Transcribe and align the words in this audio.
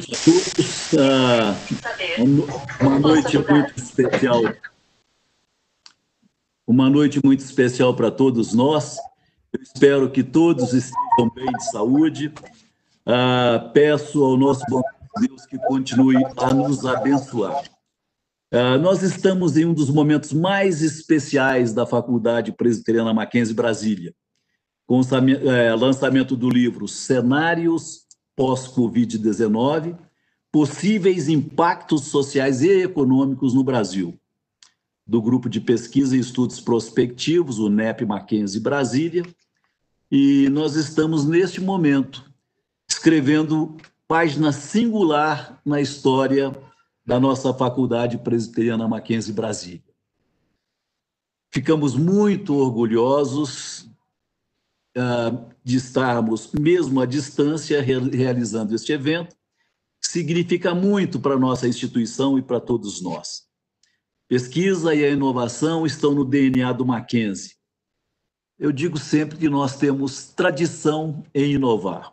noite 0.00 0.14
a 0.14 0.18
todos. 0.24 0.94
Ah, 0.98 1.54
uma 2.80 2.98
noite 2.98 3.38
muito 3.38 3.76
especial. 3.76 4.40
Uma 6.66 6.88
noite 6.88 7.20
muito 7.22 7.40
especial 7.40 7.94
para 7.94 8.10
todos 8.10 8.54
nós. 8.54 8.96
Eu 9.52 9.60
espero 9.62 10.10
que 10.10 10.22
todos 10.22 10.72
estejam 10.72 11.30
bem 11.34 11.46
de 11.46 11.70
saúde. 11.70 12.32
Ah, 13.04 13.70
peço 13.74 14.24
ao 14.24 14.36
nosso 14.36 14.64
bom 14.68 14.82
Deus 15.20 15.44
que 15.44 15.58
continue 15.58 16.24
a 16.36 16.54
nos 16.54 16.86
abençoar. 16.86 17.62
Ah, 18.52 18.78
nós 18.78 19.02
estamos 19.02 19.56
em 19.56 19.66
um 19.66 19.74
dos 19.74 19.90
momentos 19.90 20.32
mais 20.32 20.82
especiais 20.82 21.74
da 21.74 21.84
Faculdade 21.84 22.52
Presbiteriana 22.52 23.12
Mackenzie 23.12 23.54
Brasília, 23.54 24.14
com 24.86 25.00
o 25.00 25.04
eh, 25.04 25.74
lançamento 25.74 26.36
do 26.36 26.48
livro 26.48 26.88
Cenários 26.88 28.09
pós-Covid-19, 28.40 29.98
possíveis 30.50 31.28
impactos 31.28 32.06
sociais 32.06 32.62
e 32.62 32.70
econômicos 32.84 33.52
no 33.52 33.62
Brasil, 33.62 34.18
do 35.06 35.20
Grupo 35.20 35.46
de 35.46 35.60
Pesquisa 35.60 36.16
e 36.16 36.20
Estudos 36.20 36.58
Prospectivos, 36.58 37.58
o 37.58 37.68
NEP 37.68 38.06
Mackenzie 38.06 38.58
Brasília, 38.58 39.26
e 40.10 40.48
nós 40.48 40.74
estamos, 40.74 41.26
neste 41.26 41.60
momento, 41.60 42.32
escrevendo 42.88 43.76
página 44.08 44.52
singular 44.52 45.60
na 45.62 45.78
história 45.78 46.50
da 47.04 47.20
nossa 47.20 47.52
Faculdade 47.52 48.16
Presbiteriana 48.16 48.88
Mackenzie 48.88 49.34
Brasília. 49.34 49.84
Ficamos 51.52 51.94
muito 51.94 52.56
orgulhosos 52.56 53.79
de 55.64 55.76
estarmos, 55.76 56.50
mesmo 56.52 57.00
à 57.00 57.06
distância, 57.06 57.80
realizando 57.80 58.74
este 58.74 58.92
evento, 58.92 59.36
significa 60.00 60.74
muito 60.74 61.20
para 61.20 61.34
a 61.34 61.38
nossa 61.38 61.68
instituição 61.68 62.38
e 62.38 62.42
para 62.42 62.60
todos 62.60 63.00
nós. 63.00 63.44
Pesquisa 64.28 64.94
e 64.94 65.04
a 65.04 65.10
inovação 65.10 65.84
estão 65.86 66.14
no 66.14 66.24
DNA 66.24 66.72
do 66.72 66.86
Mackenzie. 66.86 67.54
Eu 68.58 68.72
digo 68.72 68.98
sempre 68.98 69.38
que 69.38 69.48
nós 69.48 69.76
temos 69.76 70.26
tradição 70.26 71.24
em 71.34 71.52
inovar. 71.52 72.12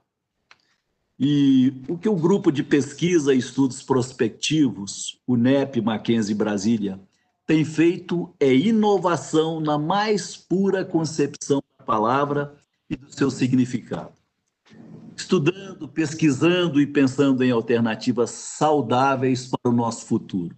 E 1.20 1.74
o 1.88 1.98
que 1.98 2.08
o 2.08 2.16
grupo 2.16 2.52
de 2.52 2.64
pesquisa 2.64 3.34
e 3.34 3.40
estudos 3.40 3.82
prospectivos, 3.82 5.20
o 5.26 5.36
NEP 5.36 5.82
Mackenzie 5.82 6.36
Brasília, 6.36 7.00
tem 7.46 7.66
feito 7.66 8.34
é 8.40 8.54
inovação 8.54 9.60
na 9.60 9.78
mais 9.78 10.38
pura 10.38 10.86
concepção 10.86 11.62
da 11.78 11.86
palavra 11.86 12.56
e 12.90 12.96
do 12.96 13.12
seu 13.12 13.30
significado. 13.30 14.14
Estudando, 15.16 15.88
pesquisando 15.88 16.80
e 16.80 16.88
pensando 16.88 17.44
em 17.44 17.52
alternativas 17.52 18.30
saudáveis 18.32 19.48
para 19.48 19.72
o 19.72 19.76
nosso 19.76 20.06
futuro. 20.06 20.56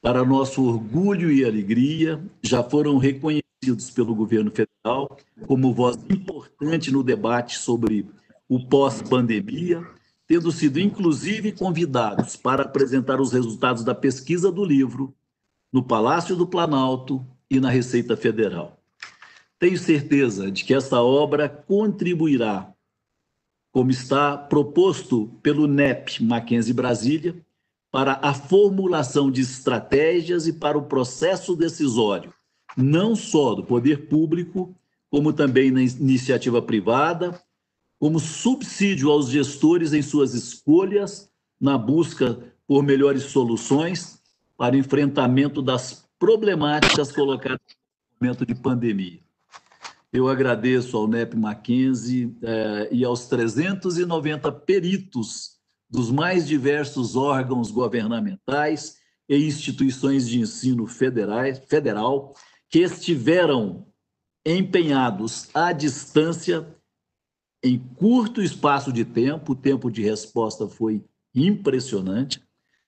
Para 0.00 0.24
nosso 0.24 0.62
orgulho 0.62 1.32
e 1.32 1.44
alegria, 1.44 2.22
já 2.42 2.62
foram 2.62 2.98
reconhecidos 2.98 3.90
pelo 3.94 4.14
governo 4.14 4.50
federal 4.50 5.16
como 5.46 5.72
voz 5.72 5.96
importante 6.10 6.90
no 6.90 7.02
debate 7.02 7.58
sobre 7.58 8.06
o 8.46 8.68
pós-pandemia, 8.68 9.82
tendo 10.26 10.52
sido 10.52 10.78
inclusive 10.78 11.52
convidados 11.52 12.36
para 12.36 12.64
apresentar 12.64 13.20
os 13.20 13.32
resultados 13.32 13.82
da 13.82 13.94
pesquisa 13.94 14.52
do 14.52 14.64
livro 14.64 15.14
no 15.72 15.82
Palácio 15.82 16.36
do 16.36 16.46
Planalto 16.46 17.26
e 17.50 17.58
na 17.58 17.70
Receita 17.70 18.16
Federal. 18.16 18.83
Tenho 19.64 19.78
certeza 19.78 20.50
de 20.50 20.62
que 20.62 20.74
essa 20.74 21.00
obra 21.00 21.48
contribuirá, 21.48 22.70
como 23.72 23.90
está 23.90 24.36
proposto 24.36 25.28
pelo 25.42 25.66
NEP 25.66 26.22
Mackenzie 26.22 26.74
Brasília, 26.74 27.34
para 27.90 28.20
a 28.20 28.34
formulação 28.34 29.30
de 29.30 29.40
estratégias 29.40 30.46
e 30.46 30.52
para 30.52 30.76
o 30.76 30.84
processo 30.84 31.56
decisório, 31.56 32.30
não 32.76 33.16
só 33.16 33.54
do 33.54 33.64
poder 33.64 34.06
público, 34.06 34.76
como 35.08 35.32
também 35.32 35.70
na 35.70 35.80
iniciativa 35.80 36.60
privada, 36.60 37.42
como 37.98 38.20
subsídio 38.20 39.10
aos 39.10 39.30
gestores 39.30 39.94
em 39.94 40.02
suas 40.02 40.34
escolhas 40.34 41.30
na 41.58 41.78
busca 41.78 42.38
por 42.66 42.82
melhores 42.82 43.22
soluções 43.22 44.20
para 44.58 44.76
enfrentamento 44.76 45.62
das 45.62 46.06
problemáticas 46.18 47.10
colocadas 47.10 47.60
no 48.20 48.26
momento 48.26 48.44
de 48.44 48.54
pandemia. 48.54 49.23
Eu 50.14 50.28
agradeço 50.28 50.96
ao 50.96 51.08
NEP 51.08 51.36
Mackenzie 51.36 52.38
eh, 52.40 52.88
e 52.92 53.04
aos 53.04 53.26
390 53.26 54.52
peritos 54.52 55.56
dos 55.90 56.08
mais 56.08 56.46
diversos 56.46 57.16
órgãos 57.16 57.72
governamentais 57.72 58.98
e 59.28 59.36
instituições 59.36 60.28
de 60.28 60.38
ensino 60.38 60.86
federais, 60.86 61.58
federal 61.66 62.32
que 62.70 62.78
estiveram 62.78 63.88
empenhados 64.46 65.48
à 65.52 65.72
distância 65.72 66.64
em 67.60 67.76
curto 67.76 68.40
espaço 68.40 68.92
de 68.92 69.04
tempo, 69.04 69.50
o 69.50 69.56
tempo 69.56 69.90
de 69.90 70.00
resposta 70.00 70.68
foi 70.68 71.04
impressionante, 71.34 72.40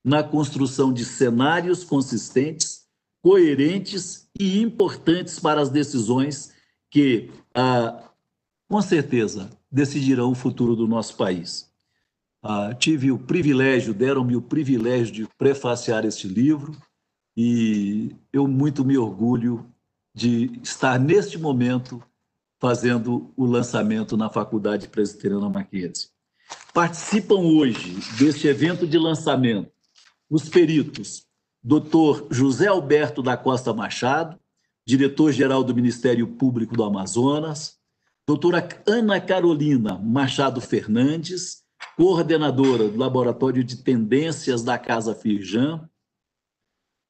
na 0.04 0.22
construção 0.22 0.92
de 0.92 1.04
cenários 1.04 1.82
consistentes, 1.82 2.82
coerentes 3.20 4.28
e 4.38 4.60
importantes 4.62 5.40
para 5.40 5.60
as 5.60 5.70
decisões 5.70 6.54
que, 6.90 7.30
ah, 7.54 8.10
com 8.68 8.80
certeza, 8.80 9.50
decidirão 9.70 10.30
o 10.30 10.34
futuro 10.34 10.74
do 10.74 10.86
nosso 10.86 11.16
país. 11.16 11.70
Ah, 12.42 12.74
tive 12.74 13.10
o 13.10 13.18
privilégio, 13.18 13.92
deram-me 13.92 14.36
o 14.36 14.42
privilégio 14.42 15.12
de 15.12 15.28
prefaciar 15.36 16.04
este 16.04 16.28
livro 16.28 16.76
e 17.36 18.14
eu 18.32 18.46
muito 18.46 18.84
me 18.84 18.96
orgulho 18.96 19.66
de 20.14 20.58
estar 20.62 20.98
neste 20.98 21.38
momento 21.38 22.02
fazendo 22.58 23.32
o 23.36 23.44
lançamento 23.44 24.16
na 24.16 24.30
Faculdade 24.30 24.88
Presbiteriana 24.88 25.50
Mackenzie. 25.50 26.08
Participam 26.72 27.40
hoje 27.40 27.98
deste 28.16 28.46
evento 28.46 28.86
de 28.86 28.96
lançamento 28.96 29.70
os 30.30 30.48
peritos 30.48 31.26
Dr. 31.62 32.28
José 32.30 32.68
Alberto 32.68 33.22
da 33.22 33.36
Costa 33.36 33.74
Machado, 33.74 34.38
diretor-geral 34.86 35.64
do 35.64 35.74
Ministério 35.74 36.28
Público 36.28 36.76
do 36.76 36.84
Amazonas, 36.84 37.76
doutora 38.26 38.66
Ana 38.86 39.20
Carolina 39.20 39.98
Machado 39.98 40.60
Fernandes, 40.60 41.64
coordenadora 41.96 42.88
do 42.88 42.96
Laboratório 42.96 43.64
de 43.64 43.78
Tendências 43.78 44.62
da 44.62 44.78
Casa 44.78 45.14
Firjan, 45.14 45.88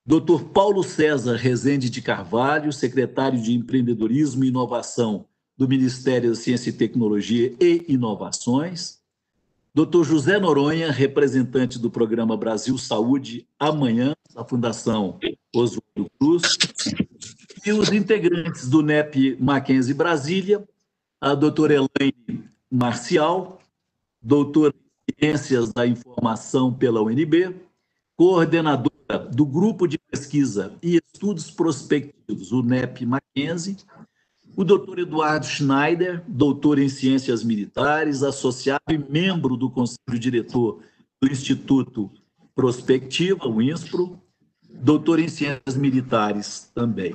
doutor 0.06 0.44
Paulo 0.44 0.82
César 0.82 1.36
Rezende 1.36 1.90
de 1.90 2.00
Carvalho, 2.00 2.72
secretário 2.72 3.40
de 3.40 3.52
Empreendedorismo 3.52 4.44
e 4.44 4.48
Inovação 4.48 5.26
do 5.56 5.68
Ministério 5.68 6.30
da 6.30 6.36
Ciência 6.36 6.70
e 6.70 6.72
Tecnologia 6.72 7.54
e 7.60 7.84
Inovações, 7.88 9.00
doutor 9.74 10.04
José 10.04 10.38
Noronha, 10.38 10.90
representante 10.90 11.78
do 11.78 11.90
programa 11.90 12.36
Brasil 12.36 12.78
Saúde 12.78 13.46
Amanhã, 13.58 14.14
da 14.34 14.44
Fundação 14.44 15.18
Oswaldo 15.54 16.10
Cruz, 16.18 16.42
e 17.66 17.72
os 17.72 17.90
integrantes 17.90 18.68
do 18.68 18.80
NEP 18.80 19.36
Mackenzie 19.40 19.92
Brasília, 19.92 20.66
a 21.20 21.34
doutora 21.34 21.74
Elaine 21.74 22.48
Marcial, 22.70 23.60
doutora 24.22 24.72
em 25.08 25.24
Ciências 25.26 25.72
da 25.72 25.84
Informação 25.84 26.72
pela 26.72 27.02
UNB, 27.02 27.56
coordenadora 28.16 29.18
do 29.32 29.44
Grupo 29.44 29.88
de 29.88 29.98
Pesquisa 29.98 30.74
e 30.80 31.00
Estudos 31.12 31.50
Prospectivos, 31.50 32.52
o 32.52 32.62
NEP 32.62 33.04
Mackenzie, 33.04 33.76
o 34.56 34.62
doutor 34.62 35.00
Eduardo 35.00 35.46
Schneider, 35.46 36.22
doutor 36.28 36.78
em 36.78 36.88
Ciências 36.88 37.42
Militares, 37.42 38.22
associado 38.22 38.84
e 38.90 38.96
membro 38.96 39.56
do 39.56 39.68
Conselho 39.68 40.18
Diretor 40.20 40.80
do 41.20 41.28
Instituto 41.28 42.12
Prospectiva, 42.54 43.48
o 43.48 43.60
INSPRO, 43.60 44.22
doutor 44.70 45.18
em 45.18 45.28
Ciências 45.28 45.76
Militares 45.76 46.70
também 46.72 47.12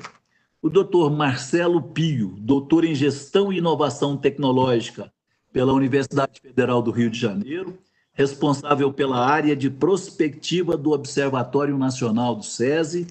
o 0.61 0.69
doutor 0.69 1.09
Marcelo 1.09 1.81
Pio, 1.81 2.35
doutor 2.37 2.85
em 2.85 2.93
Gestão 2.93 3.51
e 3.51 3.57
Inovação 3.57 4.15
Tecnológica 4.15 5.11
pela 5.51 5.73
Universidade 5.73 6.39
Federal 6.39 6.81
do 6.81 6.91
Rio 6.91 7.09
de 7.09 7.19
Janeiro, 7.19 7.79
responsável 8.13 8.93
pela 8.93 9.25
área 9.25 9.55
de 9.55 9.69
prospectiva 9.69 10.77
do 10.77 10.91
Observatório 10.91 11.77
Nacional 11.77 12.35
do 12.35 12.43
SESI, 12.43 13.07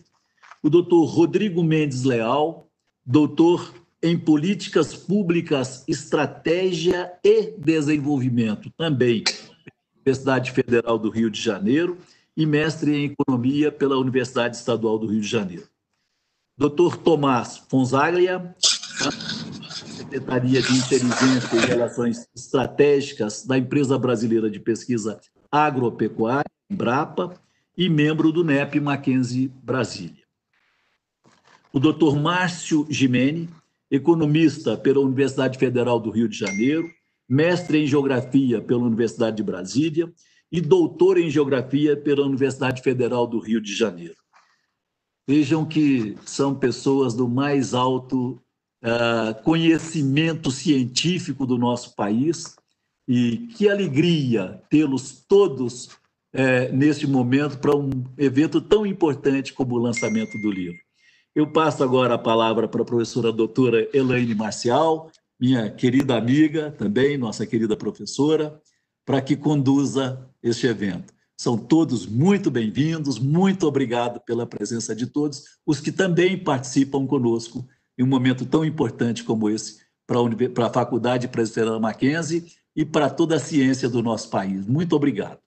o 0.62 0.70
doutor 0.70 1.05
Rodrigo 1.06 1.62
Mendes 1.64 2.05
Leal, 2.05 2.69
doutor 3.05 3.75
em 4.03 4.17
Políticas 4.17 4.94
Públicas, 4.94 5.85
Estratégia 5.88 7.12
e 7.25 7.53
Desenvolvimento, 7.58 8.70
também 8.70 9.25
Universidade 9.96 10.53
Federal 10.53 10.99
do 10.99 11.11
Rio 11.11 11.31
de 11.31 11.41
Janeiro, 11.41 11.99
e 12.37 12.46
mestre 12.46 12.94
em 12.94 13.05
Economia 13.06 13.73
pela 13.73 13.99
Universidade 13.99 14.56
Estadual 14.56 14.99
do 14.99 15.06
Rio 15.06 15.20
de 15.20 15.29
Janeiro. 15.29 15.69
Dr. 16.61 16.95
Tomás 17.03 17.57
Fonzaglia, 17.71 18.55
Secretaria 19.97 20.61
de 20.61 20.77
Inteligência 20.77 21.57
e 21.57 21.67
Relações 21.67 22.29
Estratégicas 22.37 23.47
da 23.47 23.57
Empresa 23.57 23.99
Brasileira 23.99 24.51
de 24.51 24.61
Pesquisa 24.61 25.19
Agropecuária, 25.51 26.45
Embrapa, 26.71 27.33
e 27.75 27.89
membro 27.89 28.31
do 28.31 28.45
NEP 28.45 28.79
Mackenzie 28.79 29.51
Brasília. 29.62 30.23
O 31.73 31.81
Dr. 31.81 32.15
Márcio 32.21 32.87
Gimene, 32.91 33.49
economista 33.91 34.77
pela 34.77 35.01
Universidade 35.01 35.56
Federal 35.56 35.99
do 35.99 36.11
Rio 36.11 36.29
de 36.29 36.37
Janeiro, 36.37 36.91
mestre 37.27 37.79
em 37.79 37.87
Geografia 37.87 38.61
pela 38.61 38.83
Universidade 38.83 39.39
de 39.39 39.43
Brasília 39.43 40.13
e 40.53 40.61
doutor 40.61 41.17
em 41.17 41.31
Geografia 41.31 41.97
pela 41.97 42.27
Universidade 42.27 42.83
Federal 42.83 43.27
do 43.27 43.39
Rio 43.39 43.63
de 43.63 43.75
Janeiro. 43.75 44.19
Vejam 45.31 45.65
que 45.65 46.17
são 46.27 46.56
pessoas 46.56 47.15
do 47.15 47.29
mais 47.29 47.73
alto 47.73 48.43
uh, 48.82 49.41
conhecimento 49.44 50.50
científico 50.50 51.47
do 51.47 51.56
nosso 51.56 51.94
país 51.94 52.56
e 53.06 53.47
que 53.56 53.69
alegria 53.69 54.61
tê-los 54.69 55.25
todos 55.29 55.85
uh, 56.35 56.75
neste 56.75 57.06
momento 57.06 57.59
para 57.59 57.77
um 57.77 57.91
evento 58.19 58.61
tão 58.61 58.85
importante 58.85 59.53
como 59.53 59.77
o 59.77 59.79
lançamento 59.79 60.37
do 60.43 60.50
livro. 60.50 60.81
Eu 61.32 61.53
passo 61.53 61.85
agora 61.85 62.15
a 62.15 62.19
palavra 62.19 62.67
para 62.67 62.82
a 62.82 62.85
professora 62.85 63.31
doutora 63.31 63.88
Elaine 63.94 64.35
Marcial, 64.35 65.12
minha 65.41 65.71
querida 65.71 66.17
amiga 66.17 66.73
também, 66.73 67.17
nossa 67.17 67.47
querida 67.47 67.77
professora, 67.77 68.61
para 69.06 69.21
que 69.21 69.37
conduza 69.37 70.29
este 70.43 70.67
evento. 70.67 71.19
São 71.41 71.57
todos 71.57 72.05
muito 72.05 72.51
bem-vindos, 72.51 73.19
muito 73.19 73.67
obrigado 73.67 74.21
pela 74.21 74.47
presença 74.47 74.95
de 74.95 75.07
todos, 75.07 75.59
os 75.65 75.81
que 75.81 75.91
também 75.91 76.37
participam 76.37 77.07
conosco 77.07 77.67
em 77.99 78.03
um 78.03 78.07
momento 78.07 78.45
tão 78.45 78.63
importante 78.63 79.25
como 79.25 79.49
esse 79.49 79.81
para 80.07 80.67
a 80.67 80.71
Faculdade 80.71 81.29
Presbiteriana 81.29 81.81
Mackenzie 81.81 82.45
e 82.77 82.85
para 82.85 83.09
toda 83.09 83.37
a 83.37 83.41
ciência 83.41 83.89
do 83.89 84.03
nosso 84.03 84.29
país. 84.29 84.67
Muito 84.67 84.95
obrigado. 84.95 85.41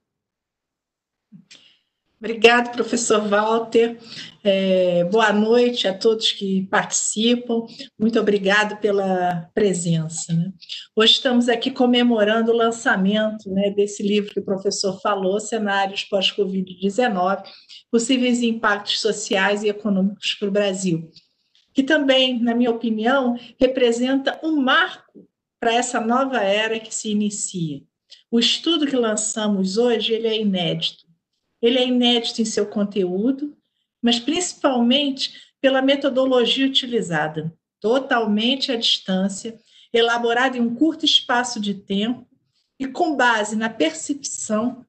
Obrigado, 2.23 2.71
professor 2.71 3.27
Walter. 3.27 3.97
É, 4.41 5.03
boa 5.03 5.33
noite 5.33 5.89
a 5.89 5.93
todos 5.93 6.31
que 6.31 6.65
participam. 6.71 7.65
Muito 7.99 8.17
obrigado 8.17 8.79
pela 8.79 9.51
presença. 9.53 10.31
Né? 10.31 10.53
Hoje 10.95 11.15
estamos 11.15 11.49
aqui 11.49 11.69
comemorando 11.69 12.53
o 12.53 12.55
lançamento 12.55 13.49
né, 13.49 13.71
desse 13.71 14.01
livro 14.01 14.31
que 14.31 14.39
o 14.39 14.45
professor 14.45 15.01
falou, 15.01 15.37
Cenários 15.41 16.05
pós-Covid-19, 16.05 17.43
possíveis 17.91 18.41
impactos 18.41 19.01
sociais 19.01 19.61
e 19.61 19.67
econômicos 19.67 20.33
para 20.35 20.47
o 20.47 20.51
Brasil, 20.51 21.11
que 21.73 21.83
também, 21.83 22.41
na 22.41 22.55
minha 22.55 22.71
opinião, 22.71 23.37
representa 23.59 24.39
um 24.41 24.55
marco 24.55 25.27
para 25.59 25.73
essa 25.73 25.99
nova 25.99 26.39
era 26.39 26.79
que 26.79 26.95
se 26.95 27.11
inicia. 27.11 27.81
O 28.31 28.39
estudo 28.39 28.87
que 28.87 28.95
lançamos 28.95 29.77
hoje 29.77 30.13
ele 30.13 30.27
é 30.27 30.39
inédito 30.39 31.02
ele 31.63 31.80
é 31.80 31.88
inédito 31.88 32.42
em 32.42 32.45
seu 32.45 32.65
conteúdo, 32.65 33.56
mas 34.01 34.19
principalmente 34.19 35.42
pela 35.62 35.81
metodologia 35.81 36.68
utilizada, 36.68 37.57
totalmente 37.80 38.69
à 38.69 38.75
distância, 38.75 39.57
elaborado 39.94 40.57
em 40.57 40.62
um 40.62 40.75
curto 40.75 41.06
espaço 41.06 41.62
de 41.62 41.74
tempo 41.74 42.27
e 42.77 42.86
com 42.86 43.15
base 43.15 43.56
na 43.56 43.69
percepção 43.69 44.86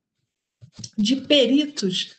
de 0.99 1.15
peritos 1.15 2.17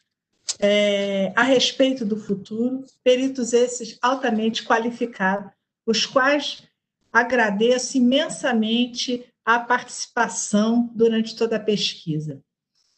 é, 0.60 1.34
a 1.36 1.44
respeito 1.44 2.06
do 2.06 2.16
futuro, 2.16 2.86
peritos 3.04 3.52
esses 3.52 3.98
altamente 4.02 4.64
qualificados, 4.64 5.52
os 5.86 6.06
quais 6.06 6.64
agradeço 7.12 7.98
imensamente 7.98 9.26
a 9.44 9.60
participação 9.60 10.90
durante 10.96 11.36
toda 11.36 11.58
a 11.58 11.60
pesquisa 11.60 12.42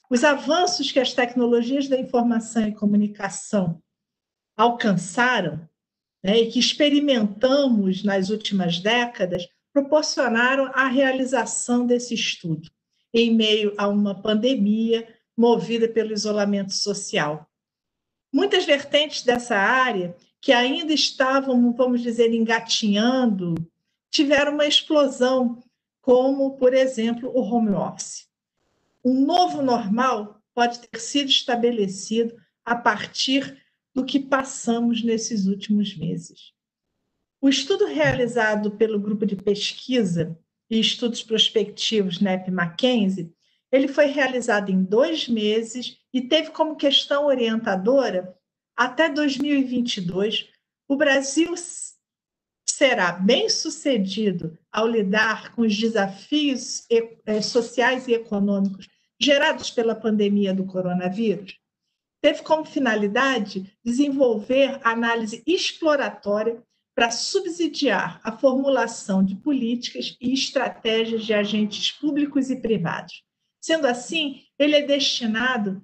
os 0.10 0.24
avanços 0.24 0.92
que 0.92 1.00
as 1.00 1.14
tecnologias 1.14 1.88
da 1.88 2.00
informação 2.00 2.68
e 2.68 2.76
comunicação 2.76 3.82
alcançaram 4.56 5.68
né, 6.24 6.40
e 6.40 6.52
que 6.52 6.60
experimentamos 6.60 8.04
nas 8.04 8.30
últimas 8.30 8.80
décadas 8.80 9.48
proporcionaram 9.74 10.72
a 10.74 10.88
realização 10.88 11.86
desse 11.86 12.14
estudo 12.14 12.70
em 13.14 13.34
meio 13.34 13.74
a 13.78 13.88
uma 13.88 14.22
pandemia 14.22 15.08
movida 15.38 15.88
pelo 15.88 16.14
isolamento 16.14 16.74
social. 16.74 17.48
Muitas 18.34 18.66
vertentes 18.66 19.24
dessa 19.24 19.56
área 19.56 20.16
que 20.42 20.52
ainda 20.52 20.94
estavam, 20.94 21.72
vamos 21.74 22.02
dizer, 22.02 22.34
engatinhando, 22.34 23.56
tiveram 24.10 24.54
uma 24.54 24.66
explosão, 24.66 25.62
como, 26.02 26.58
por 26.58 26.74
exemplo, 26.74 27.30
o 27.34 27.42
home 27.42 27.72
office 27.72 28.27
um 29.08 29.26
novo 29.26 29.62
normal 29.62 30.44
pode 30.54 30.80
ter 30.80 31.00
sido 31.00 31.30
estabelecido 31.30 32.36
a 32.66 32.76
partir 32.76 33.64
do 33.96 34.04
que 34.04 34.20
passamos 34.20 35.02
nesses 35.02 35.48
últimos 35.48 35.96
meses. 35.96 36.52
O 37.40 37.48
estudo 37.48 37.86
realizado 37.86 38.72
pelo 38.72 39.00
grupo 39.00 39.26
de 39.26 39.38
pesquisa 39.38 40.38
e 40.70 40.78
estudos 40.80 41.24
prospectivos 41.24 42.20
NEP 42.20 42.52
Mackenzie, 42.52 43.34
ele 43.72 43.88
foi 43.88 44.08
realizado 44.08 44.72
em 44.72 44.84
dois 44.84 45.30
meses 45.30 45.98
e 46.14 46.22
teve 46.22 46.52
como 46.52 46.76
questão 46.76 47.28
orientadora 47.28 48.36
até 48.76 49.08
2022 49.08 50.50
o 50.90 50.98
Brasil 50.98 51.54
será 52.66 53.14
bem 53.14 53.50
sucedido 53.50 54.58
ao 54.72 54.88
lidar 54.88 55.54
com 55.54 55.62
os 55.62 55.76
desafios 55.76 56.86
eh, 57.26 57.42
sociais 57.42 58.08
e 58.08 58.14
econômicos 58.14 58.88
gerados 59.20 59.72
pela 59.72 59.96
pandemia 59.96 60.54
do 60.54 60.66
coronavírus, 60.66 61.58
teve 62.22 62.44
como 62.44 62.66
finalidade 62.66 63.72
desenvolver 63.84 64.80
análise 64.84 65.44
exploratória 65.46 66.62
para 66.96 67.12
subsidiar 67.12 68.20
a 68.24 68.32
formulação 68.32 69.24
de 69.24 69.36
políticas 69.36 70.18
e 70.20 70.34
estratégias 70.34 71.26
de 71.26 71.34
agentes 71.34 71.92
públicos 71.92 72.50
e 72.50 72.56
privados. 72.56 73.24
Sendo 73.62 73.86
assim, 73.86 74.44
ele 74.58 74.76
é 74.76 74.82
destinado 74.82 75.84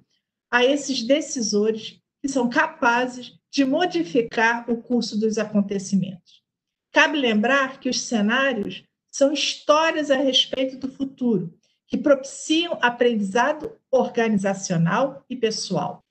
a 0.50 0.64
esses 0.64 1.02
decisores 1.02 2.00
que 2.20 2.28
são 2.28 2.48
capazes 2.48 3.32
de 3.50 3.64
modificar 3.64 4.68
o 4.68 4.82
curso 4.82 5.18
dos 5.18 5.38
acontecimentos. 5.38 6.42
Cabe 6.92 7.18
lembrar 7.18 7.78
que 7.78 7.88
os 7.88 8.00
cenários 8.00 8.82
são 9.10 9.32
histórias 9.32 10.10
a 10.10 10.16
respeito 10.16 10.76
do 10.76 10.90
futuro 10.90 11.56
que 11.86 11.98
propiciam 11.98 12.78
aprendizado 12.80 13.76
organizacional 13.90 15.24
e 15.28 15.36
pessoal, 15.36 16.04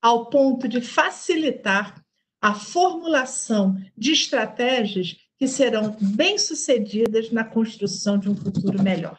ao 0.00 0.26
ponto 0.26 0.68
de 0.68 0.80
facilitar 0.80 2.04
a 2.40 2.54
formulação 2.54 3.76
de 3.96 4.12
estratégias 4.12 5.16
que 5.38 5.48
serão 5.48 5.96
bem-sucedidas 6.00 7.30
na 7.30 7.44
construção 7.44 8.18
de 8.18 8.28
um 8.28 8.36
futuro 8.36 8.82
melhor. 8.82 9.18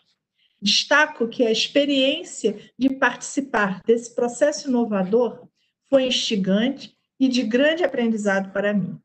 Destaco 0.61 1.27
que 1.27 1.45
a 1.45 1.51
experiência 1.51 2.59
de 2.77 2.89
participar 2.89 3.81
desse 3.83 4.13
processo 4.13 4.69
inovador 4.69 5.47
foi 5.89 6.07
instigante 6.07 6.95
e 7.19 7.27
de 7.27 7.43
grande 7.43 7.83
aprendizado 7.83 8.51
para 8.51 8.73
mim. 8.73 8.99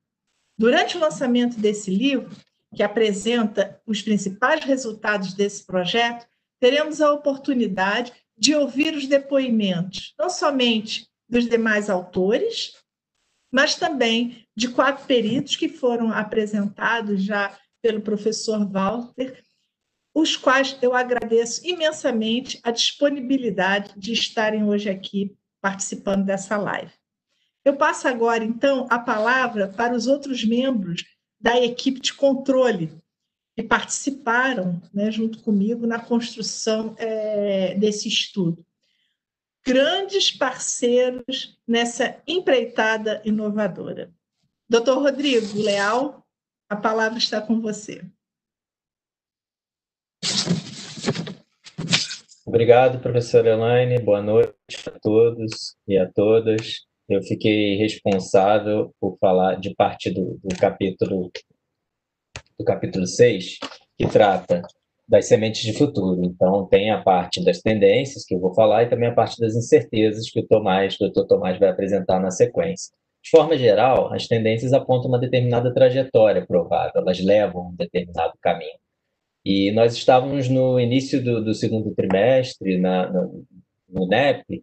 Durante 0.56 0.96
o 0.96 1.00
lançamento 1.00 1.58
desse 1.58 1.90
livro, 1.90 2.30
que 2.74 2.82
apresenta 2.82 3.80
os 3.86 4.02
principais 4.02 4.64
resultados 4.64 5.34
desse 5.34 5.64
projeto, 5.64 6.26
teremos 6.60 7.00
a 7.00 7.12
oportunidade 7.12 8.12
de 8.36 8.54
ouvir 8.54 8.94
os 8.94 9.06
depoimentos, 9.06 10.14
não 10.18 10.30
somente 10.30 11.08
dos 11.28 11.48
demais 11.48 11.90
autores, 11.90 12.72
mas 13.50 13.74
também 13.74 14.46
de 14.56 14.68
quatro 14.68 15.06
peritos 15.06 15.56
que 15.56 15.68
foram 15.68 16.12
apresentados 16.12 17.22
já 17.24 17.58
pelo 17.82 18.00
professor 18.00 18.64
Walter, 18.70 19.42
os 20.14 20.36
quais 20.36 20.76
eu 20.82 20.94
agradeço 20.94 21.66
imensamente 21.66 22.60
a 22.62 22.70
disponibilidade 22.70 23.92
de 23.96 24.12
estarem 24.12 24.64
hoje 24.64 24.88
aqui 24.88 25.36
participando 25.60 26.24
dessa 26.24 26.56
live. 26.56 26.92
Eu 27.64 27.76
passo 27.76 28.08
agora, 28.08 28.42
então, 28.42 28.86
a 28.90 28.98
palavra 28.98 29.68
para 29.68 29.94
os 29.94 30.06
outros 30.06 30.44
membros 30.44 31.04
da 31.38 31.60
equipe 31.60 32.00
de 32.00 32.12
controle 32.14 33.00
que 33.60 33.68
participaram, 33.68 34.80
né, 34.92 35.10
junto 35.10 35.42
comigo, 35.42 35.86
na 35.86 36.00
construção 36.00 36.94
é, 36.98 37.74
desse 37.74 38.08
estudo. 38.08 38.64
Grandes 39.66 40.30
parceiros 40.30 41.58
nessa 41.68 42.22
empreitada 42.26 43.20
inovadora. 43.22 44.10
Doutor 44.66 45.02
Rodrigo 45.02 45.60
Leal, 45.60 46.26
a 46.70 46.76
palavra 46.76 47.18
está 47.18 47.40
com 47.40 47.60
você. 47.60 48.02
Obrigado, 52.46 53.00
professora 53.02 53.50
Elaine. 53.50 54.00
Boa 54.00 54.22
noite 54.22 54.54
a 54.86 54.98
todos 55.02 55.76
e 55.86 55.98
a 55.98 56.10
todas. 56.10 56.86
Eu 57.06 57.22
fiquei 57.22 57.76
responsável 57.76 58.94
por 58.98 59.18
falar 59.18 59.56
de 59.56 59.74
parte 59.74 60.10
do, 60.10 60.40
do 60.42 60.56
capítulo 60.56 61.30
do 62.60 62.64
capítulo 62.64 63.06
6, 63.06 63.58
que 63.96 64.06
trata 64.06 64.62
das 65.08 65.26
sementes 65.26 65.62
de 65.62 65.72
futuro. 65.72 66.22
Então, 66.24 66.66
tem 66.66 66.90
a 66.90 67.02
parte 67.02 67.42
das 67.42 67.60
tendências, 67.60 68.24
que 68.24 68.34
eu 68.34 68.38
vou 68.38 68.54
falar, 68.54 68.84
e 68.84 68.88
também 68.88 69.08
a 69.08 69.14
parte 69.14 69.40
das 69.40 69.56
incertezas, 69.56 70.30
que 70.30 70.40
o 70.40 70.46
Tomás, 70.46 70.94
o 70.94 70.98
doutor 70.98 71.26
Tomás, 71.26 71.58
vai 71.58 71.70
apresentar 71.70 72.20
na 72.20 72.30
sequência. 72.30 72.92
De 73.22 73.30
forma 73.30 73.56
geral, 73.56 74.12
as 74.12 74.26
tendências 74.26 74.72
apontam 74.72 75.08
uma 75.08 75.18
determinada 75.18 75.72
trajetória 75.72 76.46
provável, 76.46 77.02
elas 77.02 77.18
levam 77.20 77.70
um 77.70 77.74
determinado 77.74 78.34
caminho. 78.40 78.78
E 79.44 79.72
nós 79.72 79.94
estávamos 79.94 80.48
no 80.48 80.78
início 80.78 81.22
do, 81.22 81.42
do 81.42 81.54
segundo 81.54 81.94
trimestre, 81.94 82.78
na, 82.78 83.10
no, 83.10 83.44
no 83.88 84.06
NEP, 84.06 84.62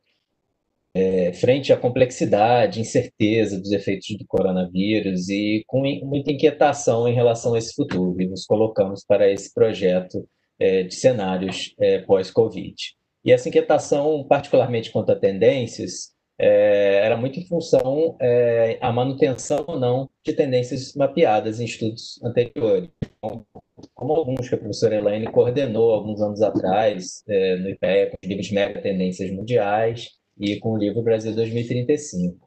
é, 0.98 1.32
frente 1.34 1.72
à 1.72 1.78
complexidade, 1.78 2.82
incerteza 2.82 3.60
dos 3.60 3.72
efeitos 3.72 4.08
do 4.18 4.26
coronavírus 4.26 5.30
e 5.30 5.64
com 5.68 5.82
muita 6.04 6.32
inquietação 6.32 7.08
em 7.08 7.14
relação 7.14 7.54
a 7.54 7.60
esse 7.60 7.76
futuro. 7.76 8.20
E 8.20 8.28
nos 8.28 8.46
colocamos 8.46 9.06
para 9.06 9.32
esse 9.32 9.54
projeto 9.54 10.28
é, 10.60 10.84
de 10.84 10.96
cenários 10.96 11.76
é, 11.80 12.00
pós-Covid. 12.00 12.76
E 13.24 13.32
essa 13.32 13.48
inquietação, 13.48 14.26
particularmente 14.28 14.92
quanto 14.92 15.12
a 15.12 15.16
tendências, 15.16 16.16
é, 16.40 17.06
era 17.06 17.16
muito 17.16 17.40
em 17.40 17.46
função 17.46 18.16
é, 18.20 18.80
a 18.82 18.92
manutenção 18.92 19.66
ou 19.68 19.80
não 19.80 20.10
de 20.26 20.34
tendências 20.34 20.94
mapeadas 20.96 21.60
em 21.60 21.66
estudos 21.66 22.20
anteriores. 22.24 22.90
Então, 23.18 23.46
como 23.94 24.14
alguns 24.14 24.50
que 24.50 24.56
a 24.56 24.58
professora 24.58 24.96
Elaine 24.96 25.32
coordenou 25.32 25.92
alguns 25.92 26.22
anos 26.22 26.42
atrás 26.42 27.24
é, 27.28 27.56
no 27.58 27.70
IPEA, 27.70 28.10
com 28.10 28.18
os 28.24 28.30
livros 28.30 28.52
Mega 28.52 28.82
Tendências 28.82 29.30
Mundiais 29.32 30.18
e 30.40 30.60
com 30.60 30.74
o 30.74 30.78
livro 30.78 31.02
Brasil 31.02 31.34
2035. 31.34 32.38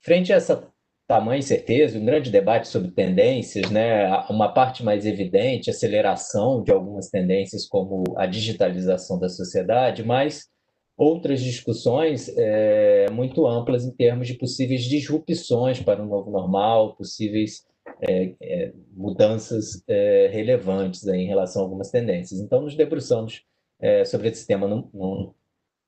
Frente 0.00 0.32
a 0.32 0.36
essa 0.36 0.68
tamanha 1.06 1.40
incerteza, 1.40 1.98
um 1.98 2.04
grande 2.04 2.30
debate 2.30 2.68
sobre 2.68 2.90
tendências, 2.90 3.70
né, 3.70 4.08
uma 4.30 4.52
parte 4.52 4.82
mais 4.82 5.04
evidente, 5.04 5.70
aceleração 5.70 6.62
de 6.62 6.72
algumas 6.72 7.08
tendências 7.08 7.66
como 7.66 8.04
a 8.16 8.26
digitalização 8.26 9.18
da 9.18 9.28
sociedade, 9.28 10.04
mas 10.04 10.48
outras 10.96 11.42
discussões 11.42 12.32
é, 12.36 13.10
muito 13.10 13.46
amplas 13.46 13.84
em 13.84 13.90
termos 13.92 14.26
de 14.26 14.34
possíveis 14.34 14.84
disrupções 14.84 15.80
para 15.80 16.02
o 16.02 16.06
novo 16.06 16.30
normal, 16.30 16.96
possíveis 16.96 17.64
é, 18.00 18.34
é, 18.40 18.72
mudanças 18.92 19.82
é, 19.88 20.28
relevantes 20.32 21.06
em 21.06 21.26
relação 21.26 21.62
a 21.62 21.64
algumas 21.64 21.90
tendências. 21.90 22.40
Então, 22.40 22.62
nos 22.62 22.74
debruçamos 22.74 23.42
é, 23.80 24.04
sobre 24.04 24.28
esse 24.28 24.46
tema 24.46 24.66
num, 24.68 24.88
num, 24.94 25.34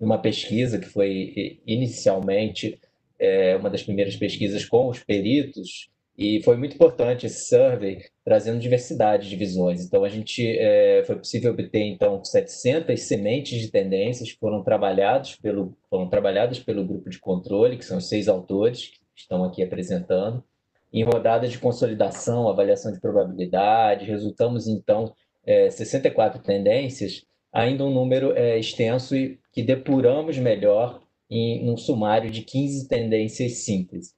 numa 0.05 0.19
pesquisa 0.19 0.79
que 0.79 0.87
foi 0.87 1.61
inicialmente 1.67 2.79
é, 3.19 3.57
uma 3.57 3.71
das 3.71 3.83
primeiras 3.83 4.15
pesquisas 4.17 4.65
com 4.67 4.89
os 4.89 5.03
peritos, 5.03 5.89
e 6.17 6.41
foi 6.45 6.57
muito 6.57 6.75
importante 6.75 7.27
esse 7.27 7.49
survey, 7.49 8.05
trazendo 8.25 8.61
diversidade 8.61 9.29
de 9.29 9.35
visões. 9.35 9.85
Então, 9.85 10.05
a 10.05 10.09
gente 10.09 10.47
é, 10.47 11.03
foi 11.05 11.17
possível 11.17 11.51
obter 11.51 11.83
então 11.83 12.23
700 12.23 13.01
sementes 13.01 13.61
de 13.61 13.69
tendências 13.69 14.31
que 14.31 14.39
foram 14.39 14.63
trabalhadas 14.63 15.35
pelo 15.35 15.77
foram 15.91 16.09
trabalhadas 16.09 16.61
pelo 16.61 16.85
grupo 16.85 17.11
de 17.11 17.19
controle, 17.19 17.77
que 17.77 17.85
são 17.85 17.99
os 17.99 18.09
seis 18.09 18.29
autores 18.29 18.93
que 19.15 19.23
estão 19.23 19.43
aqui 19.43 19.63
apresentando, 19.63 20.45
em 20.93 21.03
rodadas 21.03 21.51
de 21.51 21.59
consolidação, 21.59 22.49
avaliação 22.49 22.93
de 22.93 23.01
probabilidade. 23.01 24.05
Resultamos 24.05 24.69
então 24.69 25.13
é, 25.45 25.69
64 25.69 26.41
tendências, 26.43 27.25
ainda 27.53 27.85
um 27.85 27.93
número 27.93 28.33
é, 28.37 28.57
extenso 28.57 29.17
e 29.17 29.39
que 29.55 29.63
depuramos 29.63 30.37
melhor 30.37 31.01
em 31.31 31.71
um 31.71 31.77
sumário 31.77 32.31
de 32.31 32.43
15 32.43 32.89
tendências 32.89 33.59
simples. 33.59 34.13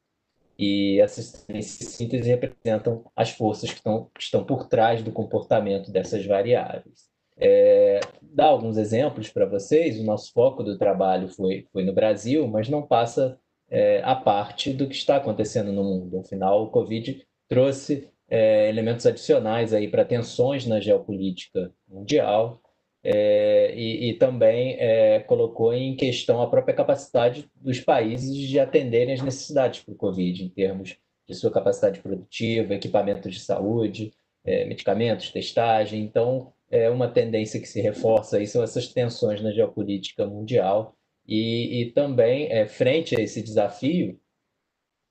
E 0.59 0.99
essas 1.01 1.45
tendências 1.45 1.91
simples 1.91 2.27
representam 2.27 3.05
as 3.15 3.31
forças 3.31 3.71
que 3.71 3.77
estão, 3.77 4.11
que 4.15 4.23
estão 4.23 4.43
por 4.43 4.67
trás 4.67 5.03
do 5.03 5.13
comportamento 5.13 5.93
dessas 5.93 6.25
variáveis. 6.25 7.15
É, 7.39 8.01
dar 8.23 8.47
alguns 8.47 8.79
exemplos 8.79 9.29
para 9.29 9.45
vocês. 9.45 10.01
O 10.01 10.05
nosso 10.05 10.33
foco 10.33 10.63
do 10.63 10.79
trabalho 10.79 11.29
foi, 11.29 11.67
foi 11.71 11.85
no 11.85 11.93
Brasil, 11.93 12.49
mas 12.49 12.71
não 12.71 12.81
passa 12.87 13.39
é, 13.69 14.01
a 14.03 14.15
parte 14.15 14.73
do 14.73 14.89
que 14.89 14.95
está 14.95 15.17
acontecendo 15.17 15.71
no 15.71 15.85
mundo. 15.85 16.19
Afinal, 16.19 16.63
o 16.63 16.71
Covid 16.71 17.23
trouxe 17.47 18.09
é, 18.27 18.71
elementos 18.71 19.05
adicionais 19.05 19.75
aí 19.75 19.87
para 19.87 20.05
tensões 20.05 20.67
na 20.67 20.81
geopolítica 20.81 21.71
mundial 21.87 22.63
é, 23.09 23.73
e, 23.77 24.11
e, 24.11 24.15
também 24.15 24.75
é, 24.81 25.21
colocou 25.21 25.73
em 25.73 25.95
questão 25.95 26.43
a 26.43 26.51
própria 26.51 26.75
capacidade 26.75 27.49
dos 27.55 27.79
países 27.79 28.37
de 28.37 28.59
atenderem 28.59 29.15
as 29.15 29.23
necessidades 29.23 29.81
para 29.81 29.95
o 29.95 29.97
Covid, 29.97 30.43
em 30.43 30.49
termos 30.49 30.97
de 31.25 31.35
sua 31.37 31.53
capacidade 31.53 32.01
produtiva, 32.01 32.75
equipamentos 32.75 33.33
de 33.33 33.39
saúde, 33.39 34.13
é, 34.45 34.65
medicamentos, 34.65 35.31
testagem. 35.31 36.03
Então, 36.03 36.53
é 36.69 36.91
uma 36.91 37.07
tendência 37.07 37.61
que 37.61 37.69
se 37.69 37.81
reforça 37.81 38.39
aí 38.39 38.47
são 38.49 38.61
essas 38.61 38.89
tensões 38.89 39.41
na 39.41 39.53
geopolítica 39.53 40.27
mundial 40.27 40.97
e, 41.29 41.83
e 41.83 41.93
também, 41.93 42.51
é, 42.51 42.67
frente 42.67 43.15
a 43.17 43.23
esse 43.23 43.41
desafio, 43.41 44.19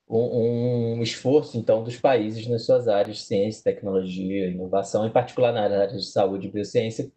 um, 0.10 0.98
um, 0.98 1.02
esforço, 1.02 1.58
então, 1.58 1.82
dos 1.82 1.96
países 1.96 2.46
nas 2.46 2.66
suas 2.66 2.90
áreas 2.90 3.20
de 3.20 3.24
ciência, 3.24 3.64
tecnologia, 3.64 4.48
inovação, 4.48 5.08
em 5.08 5.12
particular 5.12 5.54
na 5.54 5.62
área 5.62 5.88
de 5.88 6.06
saúde 6.06 6.48
e 6.48 6.52
biociência, 6.52 7.10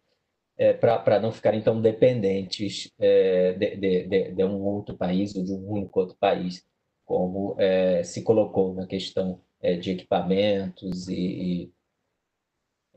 é, 0.59 0.73
para 0.73 1.21
não 1.21 1.31
ficarem 1.31 1.61
tão 1.61 1.81
dependentes 1.81 2.91
é, 2.99 3.53
de, 3.53 3.77
de, 3.77 4.31
de, 4.33 4.43
um 4.43 4.61
outro 4.61 4.97
país 4.97 5.33
ou 5.33 5.41
de 5.41 5.53
um 5.53 5.65
único 5.65 6.01
outro 6.01 6.17
país, 6.19 6.67
como 7.05 7.55
é, 7.57 8.03
se 8.03 8.21
colocou 8.23 8.73
na 8.73 8.85
questão 8.85 9.39
é, 9.61 9.77
de 9.77 9.91
equipamentos 9.91 11.07
e, 11.07 11.15
e, 11.15 11.71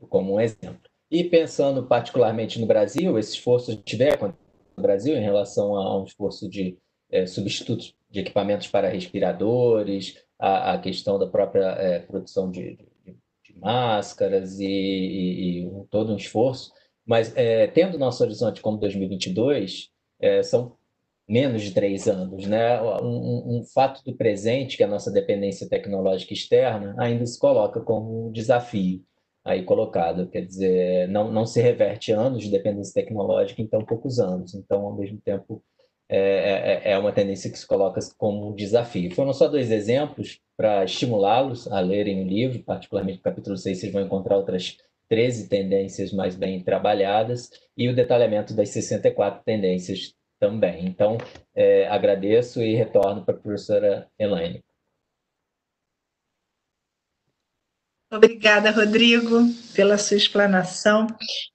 como 0.09 0.33
um 0.33 0.41
exemplo. 0.41 0.91
E 1.09 1.23
pensando 1.23 1.87
particularmente 1.87 2.59
no 2.59 2.67
Brasil, 2.67 3.17
esse 3.17 3.35
esforço 3.35 3.77
tiver 3.77 4.19
no 4.21 4.35
Brasil 4.83 5.15
em 5.15 5.21
relação 5.21 5.77
a 5.77 6.01
um 6.01 6.03
esforço 6.03 6.49
de 6.49 6.77
é, 7.09 7.25
substitutos 7.25 7.95
de 8.11 8.19
equipamentos 8.19 8.67
para 8.67 8.89
respiradores, 8.89 10.21
a, 10.37 10.73
a 10.73 10.77
questão 10.79 11.17
da 11.17 11.27
própria 11.27 11.67
é, 11.79 11.99
produção 11.99 12.51
de, 12.51 12.75
de, 12.75 13.15
de 13.45 13.57
máscaras 13.57 14.59
e, 14.59 14.65
e, 14.65 15.59
e 15.65 15.85
todo 15.89 16.11
um 16.11 16.17
esforço 16.17 16.73
mas 17.05 17.35
é, 17.35 17.67
tendo 17.67 17.97
nosso 17.97 18.23
horizonte 18.23 18.61
como 18.61 18.77
2022, 18.77 19.89
é, 20.19 20.41
são 20.43 20.75
menos 21.27 21.61
de 21.61 21.71
três 21.71 22.07
anos, 22.07 22.45
né? 22.45 22.81
Um, 22.81 23.59
um, 23.59 23.63
fato 23.63 24.03
do 24.03 24.15
presente, 24.15 24.77
que 24.77 24.83
é 24.83 24.85
a 24.85 24.89
nossa 24.89 25.11
dependência 25.11 25.67
tecnológica 25.67 26.33
externa, 26.33 26.95
ainda 26.97 27.25
se 27.25 27.39
coloca 27.39 27.79
como 27.81 28.27
um 28.27 28.31
desafio 28.31 29.01
aí 29.43 29.63
colocado, 29.63 30.27
quer 30.27 30.45
dizer, 30.45 31.07
não, 31.09 31.31
não 31.31 31.45
se 31.45 31.61
reverte 31.61 32.11
anos 32.11 32.43
de 32.43 32.51
dependência 32.51 32.93
tecnológica 32.93 33.61
em 33.61 33.67
tão 33.67 33.83
poucos 33.83 34.19
anos. 34.19 34.53
Então, 34.53 34.85
ao 34.85 34.95
mesmo 34.95 35.19
tempo, 35.19 35.61
é, 36.07 36.81
é, 36.85 36.91
é 36.91 36.97
uma 36.97 37.11
tendência 37.11 37.49
que 37.51 37.57
se 37.57 37.67
coloca 37.67 37.99
como 38.17 38.49
um 38.49 38.55
desafio. 38.55 39.13
Foram 39.13 39.33
só 39.33 39.47
dois 39.47 39.71
exemplos 39.71 40.39
para 40.55 40.83
estimulá-los 40.85 41.67
a 41.71 41.79
lerem 41.79 42.21
o 42.21 42.27
livro, 42.27 42.63
particularmente 42.63 43.17
no 43.17 43.23
capítulo 43.23 43.57
6, 43.57 43.79
vocês 43.79 43.91
vão 43.91 44.03
encontrar 44.03 44.37
outras 44.37 44.77
13 45.09 45.47
tendências 45.47 46.11
mais 46.11 46.35
bem 46.35 46.63
trabalhadas 46.63 47.49
e 47.77 47.89
o 47.89 47.95
detalhamento 47.95 48.53
das 48.53 48.69
64 48.69 49.43
tendências 49.43 50.13
também. 50.39 50.85
Então, 50.85 51.17
é, 51.55 51.87
agradeço 51.87 52.61
e 52.61 52.75
retorno 52.75 53.23
para 53.23 53.33
a 53.35 53.37
professora 53.37 54.07
Elaine. 54.19 54.63
Obrigada, 58.11 58.69
Rodrigo, 58.69 59.39
pela 59.73 59.97
sua 59.97 60.17
explanação. 60.17 61.07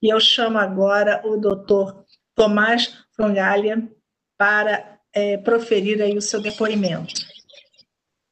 E 0.02 0.12
eu 0.12 0.18
chamo 0.18 0.58
agora 0.58 1.22
o 1.24 1.36
doutor 1.36 2.04
Tomás 2.34 3.04
Frongalha 3.14 3.88
para 4.36 4.98
é, 5.12 5.36
proferir 5.36 6.02
aí 6.02 6.16
o 6.16 6.22
seu 6.22 6.40
depoimento. 6.40 7.14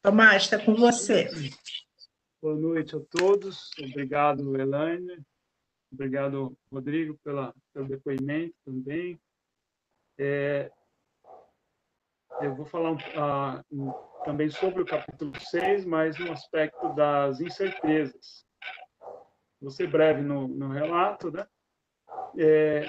Tomás, 0.03 0.45
está 0.45 0.59
com 0.59 0.75
você. 0.75 1.29
Boa 2.47 2.55
noite 2.55 2.95
a 2.95 3.00
todos. 3.00 3.73
Obrigado, 3.76 4.57
Elaine. 4.57 5.21
Obrigado, 5.93 6.57
Rodrigo, 6.71 7.19
pela, 7.25 7.53
pelo 7.73 7.88
depoimento 7.88 8.55
também. 8.65 9.19
É, 10.17 10.71
eu 12.41 12.55
vou 12.55 12.65
falar 12.65 12.93
uh, 12.93 14.25
também 14.25 14.49
sobre 14.49 14.81
o 14.81 14.87
capítulo 14.87 15.33
6, 15.41 15.85
mas 15.87 16.17
no 16.21 16.31
aspecto 16.31 16.95
das 16.95 17.41
incertezas. 17.41 18.47
Vou 19.61 19.73
ser 19.73 19.91
breve 19.91 20.23
no, 20.23 20.47
no 20.47 20.69
relato, 20.69 21.33
né? 21.33 21.49
É, 22.38 22.83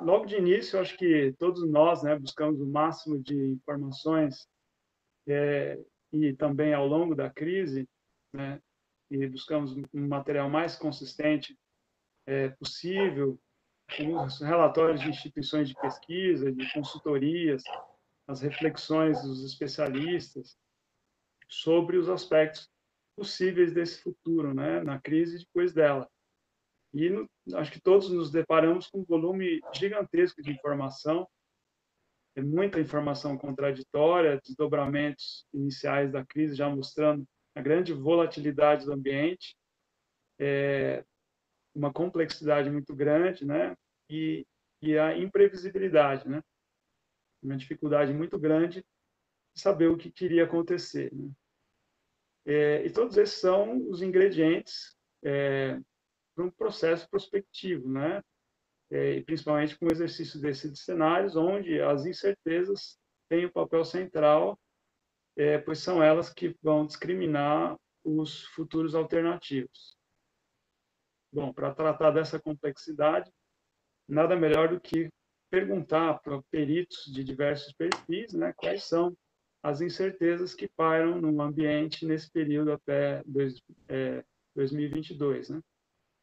logo 0.00 0.26
de 0.26 0.34
início, 0.34 0.80
acho 0.80 0.98
que 0.98 1.32
todos 1.38 1.64
nós 1.70 2.02
né, 2.02 2.18
buscamos 2.18 2.60
o 2.60 2.66
máximo 2.66 3.22
de 3.22 3.52
informações 3.52 4.48
é, 5.28 5.78
e 6.12 6.32
também 6.32 6.74
ao 6.74 6.88
longo 6.88 7.14
da 7.14 7.30
crise, 7.30 7.88
né, 8.32 8.60
e 9.10 9.26
buscamos 9.26 9.72
um 9.72 10.08
material 10.08 10.48
mais 10.48 10.76
consistente 10.76 11.56
é, 12.26 12.48
possível, 12.50 13.38
com 13.96 14.24
os 14.24 14.40
relatórios 14.40 15.00
de 15.00 15.08
instituições 15.08 15.68
de 15.68 15.74
pesquisa, 15.76 16.50
de 16.50 16.72
consultorias, 16.72 17.62
as 18.26 18.40
reflexões 18.40 19.22
dos 19.22 19.44
especialistas 19.44 20.58
sobre 21.48 21.96
os 21.96 22.08
aspectos 22.08 22.68
possíveis 23.16 23.72
desse 23.72 24.02
futuro, 24.02 24.52
né, 24.52 24.82
na 24.82 25.00
crise 25.00 25.36
e 25.36 25.38
depois 25.40 25.72
dela. 25.72 26.08
E 26.92 27.08
no, 27.08 27.28
acho 27.54 27.70
que 27.70 27.80
todos 27.80 28.10
nos 28.10 28.30
deparamos 28.30 28.88
com 28.88 29.00
um 29.00 29.04
volume 29.04 29.60
gigantesco 29.72 30.42
de 30.42 30.50
informação, 30.50 31.28
é 32.34 32.42
muita 32.42 32.80
informação 32.80 33.38
contraditória, 33.38 34.40
desdobramentos 34.44 35.46
iniciais 35.54 36.12
da 36.12 36.24
crise 36.24 36.54
já 36.54 36.68
mostrando 36.68 37.26
a 37.56 37.62
grande 37.62 37.94
volatilidade 37.94 38.84
do 38.84 38.92
ambiente, 38.92 39.56
é, 40.38 41.02
uma 41.74 41.90
complexidade 41.90 42.70
muito 42.70 42.94
grande, 42.94 43.46
né? 43.46 43.74
E, 44.10 44.46
e 44.82 44.98
a 44.98 45.16
imprevisibilidade, 45.16 46.28
né? 46.28 46.42
Uma 47.42 47.56
dificuldade 47.56 48.12
muito 48.12 48.38
grande 48.38 48.84
de 49.54 49.60
saber 49.60 49.88
o 49.88 49.96
que 49.96 50.12
queria 50.12 50.44
acontecer. 50.44 51.10
Né? 51.14 51.30
É, 52.44 52.84
e 52.84 52.90
todos 52.90 53.16
esses 53.16 53.40
são 53.40 53.88
os 53.88 54.02
ingredientes 54.02 54.94
é, 55.24 55.80
para 56.34 56.44
um 56.44 56.50
processo 56.50 57.08
prospectivo, 57.08 57.88
né? 57.88 58.22
É, 58.90 59.22
principalmente 59.22 59.78
com 59.78 59.86
o 59.86 59.92
exercício 59.92 60.38
desses 60.38 60.70
de 60.74 60.78
cenários, 60.78 61.36
onde 61.36 61.80
as 61.80 62.04
incertezas 62.04 62.98
têm 63.30 63.46
o 63.46 63.48
um 63.48 63.52
papel 63.52 63.82
central, 63.82 64.58
é, 65.36 65.58
pois 65.58 65.78
são 65.78 66.02
elas 66.02 66.32
que 66.32 66.56
vão 66.62 66.86
discriminar 66.86 67.76
os 68.02 68.44
futuros 68.46 68.94
alternativos. 68.94 69.96
Bom, 71.32 71.52
para 71.52 71.74
tratar 71.74 72.12
dessa 72.12 72.40
complexidade, 72.40 73.30
nada 74.08 74.36
melhor 74.36 74.68
do 74.68 74.80
que 74.80 75.10
perguntar 75.50 76.18
para 76.20 76.42
peritos 76.50 77.04
de 77.12 77.22
diversos 77.22 77.72
perfis 77.72 78.32
né, 78.32 78.52
quais 78.56 78.84
são 78.84 79.16
as 79.62 79.80
incertezas 79.80 80.54
que 80.54 80.68
pairam 80.68 81.20
no 81.20 81.42
ambiente 81.42 82.06
nesse 82.06 82.30
período 82.30 82.72
até 82.72 83.22
dois, 83.26 83.60
é, 83.88 84.24
2022. 84.54 85.50
Né? 85.50 85.60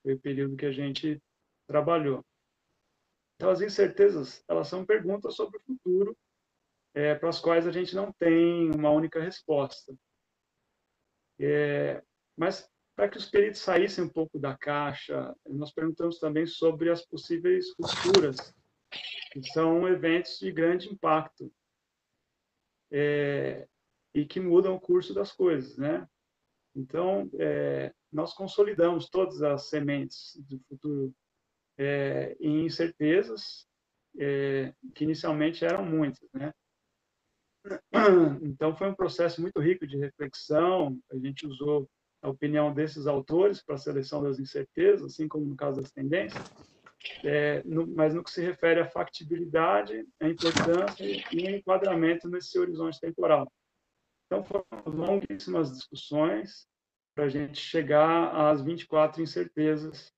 Foi 0.02 0.14
o 0.14 0.20
período 0.20 0.56
que 0.56 0.66
a 0.66 0.72
gente 0.72 1.22
trabalhou. 1.68 2.26
Então, 3.36 3.50
as 3.50 3.62
incertezas, 3.62 4.44
elas 4.48 4.68
são 4.68 4.86
perguntas 4.86 5.36
sobre 5.36 5.58
o 5.58 5.64
futuro, 5.64 6.18
é, 6.94 7.16
para 7.16 7.30
as 7.30 7.40
quais 7.40 7.68
a 7.68 7.72
gente 7.72 7.96
não 7.96 8.12
tem 8.14 8.72
uma 8.72 8.92
única 8.92 9.22
resposta. 9.22 9.94
É, 11.40 12.04
mas, 12.38 12.70
para 12.96 13.10
que 13.10 13.18
os 13.18 13.30
peritos 13.30 13.62
saíssem 13.62 14.04
um 14.04 14.10
pouco 14.10 14.40
da 14.40 14.56
caixa, 14.56 15.36
nós 15.48 15.74
perguntamos 15.74 16.20
também 16.20 16.46
sobre 16.46 16.90
as 16.90 17.06
possíveis 17.06 17.66
rupturas, 17.80 18.54
que 19.32 19.44
são 19.52 19.88
eventos 19.88 20.38
de 20.40 20.52
grande 20.52 20.90
impacto 20.90 21.52
é, 22.92 23.68
e 24.14 24.26
que 24.26 24.40
mudam 24.40 24.76
o 24.76 24.80
curso 24.80 25.14
das 25.14 25.32
coisas, 25.32 25.76
né? 25.78 26.08
Então, 26.76 27.30
é, 27.40 27.94
nós 28.12 28.34
consolidamos 28.34 29.10
todas 29.10 29.42
as 29.42 29.70
sementes 29.70 30.36
do 30.48 30.60
futuro 30.68 31.16
é, 31.78 32.36
em 32.40 32.66
incertezas, 32.66 33.68
é, 34.20 34.74
que 34.94 35.04
inicialmente 35.04 35.66
eram 35.66 35.84
muitas, 35.84 36.30
né? 36.32 36.54
Então, 38.42 38.76
foi 38.76 38.90
um 38.90 38.96
processo 38.96 39.42
muito 39.42 39.60
rico 39.60 39.88
de 39.88 39.98
reflexão, 39.98 41.00
a 41.12 41.18
gente 41.18 41.48
usou 41.48 41.90
a 42.22 42.30
opinião 42.30 42.74
desses 42.74 43.08
autores 43.08 43.64
para 43.64 43.76
a 43.76 43.78
seleção 43.78 44.24
das 44.24 44.40
incertezas, 44.40 45.14
assim 45.14 45.28
como 45.28 45.46
no 45.46 45.56
caso 45.56 45.82
das 45.82 45.92
tendências, 45.92 46.44
é, 47.24 47.62
no, 47.64 47.86
mas 47.88 48.14
no 48.14 48.24
que 48.24 48.32
se 48.32 48.42
refere 48.42 48.80
à 48.80 48.90
factibilidade, 48.90 50.06
à 50.22 50.28
importância 50.28 51.06
e 51.06 51.48
ao 51.48 51.56
enquadramento 51.56 52.30
nesse 52.30 52.58
horizonte 52.58 53.00
temporal. 53.00 53.52
Então, 54.26 54.44
foram 54.44 54.66
longuíssimas 54.86 55.72
discussões 55.72 56.66
para 57.14 57.26
a 57.26 57.30
gente 57.30 57.60
chegar 57.60 58.50
às 58.50 58.62
24 58.62 59.22
incertezas 59.22 60.14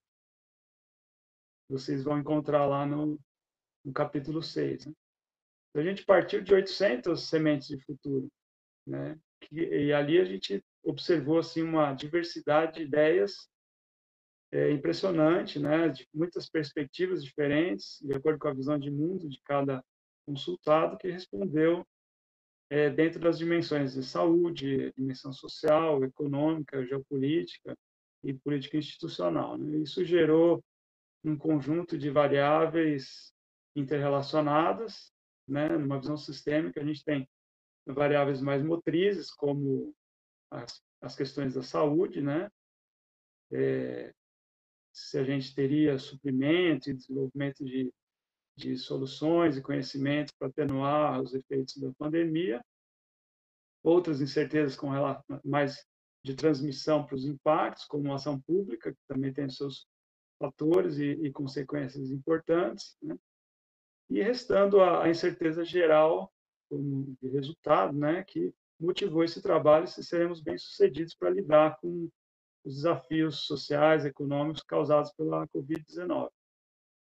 vocês 1.69 2.03
vão 2.03 2.19
encontrar 2.19 2.65
lá 2.65 2.85
no, 2.85 3.19
no 3.83 3.93
capítulo 3.93 4.41
6. 4.41 4.85
Né? 4.85 4.93
A 5.75 5.81
gente 5.83 6.05
partiu 6.05 6.41
de 6.41 6.53
800 6.53 7.21
sementes 7.27 7.67
de 7.67 7.77
futuro, 7.83 8.31
né? 8.87 9.19
E 9.51 9.91
ali 9.91 10.19
a 10.19 10.25
gente 10.25 10.63
observou 10.83 11.39
assim 11.39 11.61
uma 11.61 11.93
diversidade 11.93 12.77
de 12.77 12.83
ideias 12.83 13.49
é, 14.51 14.71
impressionante, 14.71 15.59
né, 15.59 15.89
de 15.89 16.07
muitas 16.13 16.49
perspectivas 16.49 17.23
diferentes, 17.23 17.99
de 18.01 18.13
acordo 18.13 18.39
com 18.39 18.47
a 18.47 18.53
visão 18.53 18.79
de 18.79 18.89
mundo 18.89 19.27
de 19.27 19.41
cada 19.43 19.83
consultado, 20.25 20.97
que 20.97 21.11
respondeu 21.11 21.85
é, 22.69 22.89
dentro 22.89 23.19
das 23.19 23.37
dimensões 23.37 23.93
de 23.93 24.03
saúde, 24.03 24.93
dimensão 24.97 25.33
social, 25.33 26.03
econômica, 26.03 26.85
geopolítica 26.85 27.77
e 28.23 28.33
política 28.33 28.77
institucional. 28.77 29.57
Né? 29.57 29.79
Isso 29.79 30.03
gerou 30.05 30.63
um 31.23 31.37
conjunto 31.37 31.97
de 31.97 32.09
variáveis 32.09 33.33
interrelacionadas, 33.75 35.11
né? 35.47 35.69
numa 35.69 35.99
visão 35.99 36.17
sistêmica, 36.17 36.81
a 36.81 36.85
gente 36.85 37.03
tem 37.03 37.27
variáveis 37.85 38.41
mais 38.41 38.63
motrizes, 38.63 39.31
como 39.31 39.93
as, 40.49 40.81
as 41.01 41.15
questões 41.15 41.53
da 41.53 41.61
saúde, 41.61 42.21
né? 42.21 42.49
É, 43.51 44.13
se 44.91 45.19
a 45.19 45.23
gente 45.23 45.53
teria 45.53 45.99
suprimento 45.99 46.89
e 46.89 46.93
desenvolvimento 46.93 47.63
de, 47.63 47.93
de 48.55 48.77
soluções 48.77 49.57
e 49.57 49.61
conhecimentos 49.61 50.33
para 50.37 50.47
atenuar 50.47 51.21
os 51.21 51.33
efeitos 51.33 51.77
da 51.77 51.91
pandemia. 51.93 52.63
Outras 53.83 54.21
incertezas 54.21 54.75
com 54.75 54.89
relação 54.89 55.39
mais 55.43 55.85
de 56.23 56.33
transmissão 56.33 57.05
para 57.05 57.15
os 57.15 57.25
impactos, 57.25 57.85
como 57.85 58.11
a 58.11 58.15
ação 58.15 58.41
pública, 58.41 58.91
que 58.91 59.01
também 59.07 59.31
tem 59.31 59.47
seus 59.47 59.85
fatores 60.39 60.97
e, 60.97 61.11
e 61.11 61.31
consequências 61.31 62.09
importantes, 62.09 62.97
né? 63.01 63.15
E 64.09 64.21
restando 64.21 64.81
a, 64.81 65.09
incerteza 65.09 65.63
geral 65.63 66.31
de 66.71 67.29
resultado, 67.29 67.97
né, 67.97 68.23
que 68.23 68.53
motivou 68.79 69.23
esse 69.23 69.41
trabalho 69.41 69.87
se 69.87 70.03
seremos 70.03 70.41
bem 70.41 70.57
sucedidos 70.57 71.15
para 71.15 71.29
lidar 71.29 71.77
com 71.79 72.09
os 72.63 72.75
desafios 72.75 73.45
sociais, 73.45 74.05
econômicos 74.05 74.63
causados 74.63 75.11
pela 75.13 75.47
Covid-19. 75.47 76.29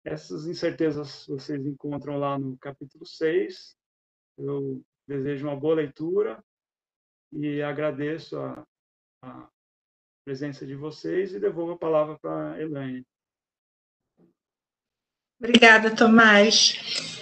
Essas 0.05 0.45
incertezas 0.45 1.25
vocês 1.27 1.65
encontram 1.65 2.17
lá 2.17 2.37
no 2.37 2.57
capítulo 2.57 3.05
6. 3.05 3.75
Eu 4.37 4.81
desejo 5.07 5.47
uma 5.47 5.55
boa 5.55 5.75
leitura 5.75 6.43
e 7.31 7.61
agradeço 7.61 8.37
a, 8.37 8.65
a 9.23 9.49
presença 10.25 10.65
de 10.65 10.75
vocês 10.75 11.33
e 11.33 11.39
devolvo 11.39 11.73
a 11.73 11.77
palavra 11.77 12.17
para 12.19 12.53
a 12.53 12.61
Elaine. 12.61 13.05
Obrigada, 15.39 15.95
Tomás. 15.95 16.75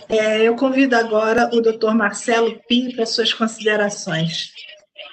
É, 0.08 0.42
eu 0.44 0.56
convido 0.56 0.96
agora 0.96 1.50
o 1.54 1.62
doutor 1.62 1.94
Marcelo 1.94 2.60
Pinto 2.68 2.96
para 2.96 3.06
suas 3.06 3.34
considerações. 3.34 4.52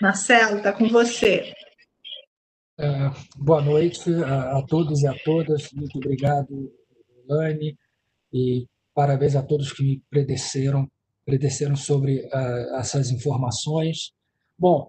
Marcelo, 0.01 0.59
está 0.59 0.73
com 0.73 0.89
você. 0.89 1.53
É, 2.79 3.11
boa 3.37 3.61
noite 3.61 4.09
a, 4.25 4.59
a, 4.59 4.67
todos 4.67 5.03
e 5.03 5.07
a 5.07 5.15
todas. 5.25 5.73
Muito 5.73 5.99
obrigado, 5.99 6.73
Lani, 7.29 7.77
e 8.33 8.67
parabéns 8.95 9.35
a 9.35 9.43
todos 9.43 9.73
que 9.73 9.83
me 9.83 10.03
predeceram, 10.09 10.89
predeceram 11.25 11.75
sobre 11.75 12.21
uh, 12.27 12.77
essas 12.79 13.11
informações. 13.11 14.13
Bom, 14.57 14.89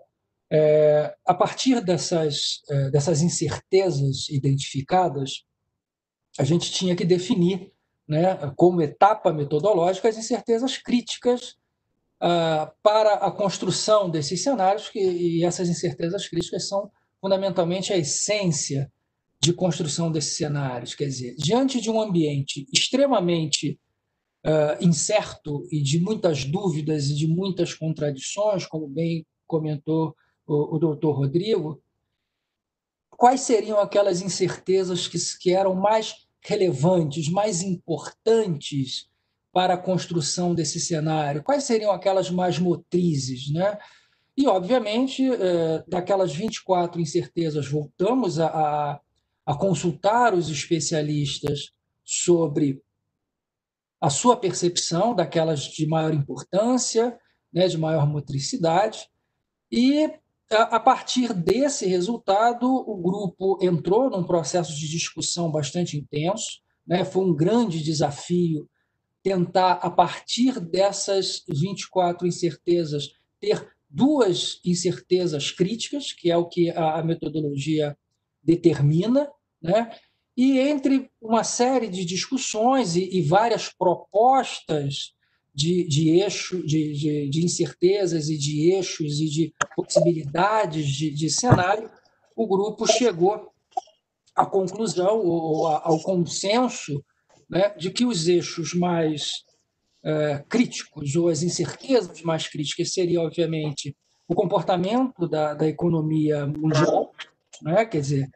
é, 0.51 1.15
a 1.25 1.33
partir 1.33 1.81
dessas, 1.81 2.61
é, 2.69 2.91
dessas 2.91 3.23
incertezas 3.23 4.29
identificadas, 4.29 5.43
a 6.37 6.43
gente 6.43 6.71
tinha 6.71 6.95
que 6.95 7.05
definir, 7.05 7.72
né, 8.07 8.35
como 8.55 8.81
etapa 8.81 9.31
metodológica, 9.31 10.09
as 10.09 10.17
incertezas 10.17 10.77
críticas 10.77 11.55
uh, 12.21 12.71
para 12.81 13.13
a 13.15 13.31
construção 13.31 14.09
desses 14.09 14.43
cenários, 14.43 14.89
que, 14.89 14.99
e 14.99 15.43
essas 15.43 15.69
incertezas 15.69 16.27
críticas 16.27 16.67
são 16.67 16.91
fundamentalmente 17.21 17.93
a 17.93 17.97
essência 17.97 18.91
de 19.41 19.53
construção 19.53 20.11
desses 20.11 20.37
cenários. 20.37 20.95
Quer 20.95 21.05
dizer, 21.05 21.35
diante 21.37 21.81
de 21.81 21.89
um 21.89 22.01
ambiente 22.01 22.67
extremamente 22.73 23.79
uh, 24.45 24.83
incerto 24.83 25.67
e 25.71 25.81
de 25.81 25.99
muitas 25.99 26.45
dúvidas 26.45 27.09
e 27.09 27.15
de 27.15 27.27
muitas 27.27 27.73
contradições, 27.73 28.65
como 28.65 28.87
bem 28.87 29.25
comentou 29.47 30.15
o, 30.45 30.75
o 30.75 30.79
doutor 30.79 31.17
Rodrigo, 31.17 31.81
quais 33.11 33.41
seriam 33.41 33.79
aquelas 33.79 34.21
incertezas 34.21 35.07
que, 35.07 35.17
que 35.39 35.51
eram 35.53 35.75
mais 35.75 36.22
relevantes, 36.43 37.29
mais 37.29 37.61
importantes 37.61 39.09
para 39.51 39.75
a 39.75 39.77
construção 39.77 40.53
desse 40.53 40.79
cenário? 40.79 41.43
Quais 41.43 41.63
seriam 41.63 41.91
aquelas 41.91 42.29
mais 42.29 42.59
motrizes, 42.59 43.51
né? 43.51 43.77
E, 44.35 44.47
obviamente, 44.47 45.23
é, 45.31 45.83
daquelas 45.87 46.33
24 46.33 46.99
incertezas, 46.99 47.67
voltamos 47.67 48.39
a, 48.39 48.47
a, 48.47 48.99
a 49.45 49.55
consultar 49.55 50.33
os 50.33 50.49
especialistas 50.49 51.71
sobre 52.03 52.81
a 54.01 54.09
sua 54.09 54.35
percepção 54.35 55.15
daquelas 55.15 55.61
de 55.61 55.85
maior 55.87 56.13
importância, 56.13 57.17
né, 57.53 57.67
de 57.67 57.77
maior 57.77 58.05
motricidade, 58.07 59.07
e 59.71 60.11
a 60.49 60.79
partir 60.79 61.33
desse 61.33 61.85
resultado, 61.85 62.67
o 62.67 62.95
grupo 62.97 63.57
entrou 63.61 64.09
num 64.09 64.23
processo 64.23 64.75
de 64.75 64.87
discussão 64.87 65.51
bastante 65.51 65.97
intenso. 65.97 66.61
Né? 66.85 67.03
Foi 67.03 67.25
um 67.25 67.33
grande 67.33 67.81
desafio 67.81 68.69
tentar, 69.23 69.73
a 69.73 69.89
partir 69.89 70.59
dessas 70.59 71.43
24 71.47 72.27
incertezas, 72.27 73.13
ter 73.39 73.67
duas 73.89 74.59
incertezas 74.65 75.49
críticas, 75.49 76.11
que 76.11 76.29
é 76.29 76.37
o 76.37 76.47
que 76.47 76.69
a 76.71 77.01
metodologia 77.03 77.97
determina, 78.43 79.29
né? 79.61 79.91
e 80.35 80.59
entre 80.59 81.09
uma 81.21 81.43
série 81.43 81.87
de 81.87 82.03
discussões 82.03 82.95
e, 82.95 83.17
e 83.17 83.21
várias 83.21 83.69
propostas 83.69 85.13
de, 85.53 85.87
de 85.87 86.19
eixo, 86.19 86.65
de, 86.65 86.93
de, 86.93 87.29
de, 87.29 87.45
incertezas 87.45 88.29
e 88.29 88.37
de 88.37 88.71
eixos 88.71 89.19
e 89.19 89.29
de 89.29 89.53
possibilidades 89.75 90.87
de, 90.87 91.11
de 91.11 91.29
cenário, 91.29 91.89
o 92.35 92.47
grupo 92.47 92.87
chegou 92.87 93.51
à 94.35 94.45
conclusão 94.45 95.19
ou 95.19 95.67
ao 95.67 95.99
consenso 95.99 97.03
né, 97.47 97.69
de 97.77 97.91
que 97.91 98.03
os 98.03 98.27
eixos 98.27 98.73
mais 98.73 99.43
é, 100.03 100.43
críticos 100.49 101.15
ou 101.15 101.29
as 101.29 101.43
incertezas 101.43 102.21
mais 102.23 102.47
críticas 102.47 102.91
seriam, 102.91 103.23
obviamente, 103.23 103.95
o 104.27 104.33
comportamento 104.33 105.27
da, 105.27 105.53
da 105.53 105.67
economia 105.67 106.47
mundial, 106.47 107.13
né, 107.61 107.85
quer 107.85 108.01
dizer, 108.01 108.29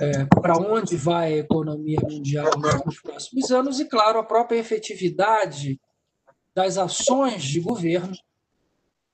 é, 0.00 0.24
para 0.24 0.58
onde 0.58 0.96
vai 0.96 1.34
a 1.34 1.38
economia 1.38 1.98
mundial 2.02 2.50
nos 2.84 3.00
próximos 3.00 3.52
anos 3.52 3.78
e, 3.78 3.84
claro, 3.84 4.18
a 4.18 4.24
própria 4.24 4.58
efetividade 4.58 5.78
das 6.56 6.78
ações 6.78 7.42
de 7.42 7.60
governo 7.60 8.16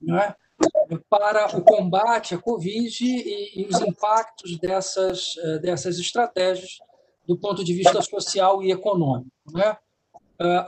né, 0.00 0.33
para 1.11 1.59
o 1.59 1.64
combate 1.64 2.37
à 2.37 2.38
Covid 2.38 3.05
e, 3.05 3.62
e, 3.62 3.66
os 3.66 3.81
impactos 3.81 4.57
dessas, 4.59 5.35
é, 5.38 5.59
dessas 5.59 5.98
estratégias 5.98 6.78
do 7.26 7.37
ponto 7.37 7.64
de 7.64 7.74
vista 7.74 8.00
social 8.00 8.62
e 8.62 8.70
econômico. 8.70 9.28
Né? 9.52 9.76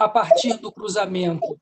A 0.00 0.08
partir 0.08 0.58
do 0.58 0.72
cruzamento 0.72 1.60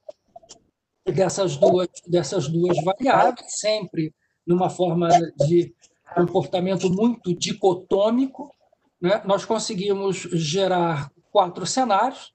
dessas 1.05 1.59
duas, 1.59 1.89
dessas 2.07 2.49
duas 2.49 2.83
variáveis, 2.83 3.59
sempre 3.61 4.15
numa 4.47 4.71
forma 4.71 5.09
de 5.47 5.75
comportamento 6.15 6.91
muito 6.91 7.35
dicotômico, 7.35 8.55
né? 8.99 9.21
nós 9.27 9.45
conseguimos 9.45 10.17
gerar 10.33 11.11
quatro 11.31 11.67
cenários, 11.67 12.33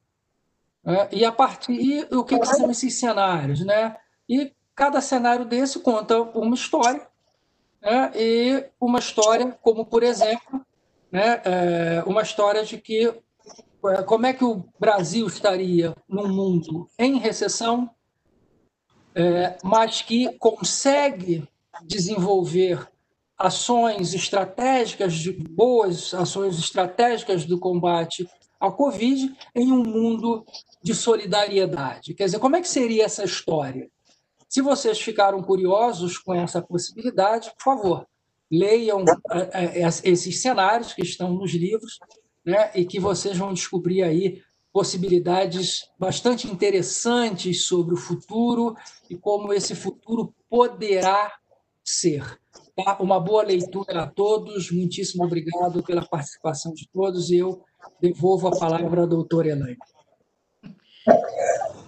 né? 0.88 1.10
e 1.12 1.26
a 1.26 1.32
partir 1.34 1.73
e 1.73 2.15
o 2.15 2.23
que, 2.23 2.39
que 2.39 2.45
são 2.45 2.71
esses 2.71 2.97
cenários, 2.97 3.60
né? 3.60 3.97
E 4.30 4.54
cada 4.73 5.02
cenário 5.02 5.43
desse 5.43 5.80
conta 5.80 6.21
uma 6.21 6.56
história, 6.56 7.06
né? 7.82 8.12
e 8.15 8.65
uma 8.80 9.00
história 9.00 9.52
como, 9.62 9.86
por 9.86 10.02
exemplo, 10.02 10.65
né? 11.12 11.41
É 11.43 12.04
uma 12.06 12.21
história 12.21 12.63
de 12.63 12.78
que 12.78 13.13
é, 13.86 14.02
como 14.04 14.26
é 14.26 14.34
que 14.34 14.45
o 14.45 14.63
Brasil 14.80 15.28
estaria 15.28 15.93
num 16.08 16.30
mundo 16.30 16.89
em 16.97 17.17
recessão, 17.17 17.89
é, 19.13 19.58
mas 19.63 20.02
que 20.02 20.38
consegue 20.38 21.47
desenvolver 21.84 22.88
ações 23.38 24.13
estratégicas, 24.13 25.13
de 25.13 25.32
boas 25.32 26.13
ações 26.13 26.58
estratégicas 26.58 27.45
do 27.45 27.60
combate 27.60 28.28
à 28.60 28.72
Covid 28.72 29.36
em 29.56 29.72
um 29.72 29.84
mundo 29.84 30.46
de 30.82 30.93
solidariedade. 30.93 32.13
Quer 32.13 32.26
dizer, 32.26 32.39
como 32.39 32.56
é 32.56 32.62
que 32.62 32.70
seria 32.70 33.06
essa 33.06 33.24
história? 33.24 33.89
Se 34.48 34.62
vocês 34.62 35.00
ficaram 35.00 35.41
curiosos 35.43 36.17
com 36.17 36.34
essa 36.34 36.62
possibilidade, 36.62 37.52
por 37.58 37.63
favor, 37.63 38.08
leiam 38.50 39.04
é, 39.32 39.82
é, 39.82 39.89
esses 40.04 40.41
cenários 40.41 40.93
que 40.93 41.02
estão 41.02 41.34
nos 41.34 41.54
livros, 41.54 42.00
né, 42.46 42.72
e 42.74 42.86
que 42.86 43.00
vocês 43.00 43.38
vão 43.38 43.54
descobrir 43.54 44.04
aí 44.04 44.41
possibilidades 44.72 45.89
bastante 46.00 46.48
interessantes 46.48 47.65
sobre 47.65 47.93
o 47.93 47.98
futuro 47.98 48.76
e 49.10 49.17
como 49.17 49.52
esse 49.52 49.76
futuro 49.76 50.34
poderá 50.50 51.34
ser. 51.84 52.39
Tá? 52.76 52.98
Uma 53.00 53.20
boa 53.20 53.43
leitura 53.43 54.04
a 54.04 54.08
todos, 54.08 54.72
muitíssimo 54.72 55.26
obrigado 55.26 55.84
pela 55.84 56.06
participação 56.06 56.74
de 56.74 56.88
todos 56.93 57.30
e 57.30 57.38
eu 57.38 57.65
devolvo 58.02 58.47
a 58.47 58.58
palavra 58.58 59.04
à 59.04 59.06
doutora 59.06 59.50
Elaine. 59.50 59.78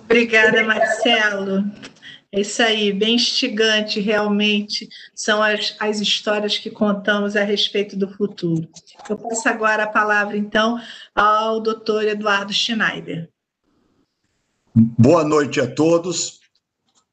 Obrigada, 0.05 0.63
Marcelo. 0.63 1.63
É 2.31 2.41
isso 2.41 2.61
aí, 2.61 2.93
bem 2.93 3.15
instigante 3.15 3.99
realmente 3.99 4.87
são 5.15 5.41
as, 5.41 5.75
as 5.79 5.99
histórias 5.99 6.59
que 6.59 6.69
contamos 6.69 7.35
a 7.35 7.43
respeito 7.43 7.95
do 7.95 8.07
futuro. 8.07 8.67
Eu 9.09 9.17
passo 9.17 9.49
agora 9.49 9.83
a 9.83 9.87
palavra, 9.87 10.37
então, 10.37 10.79
ao 11.15 11.59
doutor 11.59 12.03
Eduardo 12.05 12.53
Schneider. 12.53 13.29
Boa 14.75 15.23
noite 15.23 15.59
a 15.59 15.67
todos. 15.67 16.39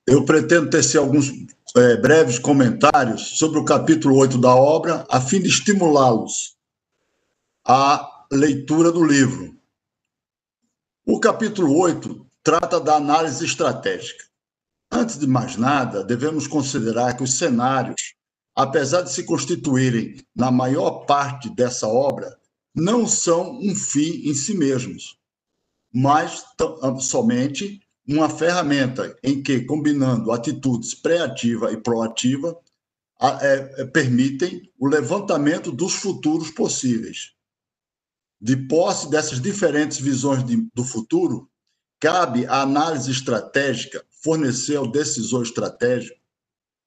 Eu 0.07 0.25
pretendo 0.27 0.69
tecer 0.69 0.99
alguns 0.99 1.33
é, 1.75 1.97
breves 1.97 2.39
comentários 2.39 3.39
sobre 3.39 3.59
o 3.59 3.65
capítulo 3.65 4.17
8 4.19 4.39
da 4.39 4.55
obra, 4.55 5.07
a 5.11 5.19
fim 5.19 5.41
de 5.41 5.49
estimulá-los 5.49 6.57
à 7.67 8.16
leitura 8.31 8.91
do 8.91 9.05
livro. 9.05 9.57
O 11.05 11.21
capítulo 11.21 11.79
8 11.79 12.27
trata 12.43 12.81
da 12.81 12.97
análise 12.97 13.45
estratégica. 13.45 14.25
Antes 14.91 15.19
de 15.19 15.27
mais 15.27 15.57
nada, 15.57 16.03
devemos 16.05 16.47
considerar 16.47 17.17
que 17.17 17.23
os 17.23 17.35
cenários, 17.35 18.15
apesar 18.55 19.03
de 19.03 19.13
se 19.13 19.25
constituírem 19.25 20.17
na 20.35 20.51
maior 20.51 21.05
parte 21.07 21.49
dessa 21.51 21.87
obra, 21.87 22.37
não 22.75 23.07
são 23.07 23.59
um 23.59 23.75
fim 23.75 24.29
em 24.29 24.35
si 24.35 24.55
mesmos, 24.55 25.19
mas 25.93 26.45
somente 27.01 27.81
uma 28.07 28.29
ferramenta 28.29 29.17
em 29.23 29.43
que, 29.43 29.63
combinando 29.63 30.31
atitudes 30.33 30.95
pré-ativa 30.95 31.73
e 31.73 31.77
proativa, 31.77 32.57
é, 33.41 33.85
permitem 33.87 34.71
o 34.79 34.87
levantamento 34.87 35.73
dos 35.73 35.95
futuros 35.95 36.51
possíveis. 36.51 37.36
De 38.41 38.57
posse 38.57 39.11
dessas 39.11 39.41
diferentes 39.41 39.99
visões 39.99 40.45
de, 40.45 40.69
do 40.75 40.85
futuro, 40.85 41.51
cabe 41.99 42.47
à 42.47 42.63
análise 42.63 43.11
estratégica 43.11 44.05
fornecer 44.23 44.77
ao 44.77 44.91
decisor 44.91 45.43
estratégico 45.43 46.21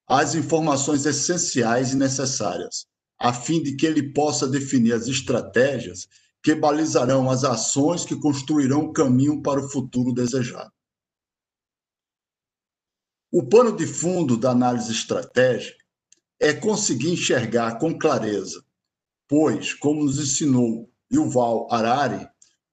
as 0.06 0.34
informações 0.34 1.06
essenciais 1.06 1.92
e 1.92 1.96
necessárias, 1.96 2.86
a 3.18 3.32
fim 3.32 3.62
de 3.62 3.76
que 3.76 3.86
ele 3.86 4.12
possa 4.12 4.48
definir 4.48 4.92
as 4.92 5.06
estratégias 5.06 6.08
que 6.42 6.54
balizarão 6.54 7.30
as 7.30 7.44
ações 7.44 8.04
que 8.04 8.16
construirão 8.18 8.86
o 8.86 8.92
caminho 8.92 9.42
para 9.42 9.60
o 9.60 9.68
futuro 9.68 10.12
desejado. 10.12 10.72
O 13.30 13.46
pano 13.46 13.76
de 13.76 13.86
fundo 13.86 14.36
da 14.36 14.50
análise 14.50 14.90
estratégica 14.90 15.84
é 16.40 16.52
conseguir 16.52 17.12
enxergar 17.12 17.78
com 17.78 17.96
clareza, 17.96 18.64
pois, 19.28 19.74
como 19.74 20.02
nos 20.02 20.18
ensinou 20.18 20.89
Yuval 21.12 21.66
Harari, 21.70 22.28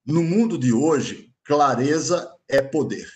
no 0.05 0.23
mundo 0.23 0.57
de 0.57 0.71
hoje, 0.71 1.33
clareza 1.43 2.31
é 2.47 2.61
poder. 2.61 3.09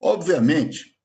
Obviamente, 0.00 0.96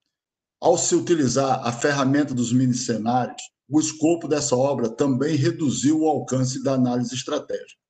ao 0.59 0.77
se 0.77 0.95
utilizar 0.95 1.65
a 1.65 1.71
ferramenta 1.71 2.33
dos 2.33 2.53
mini-cenários, 2.53 3.41
o 3.67 3.79
escopo 3.79 4.27
dessa 4.27 4.55
obra 4.55 4.89
também 4.89 5.35
reduziu 5.35 6.01
o 6.01 6.07
alcance 6.07 6.61
da 6.61 6.73
análise 6.73 7.15
estratégica. 7.15 7.81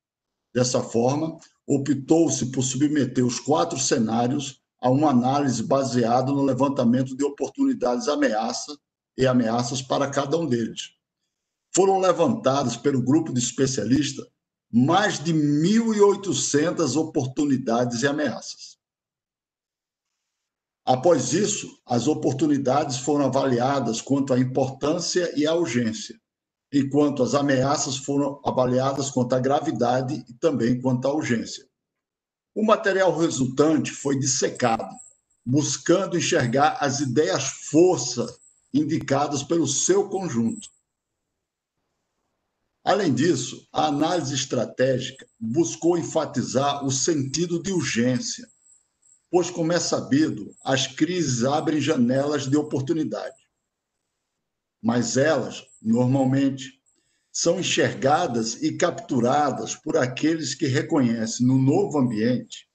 Dessa 0.54 0.82
forma, 0.82 1.38
optou-se 1.66 2.50
por 2.50 2.62
submeter 2.62 3.26
os 3.26 3.38
quatro 3.38 3.78
cenários 3.78 4.60
a 4.80 4.90
uma 4.90 5.10
análise 5.10 5.62
baseada 5.62 6.32
no 6.32 6.42
levantamento 6.42 7.16
de 7.16 7.24
oportunidades 7.24 8.08
ameaça 8.08 8.76
e 9.16 9.26
ameaças 9.26 9.82
para 9.82 10.10
cada 10.10 10.36
um 10.38 10.46
deles. 10.46 10.94
Foram 11.74 12.00
levantadas 12.00 12.76
pelo 12.76 13.02
grupo 13.02 13.32
de 13.32 13.38
especialistas 13.38 14.26
mais 14.72 15.22
de 15.22 15.34
1.800 15.34 16.96
oportunidades 16.96 18.02
e 18.02 18.06
ameaças. 18.06 18.78
Após 20.84 21.34
isso, 21.34 21.78
as 21.86 22.08
oportunidades 22.08 22.96
foram 22.96 23.26
avaliadas 23.26 24.00
quanto 24.00 24.32
à 24.32 24.38
importância 24.38 25.30
e 25.38 25.46
à 25.46 25.54
urgência, 25.54 26.18
enquanto 26.72 27.22
as 27.22 27.34
ameaças 27.34 27.98
foram 27.98 28.40
avaliadas 28.44 29.10
quanto 29.10 29.34
à 29.34 29.38
gravidade 29.38 30.24
e 30.26 30.34
também 30.34 30.80
quanto 30.80 31.06
à 31.06 31.12
urgência. 31.12 31.68
O 32.54 32.64
material 32.64 33.16
resultante 33.16 33.92
foi 33.92 34.18
dissecado, 34.18 34.96
buscando 35.44 36.16
enxergar 36.16 36.78
as 36.80 37.00
ideias 37.00 37.44
força 37.70 38.26
indicadas 38.72 39.42
pelo 39.42 39.66
seu 39.66 40.08
conjunto. 40.08 40.68
Além 42.84 43.14
disso, 43.14 43.66
a 43.72 43.86
análise 43.86 44.34
estratégica 44.34 45.26
buscou 45.38 45.96
enfatizar 45.96 46.84
o 46.84 46.90
sentido 46.90 47.62
de 47.62 47.72
urgência, 47.72 48.46
pois, 49.30 49.50
como 49.50 49.72
é 49.72 49.78
sabido, 49.78 50.54
as 50.64 50.86
crises 50.86 51.44
abrem 51.44 51.80
janelas 51.80 52.48
de 52.48 52.56
oportunidade. 52.56 53.40
mas 54.82 55.16
elas, 55.16 55.64
normalmente, 55.80 56.82
são 57.32 57.60
enxergadas 57.60 58.60
e 58.62 58.76
capturadas 58.76 59.76
por 59.76 59.96
aqueles 59.96 60.54
que 60.56 60.66
reconhecem 60.66 61.46
no 61.46 61.56
novo 61.56 61.98
ambiente 61.98 62.68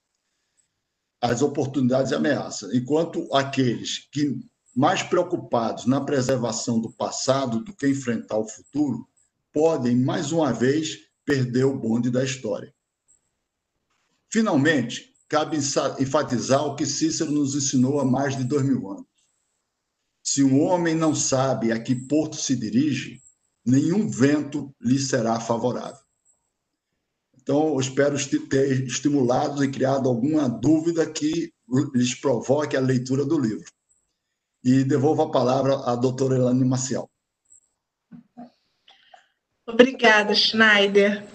as 1.21 1.41
oportunidades 1.41 2.11
e 2.11 2.15
ameaças, 2.15 2.73
enquanto 2.73 3.27
aqueles 3.35 4.07
que 4.09 4.39
mais 4.73 5.03
preocupados 5.03 5.85
na 5.85 5.99
preservação 5.99 6.79
do 6.79 6.91
passado 6.93 7.59
do 7.63 7.75
que 7.75 7.89
enfrentar 7.89 8.37
o 8.37 8.47
futuro 8.47 9.05
podem 9.53 9.95
mais 9.95 10.31
uma 10.31 10.51
vez 10.53 10.97
perder 11.25 11.65
o 11.65 11.77
bonde 11.77 12.09
da 12.09 12.23
história. 12.23 12.73
Finalmente, 14.29 15.13
cabe 15.27 15.57
enfatizar 15.57 16.65
o 16.65 16.75
que 16.75 16.85
Cícero 16.85 17.31
nos 17.31 17.55
ensinou 17.55 17.99
há 17.99 18.05
mais 18.05 18.37
de 18.37 18.43
dois 18.43 18.63
mil 18.63 18.89
anos. 18.89 19.05
Se 20.23 20.43
um 20.43 20.61
homem 20.61 20.93
não 20.93 21.15
sabe 21.15 21.71
a 21.71 21.81
que 21.81 21.95
porto 21.95 22.35
se 22.35 22.55
dirige, 22.55 23.21
nenhum 23.65 24.09
vento 24.09 24.73
lhe 24.81 24.99
será 24.99 25.39
favorável. 25.39 26.01
Então, 27.41 27.69
eu 27.69 27.79
espero 27.79 28.17
ter 28.49 28.85
estimulado 28.85 29.63
e 29.63 29.71
criado 29.71 30.09
alguma 30.09 30.49
dúvida 30.49 31.09
que 31.09 31.53
lhes 31.93 32.13
provoque 32.13 32.75
a 32.75 32.81
leitura 32.81 33.23
do 33.25 33.39
livro. 33.39 33.71
E 34.63 34.83
devolvo 34.83 35.21
a 35.21 35.31
palavra 35.31 35.75
à 35.85 35.95
doutora 35.95 36.35
Elane 36.35 36.65
Maciel. 36.65 37.09
Obrigada, 39.67 40.33
Schneider. 40.33 41.27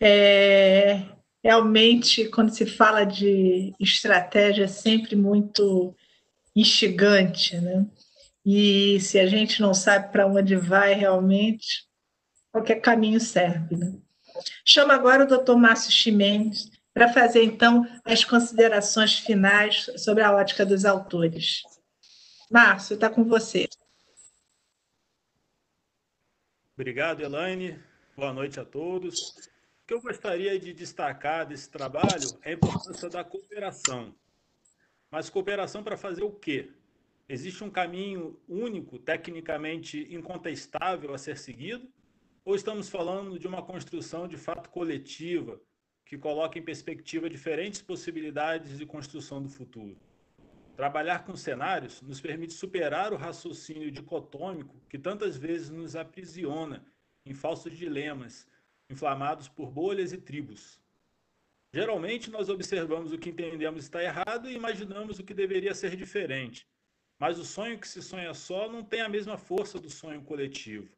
É, 0.00 1.02
realmente, 1.42 2.28
quando 2.28 2.52
se 2.52 2.66
fala 2.66 3.04
de 3.04 3.72
estratégia, 3.78 4.64
é 4.64 4.68
sempre 4.68 5.14
muito 5.14 5.94
instigante, 6.56 7.56
né? 7.56 7.86
E 8.44 8.98
se 9.00 9.18
a 9.18 9.26
gente 9.26 9.60
não 9.60 9.72
sabe 9.72 10.10
para 10.10 10.26
onde 10.26 10.56
vai 10.56 10.92
realmente, 10.94 11.86
qualquer 12.50 12.80
caminho 12.80 13.20
serve. 13.20 13.76
Né? 13.76 13.94
Chamo 14.64 14.90
agora 14.90 15.24
o 15.24 15.28
doutor 15.28 15.56
Márcio 15.56 15.92
Ximenes 15.92 16.70
para 16.92 17.12
fazer, 17.12 17.44
então, 17.44 17.86
as 18.04 18.24
considerações 18.24 19.18
finais 19.18 19.88
sobre 19.98 20.24
a 20.24 20.34
ótica 20.34 20.66
dos 20.66 20.84
autores. 20.84 21.62
Márcio, 22.50 22.94
está 22.94 23.08
com 23.08 23.22
você. 23.22 23.68
Obrigado, 26.78 27.22
Elaine. 27.22 27.76
Boa 28.16 28.32
noite 28.32 28.60
a 28.60 28.64
todos. 28.64 29.30
O 29.82 29.86
que 29.88 29.94
eu 29.94 30.00
gostaria 30.00 30.56
de 30.60 30.72
destacar 30.72 31.44
desse 31.44 31.68
trabalho 31.68 32.38
é 32.40 32.50
a 32.50 32.52
importância 32.52 33.10
da 33.10 33.24
cooperação. 33.24 34.14
Mas 35.10 35.28
cooperação 35.28 35.82
para 35.82 35.96
fazer 35.96 36.22
o 36.22 36.30
quê? 36.30 36.70
Existe 37.28 37.64
um 37.64 37.68
caminho 37.68 38.40
único, 38.48 38.96
tecnicamente 38.96 40.06
incontestável 40.14 41.12
a 41.12 41.18
ser 41.18 41.36
seguido? 41.36 41.88
Ou 42.44 42.54
estamos 42.54 42.88
falando 42.88 43.40
de 43.40 43.48
uma 43.48 43.60
construção 43.60 44.28
de 44.28 44.36
fato 44.36 44.70
coletiva, 44.70 45.60
que 46.06 46.16
coloca 46.16 46.60
em 46.60 46.62
perspectiva 46.62 47.28
diferentes 47.28 47.82
possibilidades 47.82 48.78
de 48.78 48.86
construção 48.86 49.42
do 49.42 49.48
futuro? 49.48 49.98
Trabalhar 50.78 51.24
com 51.24 51.36
cenários 51.36 52.00
nos 52.00 52.20
permite 52.20 52.54
superar 52.54 53.12
o 53.12 53.16
raciocínio 53.16 53.90
dicotômico 53.90 54.80
que 54.88 54.96
tantas 54.96 55.36
vezes 55.36 55.70
nos 55.70 55.96
aprisiona 55.96 56.86
em 57.26 57.34
falsos 57.34 57.76
dilemas, 57.76 58.46
inflamados 58.88 59.48
por 59.48 59.70
bolhas 59.70 60.12
e 60.12 60.18
tribos. 60.18 60.80
Geralmente, 61.74 62.30
nós 62.30 62.48
observamos 62.48 63.12
o 63.12 63.18
que 63.18 63.30
entendemos 63.30 63.82
está 63.82 64.02
errado 64.02 64.48
e 64.48 64.54
imaginamos 64.54 65.18
o 65.18 65.24
que 65.24 65.34
deveria 65.34 65.74
ser 65.74 65.96
diferente 65.96 66.64
mas 67.18 67.38
o 67.38 67.44
sonho 67.44 67.78
que 67.78 67.88
se 67.88 68.00
sonha 68.00 68.32
só 68.32 68.70
não 68.70 68.84
tem 68.84 69.00
a 69.00 69.08
mesma 69.08 69.36
força 69.36 69.78
do 69.80 69.90
sonho 69.90 70.22
coletivo. 70.22 70.88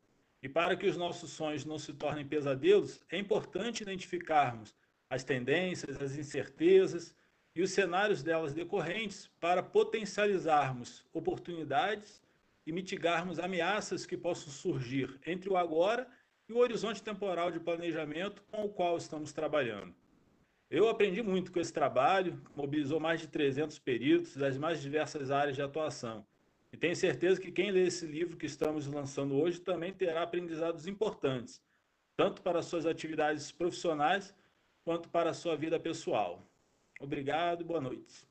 E 0.43 0.49
para 0.49 0.77
que 0.77 0.87
os 0.87 0.97
nossos 0.97 1.31
sonhos 1.31 1.65
não 1.65 1.79
se 1.79 1.93
tornem 1.95 2.27
pesadelos, 2.27 3.01
é 3.11 3.19
importante 3.19 3.83
identificarmos 3.83 4.75
as 5.09 5.25
tendências, 5.25 6.01
as 6.01 6.17
incertezas 6.17 7.15
e 7.55 7.63
os 7.63 7.71
cenários 7.73 8.23
delas 8.23 8.55
decorrentes 8.55 9.29
para 9.41 9.63
potencializarmos 9.63 11.05
oportunidades 11.13 12.23
e 12.67 12.73
mitigarmos 12.73 13.39
ameaças 13.39 14.07
que 14.07 14.17
possam 14.17 14.53
surgir 14.53 15.19
entre 15.27 15.51
o 15.51 15.57
agora 15.57 16.07
e 16.49 16.53
o 16.53 16.59
horizonte 16.59 17.03
temporal 17.03 17.51
de 17.51 17.61
planejamento 17.61 18.43
com 18.51 18.65
o 18.65 18.69
qual 18.69 18.97
estamos 18.97 19.33
trabalhando. 19.33 19.95
Eu 20.71 20.89
aprendi 20.89 21.21
muito 21.21 21.51
com 21.51 21.59
esse 21.59 21.73
trabalho, 21.73 22.41
mobilizou 22.55 23.01
mais 23.01 23.21
de 23.21 23.27
300 23.27 23.79
peritos 23.81 24.37
das 24.37 24.57
mais 24.57 24.81
diversas 24.81 25.31
áreas 25.31 25.57
de 25.57 25.63
atuação. 25.63 26.25
E 26.73 26.77
tenho 26.77 26.95
certeza 26.95 27.41
que 27.41 27.51
quem 27.51 27.73
lê 27.73 27.87
esse 27.87 28.07
livro 28.07 28.37
que 28.37 28.47
estamos 28.47 28.87
lançando 28.87 29.35
hoje 29.35 29.61
também 29.61 29.93
terá 29.93 30.23
aprendizados 30.23 30.87
importantes, 30.87 31.61
tanto 32.17 32.41
para 32.43 32.63
suas 32.63 32.87
atividades 32.87 33.51
profissionais 33.51 34.33
quanto 34.85 35.09
para 35.09 35.31
a 35.31 35.35
sua 35.35 35.57
vida 35.57 35.81
pessoal. 35.81 36.50
Obrigado, 37.01 37.65
boa 37.65 37.81
noite. 37.81 38.29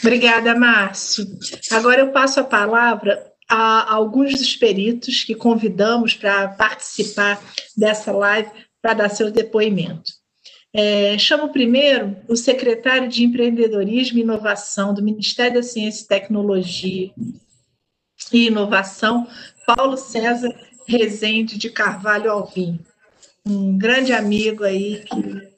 Obrigada, 0.00 0.54
Márcio. 0.54 1.26
Agora 1.70 2.00
eu 2.00 2.10
passo 2.10 2.40
a 2.40 2.44
palavra 2.44 3.30
a 3.46 3.92
alguns 3.92 4.32
dos 4.32 4.56
peritos 4.56 5.24
que 5.24 5.34
convidamos 5.34 6.14
para 6.14 6.48
participar 6.48 7.38
dessa 7.76 8.12
live 8.12 8.50
para 8.80 8.94
dar 8.94 9.08
seu 9.10 9.30
depoimento. 9.30 10.10
É, 10.72 11.18
chamo 11.18 11.52
primeiro 11.52 12.16
o 12.28 12.36
secretário 12.36 13.08
de 13.08 13.24
Empreendedorismo 13.24 14.18
e 14.18 14.22
Inovação 14.22 14.94
do 14.94 15.02
Ministério 15.02 15.54
da 15.54 15.62
Ciência 15.62 16.04
e 16.04 16.08
Tecnologia 16.08 17.10
e 18.32 18.46
Inovação, 18.46 19.28
Paulo 19.66 19.96
César 19.98 20.54
Rezende 20.86 21.58
de 21.58 21.68
Carvalho 21.68 22.30
Alvim, 22.30 22.80
um 23.44 23.76
grande 23.76 24.12
amigo 24.12 24.64
aí 24.64 25.04
que 25.04 25.57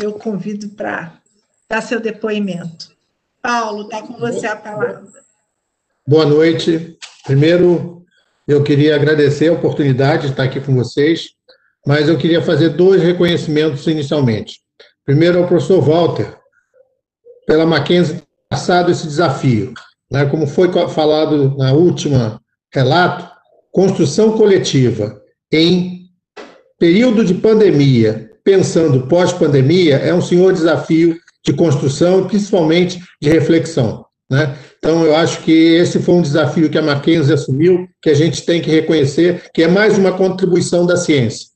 eu 0.00 0.12
convido 0.12 0.68
para 0.70 1.12
dar 1.68 1.82
seu 1.82 2.00
depoimento. 2.00 2.92
Paulo, 3.42 3.82
está 3.84 4.02
com 4.02 4.14
você 4.14 4.46
a 4.46 4.56
palavra. 4.56 5.04
Boa 6.06 6.26
noite. 6.26 6.96
Primeiro, 7.24 8.04
eu 8.46 8.62
queria 8.62 8.96
agradecer 8.96 9.48
a 9.48 9.52
oportunidade 9.52 10.22
de 10.22 10.30
estar 10.30 10.44
aqui 10.44 10.60
com 10.60 10.74
vocês 10.74 11.38
mas 11.88 12.06
eu 12.06 12.18
queria 12.18 12.42
fazer 12.42 12.68
dois 12.70 13.02
reconhecimentos 13.02 13.86
inicialmente. 13.86 14.60
Primeiro 15.06 15.38
ao 15.38 15.48
professor 15.48 15.80
Walter, 15.80 16.36
pela 17.46 17.64
Mackenzie 17.64 18.22
passado 18.46 18.90
esse 18.90 19.06
desafio. 19.06 19.72
Né? 20.10 20.26
Como 20.26 20.46
foi 20.46 20.70
falado 20.90 21.56
na 21.56 21.72
última 21.72 22.42
relato, 22.70 23.26
construção 23.72 24.36
coletiva 24.36 25.18
em 25.50 26.10
período 26.78 27.24
de 27.24 27.32
pandemia, 27.32 28.27
pensando 28.48 29.06
pós-pandemia, 29.06 29.96
é 29.96 30.14
um 30.14 30.22
senhor 30.22 30.54
desafio 30.54 31.20
de 31.44 31.52
construção, 31.52 32.26
principalmente 32.26 32.98
de 33.20 33.28
reflexão. 33.28 34.06
Né? 34.30 34.56
Então, 34.78 35.04
eu 35.04 35.14
acho 35.14 35.42
que 35.42 35.52
esse 35.52 35.98
foi 35.98 36.14
um 36.14 36.22
desafio 36.22 36.70
que 36.70 36.78
a 36.78 36.82
Mackenzie 36.82 37.34
assumiu, 37.34 37.86
que 38.00 38.08
a 38.08 38.14
gente 38.14 38.46
tem 38.46 38.62
que 38.62 38.70
reconhecer, 38.70 39.42
que 39.52 39.64
é 39.64 39.68
mais 39.68 39.98
uma 39.98 40.12
contribuição 40.12 40.86
da 40.86 40.96
ciência. 40.96 41.48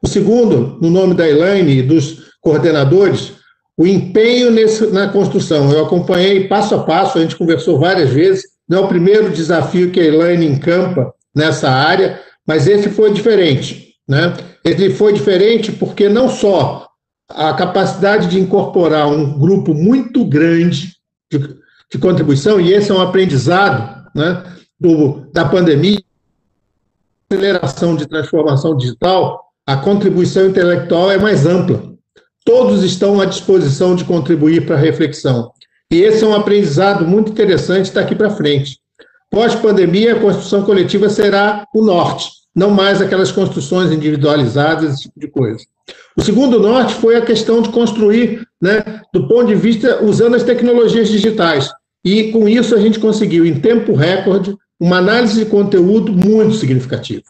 O 0.00 0.06
segundo, 0.06 0.78
no 0.80 0.88
nome 0.88 1.14
da 1.14 1.28
Elaine 1.28 1.78
e 1.78 1.82
dos 1.82 2.30
coordenadores, 2.40 3.32
o 3.76 3.84
empenho 3.84 4.52
nesse, 4.52 4.86
na 4.86 5.08
construção. 5.08 5.72
Eu 5.72 5.84
acompanhei 5.84 6.46
passo 6.46 6.76
a 6.76 6.84
passo, 6.84 7.18
a 7.18 7.22
gente 7.22 7.34
conversou 7.34 7.76
várias 7.76 8.10
vezes, 8.10 8.44
não 8.68 8.78
é 8.78 8.80
o 8.82 8.88
primeiro 8.88 9.30
desafio 9.30 9.90
que 9.90 9.98
a 9.98 10.04
Elaine 10.04 10.46
encampa 10.46 11.12
nessa 11.34 11.68
área, 11.68 12.20
mas 12.46 12.68
esse 12.68 12.88
foi 12.88 13.12
diferente. 13.12 13.89
Né? 14.10 14.36
Ele 14.64 14.90
foi 14.90 15.12
diferente 15.12 15.70
porque 15.70 16.08
não 16.08 16.28
só 16.28 16.88
a 17.28 17.54
capacidade 17.54 18.26
de 18.26 18.40
incorporar 18.40 19.06
um 19.06 19.38
grupo 19.38 19.72
muito 19.72 20.24
grande 20.24 20.96
de, 21.30 21.38
de 21.92 21.96
contribuição, 21.96 22.60
e 22.60 22.72
esse 22.72 22.90
é 22.90 22.94
um 22.94 23.00
aprendizado 23.00 24.10
né, 24.12 24.42
do, 24.80 25.30
da 25.32 25.44
pandemia, 25.44 26.02
aceleração 27.30 27.94
de 27.94 28.04
transformação 28.04 28.76
digital, 28.76 29.44
a 29.64 29.76
contribuição 29.76 30.46
intelectual 30.46 31.12
é 31.12 31.16
mais 31.16 31.46
ampla. 31.46 31.80
Todos 32.44 32.82
estão 32.82 33.20
à 33.20 33.26
disposição 33.26 33.94
de 33.94 34.04
contribuir 34.04 34.66
para 34.66 34.74
a 34.74 34.80
reflexão. 34.80 35.52
E 35.88 36.00
esse 36.00 36.24
é 36.24 36.26
um 36.26 36.34
aprendizado 36.34 37.06
muito 37.06 37.30
interessante 37.30 37.92
daqui 37.92 38.16
para 38.16 38.30
frente. 38.30 38.80
Pós-pandemia, 39.30 40.16
a 40.16 40.20
construção 40.20 40.64
coletiva 40.64 41.08
será 41.08 41.64
o 41.72 41.80
norte, 41.80 42.39
não 42.54 42.70
mais 42.70 43.00
aquelas 43.00 43.30
construções 43.30 43.92
individualizadas, 43.92 44.94
esse 44.94 45.02
tipo 45.02 45.20
de 45.20 45.28
coisa. 45.28 45.64
O 46.16 46.22
segundo 46.22 46.58
norte 46.58 46.94
foi 46.94 47.16
a 47.16 47.22
questão 47.22 47.62
de 47.62 47.68
construir, 47.68 48.46
né, 48.60 49.02
do 49.12 49.26
ponto 49.28 49.46
de 49.46 49.54
vista 49.54 50.02
usando 50.04 50.34
as 50.34 50.42
tecnologias 50.42 51.08
digitais. 51.08 51.70
E 52.04 52.32
com 52.32 52.48
isso 52.48 52.74
a 52.74 52.80
gente 52.80 52.98
conseguiu, 52.98 53.44
em 53.44 53.60
tempo 53.60 53.94
recorde, 53.94 54.56
uma 54.78 54.98
análise 54.98 55.44
de 55.44 55.50
conteúdo 55.50 56.12
muito 56.12 56.54
significativa. 56.54 57.22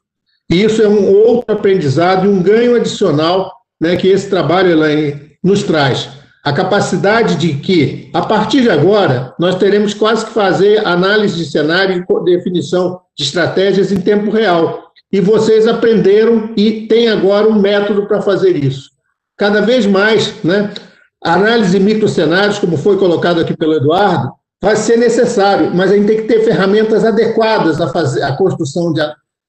E 0.50 0.62
isso 0.62 0.82
é 0.82 0.88
um 0.88 1.12
outro 1.12 1.54
aprendizado 1.54 2.26
e 2.26 2.28
um 2.28 2.42
ganho 2.42 2.74
adicional 2.76 3.52
né, 3.80 3.96
que 3.96 4.08
esse 4.08 4.28
trabalho 4.28 4.70
Elaine, 4.70 5.30
nos 5.42 5.62
traz. 5.62 6.08
a 6.42 6.54
capacidade 6.54 7.36
de 7.36 7.54
que, 7.54 8.08
a 8.14 8.22
partir 8.22 8.62
de 8.62 8.70
agora, 8.70 9.34
nós 9.38 9.56
teremos 9.56 9.92
quase 9.92 10.24
que 10.24 10.32
fazer 10.32 10.86
análise 10.86 11.36
de 11.36 11.44
cenário 11.44 12.02
e 12.08 12.24
definição 12.24 12.98
de 13.16 13.24
estratégias 13.24 13.92
em 13.92 14.00
tempo 14.00 14.30
real. 14.30 14.89
E 15.12 15.20
vocês 15.20 15.66
aprenderam 15.66 16.52
e 16.56 16.86
têm 16.86 17.08
agora 17.08 17.48
um 17.48 17.60
método 17.60 18.06
para 18.06 18.22
fazer 18.22 18.56
isso. 18.56 18.90
Cada 19.36 19.60
vez 19.60 19.86
mais, 19.86 20.34
né, 20.44 20.72
análise 21.24 21.78
de 21.78 21.84
microcenários, 21.84 22.58
como 22.58 22.76
foi 22.76 22.96
colocado 22.96 23.40
aqui 23.40 23.56
pelo 23.56 23.74
Eduardo, 23.74 24.30
vai 24.62 24.76
ser 24.76 24.98
necessário, 24.98 25.74
mas 25.74 25.90
a 25.90 25.96
gente 25.96 26.06
tem 26.06 26.16
que 26.18 26.28
ter 26.28 26.44
ferramentas 26.44 27.04
adequadas 27.04 27.80
a 27.80 27.88
fazer 27.88 28.20
construção 28.36 28.92
de, 28.92 29.00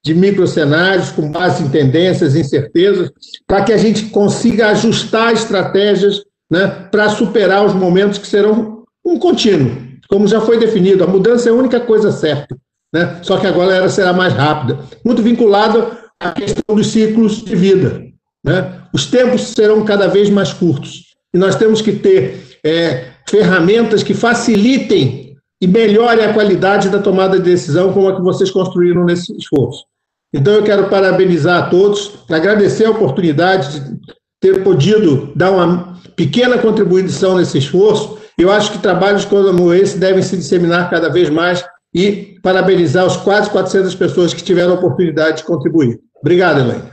de 0.03 0.15
microcenários 0.15 1.11
com 1.11 1.29
base 1.29 1.63
em 1.63 1.69
tendências, 1.69 2.35
incertezas, 2.35 3.11
para 3.45 3.63
que 3.63 3.73
a 3.73 3.77
gente 3.77 4.05
consiga 4.05 4.69
ajustar 4.69 5.33
estratégias 5.33 6.23
né, 6.49 6.67
para 6.89 7.09
superar 7.09 7.65
os 7.65 7.73
momentos 7.73 8.17
que 8.17 8.27
serão 8.27 8.83
um 9.05 9.19
contínuo, 9.19 9.71
como 10.09 10.27
já 10.27 10.39
foi 10.39 10.57
definido. 10.57 11.03
A 11.03 11.07
mudança 11.07 11.49
é 11.49 11.51
a 11.51 11.55
única 11.55 11.79
coisa 11.79 12.11
certa, 12.11 12.55
né? 12.93 13.19
só 13.21 13.37
que 13.37 13.47
agora 13.47 13.75
ela 13.75 13.89
será 13.89 14.13
mais 14.13 14.33
rápida, 14.33 14.79
muito 15.03 15.21
vinculada 15.21 15.97
à 16.19 16.31
questão 16.31 16.75
dos 16.75 16.87
ciclos 16.87 17.43
de 17.43 17.55
vida. 17.55 18.03
Né? 18.43 18.81
Os 18.93 19.05
tempos 19.05 19.41
serão 19.49 19.83
cada 19.85 20.07
vez 20.07 20.29
mais 20.29 20.53
curtos 20.53 21.11
e 21.33 21.37
nós 21.37 21.55
temos 21.55 21.81
que 21.81 21.93
ter 21.93 22.59
é, 22.63 23.11
ferramentas 23.27 24.03
que 24.03 24.13
facilitem 24.13 25.37
e 25.61 25.67
melhorem 25.67 26.25
a 26.25 26.33
qualidade 26.33 26.89
da 26.89 26.99
tomada 26.99 27.37
de 27.37 27.43
decisão, 27.43 27.93
como 27.93 28.09
a 28.09 28.15
que 28.15 28.21
vocês 28.21 28.49
construíram 28.49 29.05
nesse 29.05 29.35
esforço. 29.37 29.85
Então, 30.33 30.53
eu 30.53 30.63
quero 30.63 30.89
parabenizar 30.89 31.63
a 31.63 31.69
todos, 31.69 32.13
agradecer 32.29 32.85
a 32.85 32.91
oportunidade 32.91 33.79
de 33.79 33.99
ter 34.41 34.63
podido 34.63 35.31
dar 35.35 35.51
uma 35.51 35.99
pequena 36.15 36.57
contribuição 36.57 37.37
nesse 37.37 37.59
esforço. 37.59 38.17
Eu 38.37 38.51
acho 38.51 38.71
que 38.71 38.79
trabalhos 38.79 39.23
como 39.23 39.73
esse 39.73 39.97
devem 39.97 40.23
se 40.23 40.35
disseminar 40.35 40.89
cada 40.89 41.09
vez 41.09 41.29
mais 41.29 41.63
e 41.93 42.39
parabenizar 42.41 43.05
os 43.05 43.17
quase 43.17 43.49
400 43.49 43.93
pessoas 43.95 44.33
que 44.33 44.43
tiveram 44.43 44.71
a 44.71 44.75
oportunidade 44.75 45.37
de 45.37 45.43
contribuir. 45.43 45.99
Obrigado, 46.19 46.59
Elaine. 46.59 46.91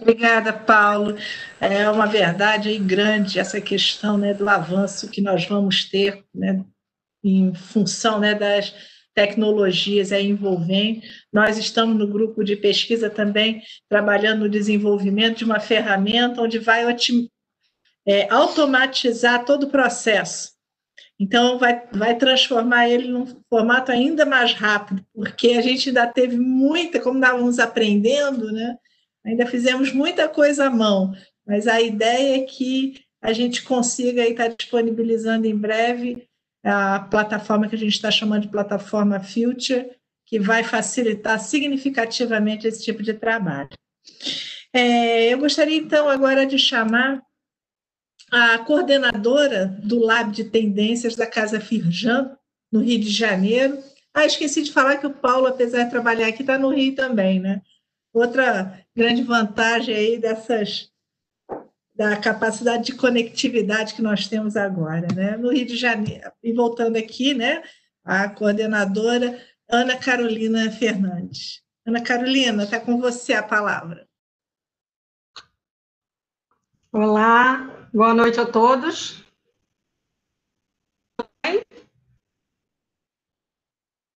Obrigada, 0.00 0.52
Paulo. 0.52 1.16
É 1.60 1.88
uma 1.90 2.06
verdade 2.06 2.76
grande 2.78 3.38
essa 3.38 3.60
questão 3.60 4.16
né, 4.16 4.32
do 4.32 4.48
avanço 4.48 5.08
que 5.08 5.20
nós 5.20 5.46
vamos 5.46 5.84
ter 5.84 6.24
né, 6.34 6.64
em 7.22 7.54
função 7.54 8.18
né, 8.18 8.34
das 8.34 8.74
tecnologias 9.14 10.12
é 10.12 10.22
envolvente. 10.22 11.06
Nós 11.32 11.58
estamos 11.58 11.98
no 11.98 12.06
grupo 12.06 12.42
de 12.42 12.56
pesquisa 12.56 13.10
também 13.10 13.62
trabalhando 13.88 14.40
no 14.40 14.48
desenvolvimento 14.48 15.38
de 15.38 15.44
uma 15.44 15.60
ferramenta 15.60 16.40
onde 16.40 16.58
vai 16.58 16.84
é, 18.06 18.32
automatizar 18.32 19.44
todo 19.44 19.64
o 19.64 19.70
processo. 19.70 20.52
Então, 21.20 21.58
vai, 21.58 21.86
vai 21.92 22.16
transformar 22.16 22.88
ele 22.88 23.08
num 23.08 23.26
formato 23.50 23.92
ainda 23.92 24.24
mais 24.24 24.54
rápido, 24.54 25.04
porque 25.14 25.48
a 25.48 25.60
gente 25.60 25.90
ainda 25.90 26.06
teve 26.06 26.38
muita, 26.38 26.98
como 26.98 27.18
estávamos 27.18 27.58
aprendendo, 27.58 28.50
né? 28.50 28.78
Ainda 29.26 29.44
fizemos 29.44 29.92
muita 29.92 30.30
coisa 30.30 30.68
à 30.68 30.70
mão, 30.70 31.12
mas 31.46 31.68
a 31.68 31.78
ideia 31.78 32.38
é 32.38 32.46
que 32.46 32.94
a 33.20 33.34
gente 33.34 33.62
consiga 33.64 34.26
estar 34.26 34.48
disponibilizando 34.48 35.46
em 35.46 35.54
breve 35.54 36.26
a 36.64 37.00
plataforma 37.00 37.68
que 37.68 37.76
a 37.76 37.78
gente 37.78 37.92
está 37.92 38.10
chamando 38.10 38.42
de 38.42 38.48
plataforma 38.48 39.20
Future, 39.20 39.90
que 40.24 40.38
vai 40.38 40.64
facilitar 40.64 41.38
significativamente 41.38 42.66
esse 42.66 42.82
tipo 42.82 43.02
de 43.02 43.12
trabalho. 43.12 43.68
É, 44.72 45.34
eu 45.34 45.38
gostaria, 45.38 45.76
então, 45.76 46.08
agora 46.08 46.46
de 46.46 46.58
chamar 46.58 47.20
a 48.30 48.58
coordenadora 48.58 49.66
do 49.82 49.98
Lab 49.98 50.32
de 50.32 50.44
Tendências 50.44 51.16
da 51.16 51.26
Casa 51.26 51.60
Firjan, 51.60 52.36
no 52.70 52.80
Rio 52.80 53.00
de 53.00 53.10
Janeiro. 53.10 53.82
Ah, 54.14 54.24
esqueci 54.24 54.62
de 54.62 54.72
falar 54.72 54.98
que 54.98 55.06
o 55.06 55.12
Paulo, 55.12 55.46
apesar 55.46 55.84
de 55.84 55.90
trabalhar 55.90 56.28
aqui, 56.28 56.42
está 56.42 56.58
no 56.58 56.70
Rio 56.70 56.94
também, 56.94 57.40
né? 57.40 57.60
Outra 58.12 58.84
grande 58.94 59.22
vantagem 59.22 59.94
aí 59.94 60.18
dessas 60.18 60.90
da 61.94 62.16
capacidade 62.16 62.86
de 62.86 62.94
conectividade 62.94 63.94
que 63.94 64.00
nós 64.00 64.26
temos 64.26 64.56
agora, 64.56 65.06
né? 65.14 65.36
No 65.36 65.52
Rio 65.52 65.66
de 65.66 65.76
Janeiro, 65.76 66.32
e 66.42 66.52
voltando 66.52 66.96
aqui, 66.96 67.34
né, 67.34 67.62
a 68.02 68.28
coordenadora 68.28 69.38
Ana 69.68 69.96
Carolina 69.98 70.70
Fernandes. 70.70 71.62
Ana 71.86 72.02
Carolina, 72.02 72.64
está 72.64 72.80
com 72.80 72.98
você 72.98 73.34
a 73.34 73.42
palavra. 73.42 74.08
Olá, 76.92 77.79
boa 77.92 78.14
noite 78.14 78.38
a 78.38 78.46
todos. 78.46 79.24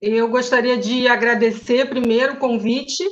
Eu 0.00 0.28
gostaria 0.28 0.76
de 0.76 1.08
agradecer 1.08 1.88
primeiro 1.88 2.34
o 2.34 2.38
convite 2.38 3.04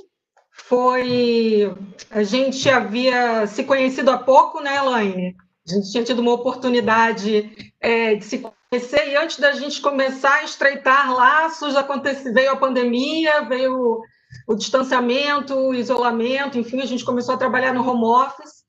foi. 0.51 1.75
A 2.11 2.23
gente 2.23 2.69
havia 2.69 3.47
se 3.47 3.65
conhecido 3.65 4.11
há 4.11 4.19
pouco, 4.19 4.61
né, 4.61 4.77
Elaine? 4.77 5.35
A 5.67 5.73
gente 5.73 5.91
tinha 5.91 6.05
tido 6.05 6.21
uma 6.21 6.33
oportunidade 6.33 7.73
é, 7.81 8.15
de 8.17 8.25
se 8.25 8.39
conhecer, 8.71 9.09
e 9.09 9.17
antes 9.17 9.39
da 9.39 9.53
gente 9.53 9.81
começar 9.81 10.35
a 10.35 10.45
estreitar 10.45 11.13
laços, 11.15 11.77
aconteceu, 11.77 12.33
veio 12.35 12.51
a 12.51 12.57
pandemia, 12.57 13.43
veio 13.43 14.01
o 14.47 14.55
distanciamento, 14.55 15.55
o 15.55 15.75
isolamento, 15.75 16.59
enfim, 16.59 16.81
a 16.81 16.87
gente 16.87 17.05
começou 17.05 17.35
a 17.35 17.39
trabalhar 17.39 17.73
no 17.73 17.89
home 17.89 18.05
office, 18.05 18.62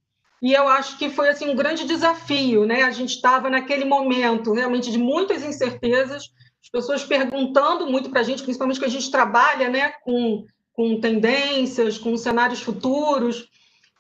e 0.44 0.54
eu 0.54 0.68
acho 0.68 0.98
que 0.98 1.10
foi 1.10 1.30
assim 1.30 1.50
um 1.50 1.56
grande 1.56 1.86
desafio, 1.86 2.66
né? 2.66 2.84
A 2.84 2.92
gente 2.92 3.16
estava 3.16 3.50
naquele 3.50 3.86
momento 3.86 4.52
realmente 4.52 4.92
de 4.92 4.98
muitas 4.98 5.42
incertezas, 5.42 6.30
as 6.62 6.70
pessoas 6.70 7.04
perguntando 7.04 7.88
muito 7.88 8.10
para 8.10 8.20
a 8.20 8.24
gente, 8.24 8.44
principalmente 8.44 8.80
que 8.80 8.86
a 8.86 8.90
gente 8.90 9.10
trabalha, 9.10 9.70
né, 9.70 9.94
com 10.04 10.46
com 10.74 11.00
tendências, 11.00 11.98
com 11.98 12.18
cenários 12.18 12.62
futuros. 12.62 13.48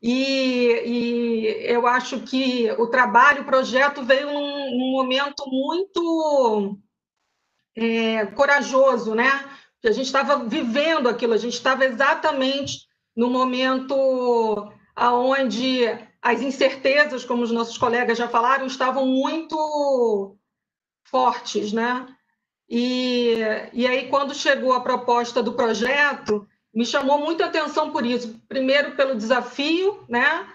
E, 0.01 0.81
e, 0.85 1.71
eu 1.71 1.87
acho 1.87 2.19
que 2.21 2.69
o 2.77 2.87
trabalho, 2.87 3.43
o 3.43 3.45
projeto 3.45 4.03
veio 4.03 4.33
num, 4.33 4.77
num 4.77 4.91
momento 4.91 5.45
muito 5.47 6.77
é, 7.75 8.25
corajoso, 8.25 9.15
né? 9.15 9.29
Que 9.81 9.87
a 9.87 9.91
gente 9.91 10.07
estava 10.07 10.43
vivendo 10.45 11.07
aquilo, 11.07 11.33
a 11.33 11.37
gente 11.37 11.53
estava 11.53 11.85
exatamente 11.85 12.87
no 13.15 13.29
momento 13.29 14.73
aonde 14.95 15.85
as 16.23 16.41
incertezas, 16.41 17.25
como 17.25 17.43
os 17.43 17.51
nossos 17.51 17.77
colegas 17.77 18.17
já 18.17 18.29
falaram, 18.29 18.65
estavam 18.65 19.05
muito 19.05 20.37
fortes, 21.03 21.73
né? 21.73 22.07
E, 22.69 23.35
e 23.73 23.85
aí, 23.85 24.07
quando 24.07 24.33
chegou 24.33 24.71
a 24.71 24.79
proposta 24.79 25.43
do 25.43 25.53
projeto, 25.53 26.47
me 26.73 26.85
chamou 26.85 27.19
muita 27.19 27.45
atenção 27.45 27.91
por 27.91 28.05
isso. 28.05 28.41
Primeiro, 28.47 28.95
pelo 28.95 29.17
desafio, 29.17 30.05
né? 30.07 30.47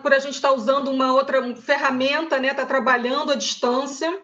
Por 0.00 0.14
a 0.14 0.20
gente 0.20 0.34
estar 0.34 0.52
usando 0.52 0.92
uma 0.92 1.12
outra 1.12 1.42
ferramenta, 1.56 2.38
né? 2.38 2.52
Está 2.52 2.64
trabalhando 2.64 3.32
à 3.32 3.34
distância. 3.34 4.22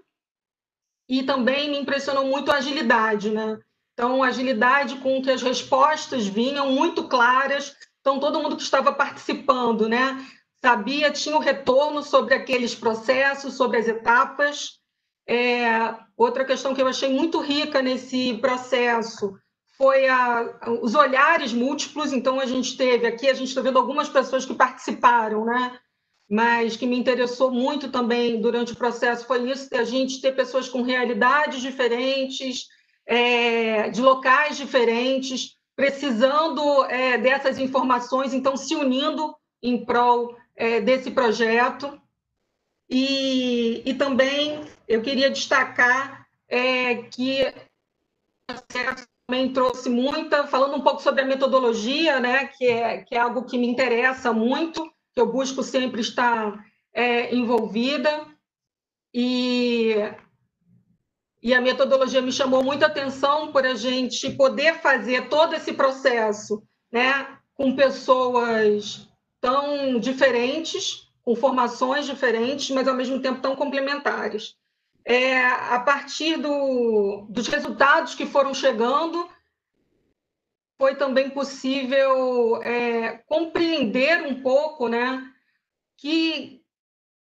E 1.09 1.25
também 1.25 1.69
me 1.69 1.79
impressionou 1.79 2.27
muito 2.27 2.53
a 2.53 2.57
agilidade, 2.57 3.31
né? 3.31 3.59
Então, 3.93 4.23
a 4.23 4.29
agilidade 4.29 4.99
com 4.99 5.21
que 5.21 5.33
as 5.33 5.43
respostas 5.43 6.29
vinham 6.29 6.71
muito 6.71 7.09
claras. 7.09 7.75
Então, 8.01 8.21
todo 8.21 8.41
mundo 8.41 8.57
que 8.57 8.63
estava 8.63 8.93
participando, 8.93 9.89
né? 9.89 10.25
Sabia, 10.61 11.11
tinha 11.11 11.37
o 11.37 11.41
retorno 11.41 12.03
sobre 12.03 12.35
aqueles 12.35 12.75
processos, 12.75 13.55
sobre 13.55 13.79
as 13.79 13.87
etapas. 13.87 14.79
É, 15.27 15.95
outra 16.17 16.45
questão 16.45 16.75
que 16.75 16.81
eu 16.83 16.89
achei 16.89 17.13
muito 17.13 17.41
rica 17.41 17.83
nesse 17.83 18.35
processo 18.39 19.39
foi 19.77 20.09
a, 20.09 20.59
os 20.83 20.95
olhares 20.95 21.53
múltiplos. 21.53 22.13
Então, 22.13 22.41
a 22.41 22.47
gente 22.47 22.77
teve 22.77 23.07
aqui, 23.07 23.29
a 23.29 23.35
gente 23.35 23.49
está 23.49 23.61
vendo 23.61 23.79
algumas 23.79 24.09
pessoas 24.09 24.45
que 24.45 24.55
participaram, 24.55 25.45
né? 25.45 25.79
Mas 26.29 26.77
que 26.77 26.87
me 26.87 26.99
interessou 26.99 27.51
muito 27.51 27.91
também 27.91 28.41
durante 28.41 28.73
o 28.73 28.77
processo 28.77 29.27
foi 29.27 29.51
isso, 29.51 29.75
a 29.75 29.85
gente 29.85 30.21
ter 30.21 30.33
pessoas 30.33 30.69
com 30.69 30.83
realidades 30.83 31.63
diferentes, 31.63 32.67
é, 33.07 33.89
de 33.89 34.03
locais 34.03 34.57
diferentes, 34.59 35.58
precisando 35.79 36.87
é, 36.87 37.17
dessas 37.19 37.57
informações, 37.57 38.35
então 38.35 38.57
se 38.57 38.75
unindo 38.75 39.33
em 39.63 39.85
prol 39.85 40.37
é, 40.57 40.81
desse 40.81 41.09
projeto. 41.09 42.03
E, 42.91 43.89
e 43.89 43.95
também 43.95 44.65
eu 44.89 45.01
queria 45.03 45.31
destacar 45.31 46.27
é, 46.49 46.97
que 46.97 47.55
também 49.29 49.53
trouxe 49.53 49.89
muita, 49.89 50.49
falando 50.49 50.75
um 50.75 50.81
pouco 50.81 51.01
sobre 51.01 51.23
a 51.23 51.27
metodologia, 51.27 52.19
né, 52.19 52.49
que 52.49 52.67
é, 52.67 53.05
que 53.05 53.15
é 53.15 53.21
algo 53.21 53.45
que 53.45 53.57
me 53.57 53.69
interessa 53.69 54.33
muito, 54.33 54.93
que 55.15 55.21
eu 55.21 55.31
busco 55.31 55.63
sempre 55.63 56.01
estar 56.01 56.67
é, 56.93 57.33
envolvida, 57.33 58.27
e, 59.15 59.95
e 61.43 61.55
a 61.55 61.61
metodologia 61.61 62.21
me 62.21 62.33
chamou 62.33 62.63
muita 62.63 62.87
atenção 62.87 63.53
por 63.53 63.65
a 63.65 63.75
gente 63.75 64.31
poder 64.31 64.81
fazer 64.81 65.29
todo 65.29 65.55
esse 65.55 65.73
processo 65.73 66.63
né, 66.91 67.39
com 67.55 67.77
pessoas 67.77 69.09
tão 69.41 70.01
diferentes, 70.01 71.09
com 71.23 71.37
formações 71.37 72.07
diferentes, 72.07 72.71
mas 72.71 72.89
ao 72.89 72.95
mesmo 72.95 73.21
tempo 73.21 73.41
tão 73.41 73.55
complementares. 73.55 74.57
É, 75.05 75.47
a 75.47 75.81
partir 75.81 76.37
do, 76.37 77.27
dos 77.31 77.47
resultados 77.47 78.15
que 78.15 78.27
foram 78.27 78.53
chegando, 78.53 79.29
foi 80.77 80.97
também 80.97 81.31
possível 81.31 82.63
é, 82.63 83.19
compreender 83.27 84.23
um 84.23 84.43
pouco, 84.43 84.89
né, 84.89 85.23
que 85.97 86.63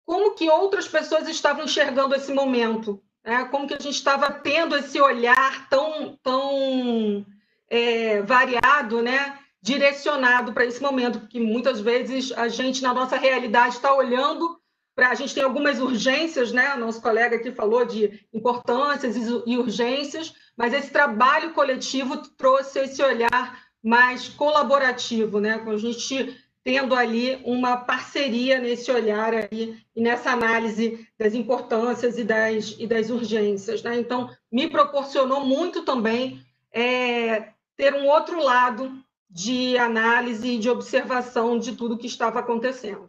como 0.05 0.35
que 0.35 0.49
outras 0.49 0.87
pessoas 0.87 1.27
estavam 1.27 1.63
enxergando 1.63 2.13
esse 2.13 2.33
momento, 2.33 3.01
né? 3.23 3.45
como 3.45 3.67
que 3.67 3.73
a 3.73 3.79
gente 3.79 3.95
estava 3.95 4.31
tendo 4.31 4.75
esse 4.75 4.99
olhar 4.99 5.69
tão, 5.69 6.17
tão 6.23 7.25
é, 7.69 8.21
variado, 8.21 9.01
né? 9.01 9.37
direcionado 9.61 10.53
para 10.53 10.65
esse 10.65 10.81
momento, 10.81 11.19
porque 11.19 11.39
muitas 11.39 11.79
vezes 11.79 12.31
a 12.31 12.47
gente, 12.47 12.81
na 12.81 12.93
nossa 12.93 13.15
realidade, 13.15 13.75
está 13.75 13.93
olhando 13.93 14.59
para. 14.95 15.09
A 15.09 15.15
gente 15.15 15.35
tem 15.35 15.43
algumas 15.43 15.79
urgências, 15.79 16.51
né? 16.51 16.75
Nosso 16.75 17.01
colega 17.01 17.35
aqui 17.35 17.51
falou 17.51 17.85
de 17.85 18.25
importâncias 18.33 19.15
e 19.45 19.57
urgências, 19.57 20.33
mas 20.57 20.73
esse 20.73 20.89
trabalho 20.89 21.53
coletivo 21.53 22.17
trouxe 22.35 22.79
esse 22.79 23.03
olhar 23.03 23.61
mais 23.83 24.27
colaborativo, 24.29 25.39
né? 25.39 25.63
A 25.65 25.77
gente 25.77 26.35
tendo 26.63 26.95
ali 26.95 27.41
uma 27.43 27.77
parceria 27.77 28.59
nesse 28.59 28.91
olhar 28.91 29.33
aí 29.33 29.79
e 29.95 30.01
nessa 30.01 30.31
análise 30.31 31.07
das 31.17 31.33
importâncias 31.33 32.17
e 32.17 32.23
das, 32.23 32.75
e 32.77 32.85
das 32.85 33.09
urgências. 33.09 33.81
Né? 33.81 33.99
Então, 33.99 34.29
me 34.51 34.69
proporcionou 34.69 35.43
muito 35.45 35.83
também 35.83 36.45
é, 36.71 37.49
ter 37.75 37.95
um 37.95 38.07
outro 38.07 38.43
lado 38.43 39.03
de 39.29 39.77
análise 39.77 40.51
e 40.51 40.59
de 40.59 40.69
observação 40.69 41.57
de 41.57 41.75
tudo 41.75 41.97
que 41.97 42.07
estava 42.07 42.39
acontecendo. 42.39 43.07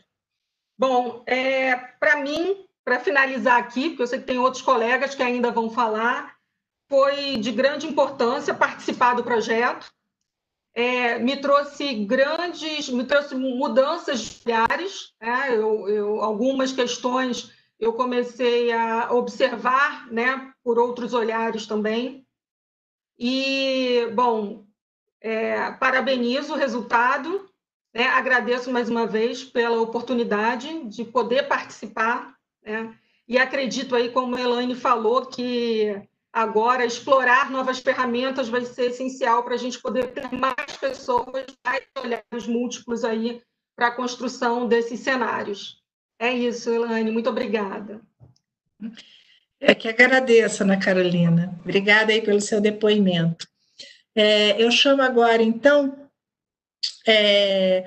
Bom, 0.79 1.23
é, 1.27 1.77
para 1.77 2.17
mim, 2.17 2.65
para 2.85 3.01
finalizar 3.01 3.59
aqui, 3.59 3.91
porque 3.91 4.03
eu 4.03 4.07
sei 4.07 4.19
que 4.19 4.27
tem 4.27 4.39
outros 4.39 4.63
colegas 4.63 5.15
que 5.15 5.23
ainda 5.23 5.51
vão 5.51 5.69
falar, 5.69 6.37
foi 6.89 7.37
de 7.37 7.51
grande 7.51 7.87
importância 7.87 8.55
participar 8.55 9.15
do 9.15 9.25
projeto, 9.25 9.93
é, 10.75 11.19
me 11.19 11.37
trouxe 11.37 11.95
grandes, 12.05 12.89
me 12.89 13.05
trouxe 13.05 13.35
mudanças 13.35 14.21
de 14.21 14.51
olhares, 14.51 15.13
né? 15.21 15.55
eu, 15.55 15.89
eu, 15.89 16.21
algumas 16.23 16.73
questões 16.73 17.53
eu 17.79 17.93
comecei 17.93 18.73
a 18.73 19.13
observar, 19.13 20.11
né, 20.13 20.53
por 20.63 20.79
outros 20.79 21.13
olhares 21.13 21.67
também. 21.67 22.25
E, 23.19 24.07
bom, 24.15 24.65
é, 25.21 25.73
parabenizo 25.73 26.53
o 26.53 26.57
resultado, 26.57 27.49
né? 27.93 28.07
agradeço 28.07 28.71
mais 28.71 28.89
uma 28.89 29.05
vez 29.05 29.43
pela 29.43 29.81
oportunidade 29.81 30.85
de 30.85 31.05
poder 31.05 31.49
participar, 31.49 32.37
né? 32.65 32.97
e 33.27 33.37
acredito 33.37 33.97
aí, 33.97 34.11
como 34.11 34.37
a 34.37 34.41
Elaine 34.41 34.77
falou, 34.77 35.27
que 35.27 36.01
agora 36.33 36.85
explorar 36.85 37.51
novas 37.51 37.79
ferramentas 37.81 38.49
vai 38.49 38.65
ser 38.65 38.91
essencial 38.91 39.45
para 39.45 39.55
a 39.55 39.59
gente 39.59 39.79
poder 39.79 40.13
ter 40.13 40.33
mais 40.33 40.77
pessoas, 40.81 41.45
mais 41.65 41.85
olhares 41.99 42.47
múltiplos 42.47 43.05
aí 43.05 43.43
para 43.77 43.89
a 43.89 43.95
construção 43.95 44.67
desses 44.67 45.01
cenários. 45.01 45.83
É 46.19 46.33
isso, 46.33 46.71
Elaine, 46.71 47.11
muito 47.11 47.29
obrigada. 47.29 48.01
É 49.61 49.75
que 49.75 49.89
agradeço, 49.89 50.63
Ana 50.63 50.79
Carolina. 50.79 51.57
Obrigada 51.61 52.13
aí 52.13 52.23
pelo 52.23 52.41
seu 52.41 52.61
depoimento. 52.61 53.47
É, 54.15 54.61
eu 54.63 54.71
chamo 54.71 55.03
agora, 55.03 55.43
então, 55.43 56.09
é, 57.07 57.85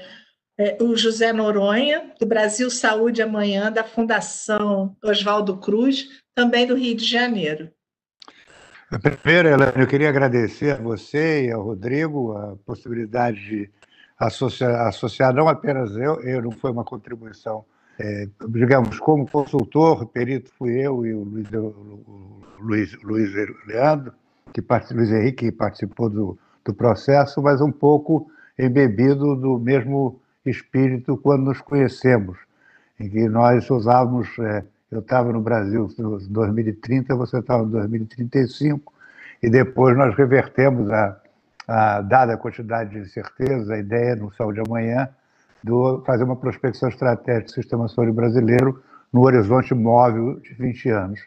é, 0.58 0.78
o 0.82 0.96
José 0.96 1.34
Noronha, 1.34 2.14
do 2.20 2.26
Brasil 2.26 2.70
Saúde 2.70 3.22
Amanhã, 3.22 3.72
da 3.72 3.84
Fundação 3.84 4.96
Oswaldo 5.04 5.58
Cruz, 5.58 6.10
também 6.34 6.66
do 6.66 6.76
Rio 6.76 6.96
de 6.96 7.06
Janeiro. 7.06 7.72
Primeiro, 9.02 9.50
Helena, 9.50 9.74
eu 9.76 9.88
queria 9.88 10.08
agradecer 10.08 10.76
a 10.76 10.82
você 10.82 11.48
e 11.48 11.52
ao 11.52 11.64
Rodrigo 11.64 12.38
a 12.38 12.56
possibilidade 12.66 13.44
de 13.44 13.70
associar, 14.18 14.88
associar 14.88 15.34
não 15.34 15.50
apenas 15.50 15.96
eu, 15.98 16.22
eu 16.22 16.42
não 16.42 16.52
foi 16.52 16.72
uma 16.72 16.84
contribuição, 16.84 17.66
é, 18.00 18.28
digamos, 18.48 18.98
como 19.00 19.30
consultor, 19.30 20.06
perito 20.06 20.50
fui 20.58 20.80
eu 20.80 21.06
e 21.06 21.14
o 21.14 21.24
Luiz, 21.24 21.50
Luiz, 22.60 23.04
Luiz 23.04 23.34
Leandro, 23.68 24.14
que 24.54 24.64
Luiz 24.94 25.12
Henrique 25.12 25.46
que 25.48 25.52
participou 25.52 26.10
do, 26.10 26.40
do 26.64 26.74
processo, 26.74 27.42
mas 27.42 27.60
um 27.60 27.72
pouco 27.72 28.32
embebido 28.58 29.36
do 29.36 29.60
mesmo 29.60 30.22
espírito 30.46 31.18
quando 31.18 31.46
nos 31.46 31.60
conhecemos, 31.60 32.38
em 32.98 33.10
que 33.10 33.28
nós 33.28 33.70
usávamos 33.70 34.30
é, 34.40 34.64
eu 34.92 35.00
estava 35.00 35.32
no 35.32 35.42
Brasil 35.42 35.90
em 35.98 36.32
2030, 36.32 37.16
você 37.16 37.40
estava 37.40 37.64
em 37.64 37.70
2035, 37.70 38.94
e 39.42 39.50
depois 39.50 39.98
nós 39.98 40.16
revertemos 40.16 40.90
a, 40.92 41.18
a 41.68 42.02
dada 42.02 42.38
quantidade 42.38 42.92
de 42.92 43.00
incerteza, 43.00 43.74
a 43.74 43.80
ideia 43.80 44.16
no 44.16 44.32
Sol 44.34 44.54
de 44.54 44.62
Amanhã, 44.62 45.10
de 45.64 45.72
fazer 46.06 46.24
uma 46.24 46.36
prospecção 46.36 46.90
estratégica 46.90 47.46
do 47.46 47.52
sistema 47.52 47.88
saúde 47.88 48.12
brasileiro 48.12 48.82
no 49.12 49.22
horizonte 49.24 49.74
móvel 49.74 50.40
de 50.40 50.54
20 50.54 50.90
anos. 50.90 51.20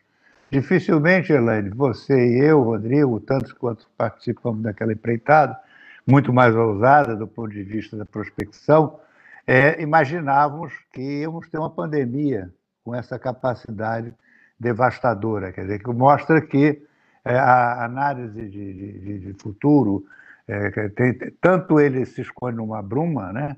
Dificilmente, 0.50 1.32
Elaine, 1.32 1.70
você 1.70 2.14
e 2.14 2.40
eu, 2.40 2.62
Rodrigo, 2.62 3.20
tantos 3.20 3.52
quanto 3.52 3.86
participamos 3.98 4.62
daquela 4.62 4.92
empreitada, 4.92 5.58
muito 6.06 6.32
mais 6.32 6.54
ousada 6.54 7.14
do 7.14 7.26
ponto 7.26 7.50
de 7.50 7.62
vista 7.62 7.96
da 7.96 8.06
prospecção, 8.06 8.98
é, 9.46 9.82
imaginávamos 9.82 10.72
que 10.92 11.20
íamos 11.20 11.48
ter 11.48 11.58
uma 11.58 11.68
pandemia 11.68 12.50
com 12.88 12.94
essa 12.94 13.18
capacidade 13.18 14.14
devastadora, 14.58 15.52
quer 15.52 15.60
dizer, 15.60 15.82
que 15.82 15.90
mostra 15.90 16.40
que 16.40 16.82
é, 17.22 17.36
a 17.38 17.84
análise 17.84 18.48
de, 18.48 18.72
de, 18.72 19.18
de 19.18 19.32
futuro, 19.34 20.06
é, 20.48 20.88
tem, 20.88 21.12
tanto 21.38 21.78
ele 21.78 22.06
se 22.06 22.22
esconde 22.22 22.56
numa 22.56 22.80
bruma, 22.80 23.30
né, 23.30 23.54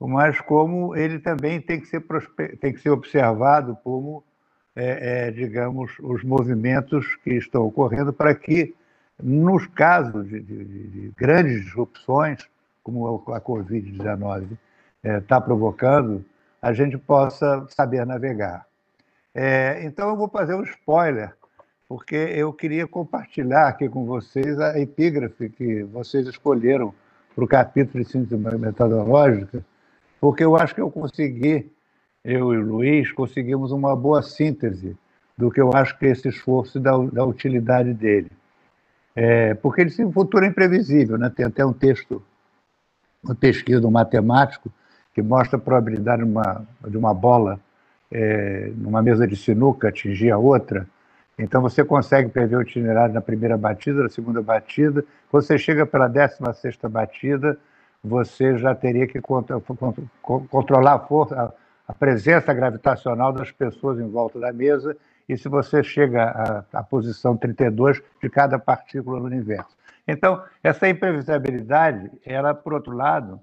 mas 0.00 0.40
como 0.40 0.96
ele 0.96 1.20
também 1.20 1.60
tem 1.60 1.78
que 1.80 1.86
ser, 1.86 2.04
tem 2.60 2.72
que 2.72 2.80
ser 2.80 2.90
observado 2.90 3.78
como, 3.84 4.24
é, 4.74 5.28
é, 5.28 5.30
digamos, 5.30 5.92
os 6.00 6.24
movimentos 6.24 7.14
que 7.22 7.34
estão 7.34 7.64
ocorrendo 7.64 8.12
para 8.12 8.34
que, 8.34 8.74
nos 9.22 9.64
casos 9.68 10.28
de, 10.28 10.40
de 10.40 11.12
grandes 11.16 11.62
disrupções, 11.62 12.48
como 12.82 13.22
a 13.28 13.40
Covid-19 13.40 14.58
está 15.04 15.36
é, 15.36 15.40
provocando, 15.40 16.24
a 16.60 16.72
gente 16.72 16.98
possa 16.98 17.64
saber 17.68 18.04
navegar. 18.04 18.66
É, 19.34 19.82
então, 19.84 20.10
eu 20.10 20.16
vou 20.16 20.28
fazer 20.28 20.54
um 20.54 20.62
spoiler, 20.62 21.34
porque 21.88 22.14
eu 22.14 22.52
queria 22.52 22.86
compartilhar 22.86 23.68
aqui 23.68 23.88
com 23.88 24.04
vocês 24.04 24.60
a 24.60 24.78
epígrafe 24.78 25.48
que 25.48 25.82
vocês 25.84 26.26
escolheram 26.26 26.94
para 27.34 27.44
o 27.44 27.48
capítulo 27.48 28.04
de 28.04 28.10
síntese 28.10 28.36
metodológica, 28.36 29.64
porque 30.20 30.44
eu 30.44 30.56
acho 30.56 30.74
que 30.74 30.80
eu 30.80 30.90
consegui, 30.90 31.72
eu 32.22 32.52
e 32.52 32.58
o 32.58 32.60
Luiz, 32.60 33.10
conseguimos 33.12 33.72
uma 33.72 33.96
boa 33.96 34.22
síntese 34.22 34.96
do 35.36 35.50
que 35.50 35.60
eu 35.60 35.74
acho 35.74 35.98
que 35.98 36.06
é 36.06 36.10
esse 36.10 36.28
esforço 36.28 36.78
da, 36.78 36.96
da 36.96 37.24
utilidade 37.24 37.94
dele. 37.94 38.30
É, 39.16 39.54
porque 39.54 39.80
ele, 39.80 40.04
o 40.04 40.12
futuro 40.12 40.44
é 40.44 40.48
imprevisível, 40.48 41.18
né? 41.18 41.30
tem 41.34 41.44
até 41.44 41.64
um 41.64 41.72
texto, 41.72 42.22
uma 43.22 43.34
pesquisa 43.34 43.80
do 43.80 43.90
matemático 43.90 44.70
que 45.14 45.22
mostra 45.22 45.58
a 45.58 45.60
probabilidade 45.60 46.22
de 46.22 46.30
uma, 46.30 46.66
de 46.86 46.96
uma 46.96 47.12
bola 47.12 47.58
é, 48.12 48.70
numa 48.76 49.02
mesa 49.02 49.26
de 49.26 49.34
sinuca 49.34 49.88
atingir 49.88 50.30
a 50.30 50.38
outra. 50.38 50.86
Então 51.38 51.62
você 51.62 51.82
consegue 51.82 52.28
prever 52.28 52.56
o 52.56 52.62
itinerário 52.62 53.14
na 53.14 53.20
primeira 53.20 53.56
batida, 53.56 54.02
na 54.02 54.08
segunda 54.08 54.42
batida. 54.42 55.04
Quando 55.30 55.42
você 55.42 55.58
chega 55.58 55.86
pela 55.86 56.06
décima 56.06 56.52
sexta 56.52 56.88
batida, 56.88 57.58
você 58.04 58.58
já 58.58 58.74
teria 58.74 59.06
que 59.06 59.20
controlar 60.20 60.94
a 60.94 60.98
força, 60.98 61.54
a 61.88 61.94
presença 61.94 62.52
gravitacional 62.52 63.32
das 63.32 63.50
pessoas 63.50 63.98
em 63.98 64.08
volta 64.08 64.38
da 64.38 64.52
mesa 64.52 64.96
e 65.28 65.36
se 65.36 65.48
você 65.48 65.82
chega 65.82 66.24
à, 66.24 66.80
à 66.80 66.82
posição 66.82 67.36
32 67.36 68.02
de 68.20 68.28
cada 68.28 68.58
partícula 68.58 69.18
no 69.18 69.26
universo. 69.26 69.76
Então, 70.06 70.42
essa 70.62 70.88
imprevisibilidade, 70.88 72.10
ela, 72.26 72.52
por 72.52 72.74
outro 72.74 72.92
lado, 72.92 73.40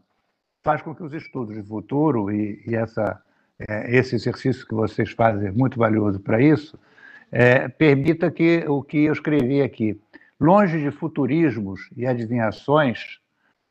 faz 0.61 0.81
com 0.81 0.93
que 0.93 1.01
os 1.01 1.13
estudos 1.13 1.55
de 1.55 1.63
futuro 1.63 2.29
e, 2.31 2.61
e 2.67 2.75
essa 2.75 3.19
é, 3.67 3.95
esse 3.95 4.15
exercício 4.15 4.65
que 4.65 4.73
vocês 4.73 5.11
fazem 5.11 5.49
é 5.49 5.51
muito 5.51 5.77
valioso 5.77 6.19
para 6.19 6.41
isso, 6.41 6.79
é, 7.31 7.67
permita 7.67 8.31
que 8.31 8.63
o 8.67 8.81
que 8.81 9.05
eu 9.05 9.13
escrevi 9.13 9.61
aqui. 9.61 9.99
Longe 10.39 10.81
de 10.81 10.89
futurismos 10.91 11.89
e 11.97 12.07
adivinhações, 12.07 13.19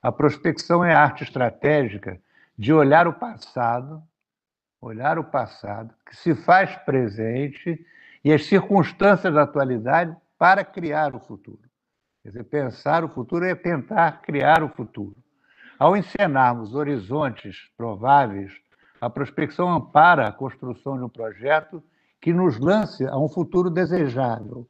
a 0.03 0.12
prospecção 0.12 0.84
é 0.84 0.95
a 0.95 1.03
arte 1.03 1.24
estratégica 1.24 2.20
de 2.57 2.72
olhar 2.72 3.09
o 3.09 3.14
passado, 3.14 4.03
olhar 4.80 5.18
o 5.18 5.24
passado, 5.24 5.95
que 6.07 6.14
se 6.14 6.34
faz 6.34 6.76
presente 6.76 7.84
e 8.22 8.32
as 8.32 8.45
circunstâncias 8.45 9.32
da 9.32 9.43
atualidade 9.43 10.14
para 10.39 10.62
criar 10.64 11.14
o 11.14 11.20
futuro. 11.20 11.62
Quer 12.22 12.28
dizer, 12.28 12.45
pensar 12.45 13.03
o 13.03 13.09
futuro 13.09 13.45
é 13.45 13.55
tentar 13.55 14.20
criar 14.20 14.62
o 14.62 14.68
futuro. 14.68 15.16
Ao 15.78 15.97
encenarmos 15.97 16.74
horizontes 16.74 17.70
prováveis 17.76 18.53
A 19.01 19.09
prospecção 19.09 19.70
ampara 19.70 20.28
a 20.28 20.32
construção 20.32 20.96
de 20.96 21.05
um 21.05 21.09
projeto 21.09 21.82
que 22.20 22.32
nos 22.32 22.59
lance 22.59 23.07
a 23.07 23.16
um 23.16 23.28
futuro 23.28 23.70
desejável. 23.70 24.66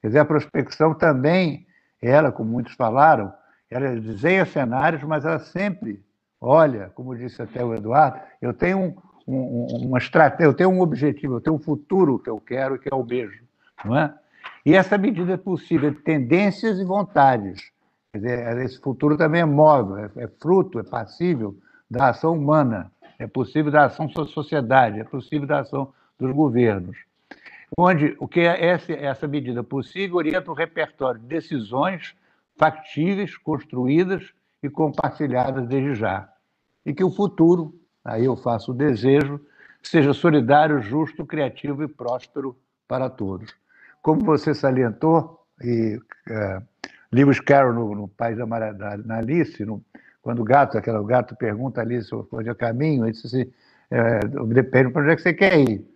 Quer 0.00 0.08
dizer, 0.08 0.18
a 0.18 0.24
prospecção 0.24 0.94
também, 0.94 1.66
ela, 2.02 2.32
como 2.32 2.50
muitos 2.50 2.74
falaram, 2.74 3.32
ela 3.70 3.94
desenha 4.00 4.44
cenários, 4.44 5.02
mas 5.04 5.24
ela 5.24 5.38
sempre 5.38 6.02
olha, 6.40 6.90
como 6.94 7.16
disse 7.16 7.40
até 7.42 7.64
o 7.64 7.74
Eduardo, 7.74 8.18
eu 8.40 8.54
tenho 8.54 8.96
um, 9.26 9.34
um, 9.34 9.66
uma 9.86 9.98
estratégia, 9.98 10.46
eu 10.46 10.54
tenho 10.54 10.70
um 10.70 10.80
objetivo, 10.80 11.34
eu 11.34 11.40
tenho 11.40 11.56
um 11.56 11.60
futuro 11.60 12.18
que 12.18 12.30
eu 12.30 12.40
quero, 12.40 12.78
que 12.78 12.88
é 12.92 12.96
o 12.96 13.04
mesmo, 13.04 13.46
não 13.84 13.96
é? 13.96 14.14
E 14.64 14.74
essa 14.74 14.96
medida 14.96 15.32
é 15.32 15.36
possível 15.36 15.90
de 15.90 16.00
tendências 16.00 16.78
e 16.78 16.84
vontades. 16.84 17.70
Quer 18.12 18.18
dizer, 18.18 18.58
esse 18.58 18.80
futuro 18.80 19.16
também 19.16 19.42
é 19.42 19.44
móvel, 19.44 19.98
é, 19.98 20.24
é 20.24 20.28
fruto, 20.28 20.78
é 20.78 20.82
passível 20.82 21.56
da 21.90 22.08
ação 22.08 22.34
humana, 22.34 22.90
é 23.20 23.26
possível 23.26 23.70
da 23.70 23.84
ação 23.84 24.06
da 24.06 24.24
sociedade, 24.24 24.98
é 24.98 25.04
possível 25.04 25.46
da 25.46 25.60
ação 25.60 25.92
dos 26.18 26.32
governos. 26.32 26.96
Onde 27.76 28.16
o 28.18 28.26
que 28.26 28.40
é 28.40 28.66
essa, 28.66 28.92
essa 28.94 29.28
medida 29.28 29.62
possível 29.62 30.16
orienta 30.16 30.50
o 30.50 30.54
repertório 30.54 31.20
de 31.20 31.26
decisões 31.26 32.16
factíveis, 32.56 33.36
construídas 33.36 34.32
e 34.62 34.70
compartilhadas 34.70 35.68
desde 35.68 35.94
já. 35.94 36.28
E 36.84 36.94
que 36.94 37.04
o 37.04 37.10
futuro, 37.10 37.78
aí 38.02 38.24
eu 38.24 38.36
faço 38.36 38.72
o 38.72 38.74
desejo, 38.74 39.38
seja 39.82 40.14
solidário, 40.14 40.80
justo, 40.80 41.24
criativo 41.26 41.82
e 41.82 41.88
próspero 41.88 42.56
para 42.88 43.10
todos. 43.10 43.54
Como 44.00 44.24
você 44.24 44.54
salientou, 44.54 45.44
e 45.62 45.96
uh, 45.96 46.62
Lewis 47.12 47.38
Carroll, 47.38 47.74
no, 47.74 47.94
no 47.94 48.08
País 48.08 48.38
da, 48.38 48.46
da 48.72 48.96
na 48.96 49.18
Alice, 49.18 49.62
no, 49.62 49.84
quando 50.22 50.40
o 50.40 50.44
gato, 50.44 50.76
aquele, 50.76 51.02
gato 51.04 51.34
pergunta 51.36 51.80
a 51.80 51.84
Alice 51.84 52.10
onde 52.32 52.48
é 52.48 52.52
o 52.52 52.56
caminho, 52.56 53.04
ele 53.04 53.12
disse 53.12 53.26
assim, 53.26 53.52
é, 53.90 54.20
depende 54.48 54.92
para 54.92 55.02
onde 55.02 55.12
é 55.12 55.16
que 55.16 55.22
você 55.22 55.34
quer 55.34 55.58
ir. 55.58 55.86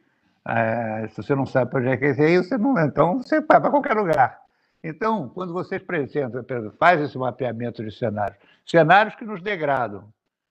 É, 0.47 1.09
se 1.09 1.23
você 1.23 1.35
não 1.35 1.47
sabe 1.47 1.71
para 1.71 1.81
onde 1.81 1.89
é 1.89 1.97
que 1.97 2.15
você 2.15 2.15
quer 2.15 2.31
ir, 2.31 2.45
você 2.45 2.59
não, 2.59 2.79
então 2.79 3.19
você 3.23 3.41
vai 3.41 3.61
para 3.61 3.71
qualquer 3.71 3.95
lugar. 3.95 4.41
Então, 4.83 5.31
quando 5.31 5.53
vocês 5.53 5.81
apresentam, 5.81 6.45
faz 6.79 7.01
esse 7.01 7.17
mapeamento 7.17 7.83
de 7.83 7.91
cenários, 7.91 8.39
cenários 8.67 9.15
que 9.15 9.25
nos 9.25 9.43
degradam 9.43 10.05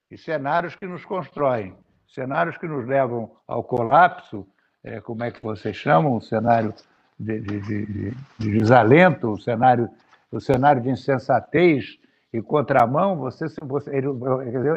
e 0.10 0.18
cenários 0.18 0.76
que 0.76 0.88
nos 0.88 1.06
constroem, 1.06 1.76
cenários 2.08 2.58
que 2.58 2.68
nos 2.68 2.88
levam 2.88 3.32
ao 3.48 3.64
colapso, 3.64 4.48
é, 4.84 5.00
como 5.00 5.24
é 5.24 5.32
que 5.32 5.42
vocês 5.42 5.76
chamam, 5.76 6.16
o 6.16 6.22
cenário 6.22 6.74
de, 7.20 7.40
de, 7.40 7.60
de, 7.62 8.12
de 8.40 8.60
desalento, 8.60 9.32
o 9.32 9.40
cenário, 9.40 9.90
o 10.32 10.40
cenário 10.40 10.82
de 10.82 10.90
insensatez 10.90 12.00
e 12.34 12.42
contramão, 12.42 13.16
você, 13.16 13.46
você 13.62 13.96
ele, 13.96 14.08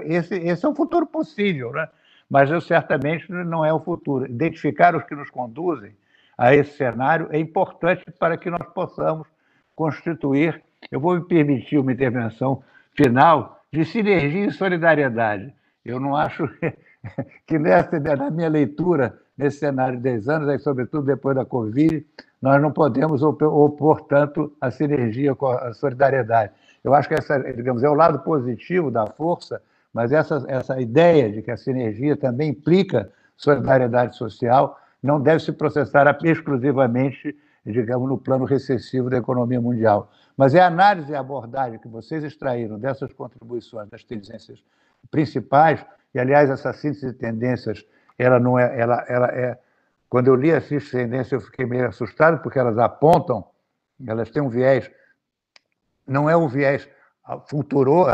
esse, 0.04 0.34
esse 0.36 0.64
é 0.64 0.68
o 0.68 0.74
futuro 0.74 1.06
possível, 1.06 1.72
né? 1.72 1.88
mas 2.28 2.50
eu, 2.50 2.60
certamente 2.60 3.32
não 3.32 3.64
é 3.64 3.72
o 3.72 3.80
futuro. 3.80 4.26
Identificar 4.26 4.94
os 4.94 5.04
que 5.04 5.14
nos 5.14 5.30
conduzem 5.30 5.96
a 6.36 6.54
esse 6.54 6.76
cenário 6.76 7.28
é 7.30 7.38
importante 7.38 8.04
para 8.18 8.36
que 8.36 8.50
nós 8.50 8.66
possamos 8.74 9.26
constituir. 9.74 10.62
Eu 10.90 11.00
vou 11.00 11.14
me 11.14 11.24
permitir 11.24 11.78
uma 11.78 11.92
intervenção 11.92 12.62
final 12.94 13.62
de 13.72 13.84
sinergia 13.86 14.46
e 14.46 14.52
solidariedade. 14.52 15.52
Eu 15.82 15.98
não 15.98 16.14
acho 16.14 16.48
que 17.46 17.58
nessa, 17.58 17.98
na 17.98 18.30
minha 18.30 18.48
leitura, 18.50 19.18
nesse 19.36 19.60
cenário 19.60 19.96
de 19.96 20.02
10 20.02 20.28
anos, 20.28 20.48
aí, 20.48 20.58
sobretudo 20.58 21.06
depois 21.06 21.34
da 21.34 21.44
Covid, 21.44 22.04
nós 22.42 22.60
não 22.60 22.70
podemos 22.70 23.22
opor 23.22 24.02
tanto 24.02 24.52
a 24.60 24.70
sinergia 24.70 25.34
com 25.34 25.46
a 25.46 25.72
solidariedade. 25.72 26.52
Eu 26.86 26.94
acho 26.94 27.08
que 27.08 27.14
essa, 27.14 27.36
digamos, 27.52 27.82
é 27.82 27.88
o 27.88 27.94
lado 27.94 28.20
positivo 28.20 28.92
da 28.92 29.08
força, 29.08 29.60
mas 29.92 30.12
essa, 30.12 30.44
essa 30.46 30.80
ideia 30.80 31.28
de 31.32 31.42
que 31.42 31.50
a 31.50 31.56
sinergia 31.56 32.16
também 32.16 32.50
implica 32.50 33.10
solidariedade 33.36 34.16
social 34.16 34.78
não 35.02 35.20
deve 35.20 35.42
se 35.42 35.50
processar 35.50 36.06
exclusivamente 36.22 37.36
digamos, 37.72 38.08
no 38.08 38.16
plano 38.16 38.44
recessivo 38.44 39.10
da 39.10 39.16
economia 39.16 39.60
mundial. 39.60 40.12
Mas 40.36 40.54
é 40.54 40.60
a 40.60 40.68
análise 40.68 41.10
e 41.10 41.16
a 41.16 41.18
abordagem 41.18 41.80
que 41.80 41.88
vocês 41.88 42.22
extraíram 42.22 42.78
dessas 42.78 43.12
contribuições 43.12 43.88
das 43.88 44.04
tendências 44.04 44.62
principais, 45.10 45.84
e, 46.14 46.20
aliás, 46.20 46.48
essa 46.48 46.72
síntese 46.72 47.08
de 47.08 47.14
tendências, 47.14 47.84
ela 48.16 48.38
não 48.38 48.56
é, 48.56 48.78
ela, 48.78 49.04
ela 49.08 49.26
é, 49.28 49.58
quando 50.08 50.28
eu 50.28 50.36
li 50.36 50.48
de 50.60 50.90
tendências, 50.90 51.32
eu 51.32 51.40
fiquei 51.40 51.66
meio 51.66 51.88
assustado, 51.88 52.40
porque 52.40 52.60
elas 52.60 52.78
apontam, 52.78 53.44
elas 54.06 54.30
têm 54.30 54.40
um 54.40 54.48
viés, 54.48 54.88
não 56.06 56.28
é 56.28 56.36
um 56.36 56.48
viés 56.48 56.88
futuro, 57.48 58.06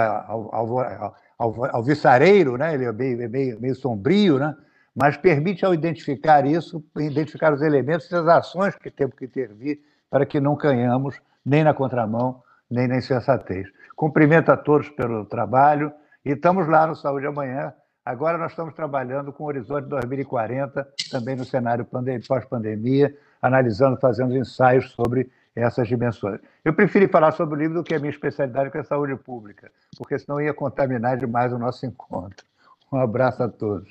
viçareiro, 1.84 2.56
né? 2.56 2.74
ele 2.74 2.84
é 2.84 2.92
meio, 2.92 3.30
meio, 3.30 3.60
meio 3.60 3.74
sombrio, 3.74 4.38
né? 4.38 4.56
mas 4.94 5.16
permite, 5.16 5.64
ao 5.64 5.74
identificar 5.74 6.46
isso, 6.46 6.82
identificar 6.98 7.52
os 7.52 7.62
elementos 7.62 8.10
e 8.10 8.14
as 8.14 8.26
ações 8.26 8.74
que 8.76 8.90
temos 8.90 9.14
que 9.16 9.24
intervir 9.24 9.80
para 10.10 10.26
que 10.26 10.40
não 10.40 10.56
canhamos 10.56 11.20
nem 11.44 11.64
na 11.64 11.74
contramão, 11.74 12.42
nem 12.70 12.86
na 12.86 12.96
insensatez. 12.96 13.68
Cumprimento 13.96 14.50
a 14.50 14.56
todos 14.56 14.88
pelo 14.90 15.24
trabalho 15.24 15.92
e 16.24 16.30
estamos 16.30 16.68
lá 16.68 16.86
no 16.86 16.94
Saúde 16.94 17.26
Amanhã. 17.26 17.72
Agora 18.04 18.36
nós 18.36 18.52
estamos 18.52 18.74
trabalhando 18.74 19.32
com 19.32 19.44
o 19.44 19.46
Horizonte 19.46 19.88
2040, 19.88 20.88
também 21.10 21.36
no 21.36 21.44
cenário 21.44 21.86
pós-pandemia, 22.26 23.16
analisando, 23.40 23.96
fazendo 23.98 24.36
ensaios 24.36 24.90
sobre 24.92 25.30
essas 25.54 25.86
dimensões. 25.86 26.40
Eu 26.64 26.72
preferi 26.72 27.06
falar 27.06 27.32
sobre 27.32 27.56
o 27.56 27.58
livro 27.58 27.74
do 27.74 27.84
que 27.84 27.94
a 27.94 27.98
minha 27.98 28.10
especialidade, 28.10 28.70
que 28.70 28.78
é 28.78 28.80
a 28.80 28.84
saúde 28.84 29.16
pública, 29.16 29.70
porque 29.96 30.18
senão 30.18 30.40
ia 30.40 30.54
contaminar 30.54 31.18
demais 31.18 31.52
o 31.52 31.58
nosso 31.58 31.84
encontro. 31.84 32.46
Um 32.90 32.98
abraço 32.98 33.42
a 33.42 33.48
todos. 33.48 33.88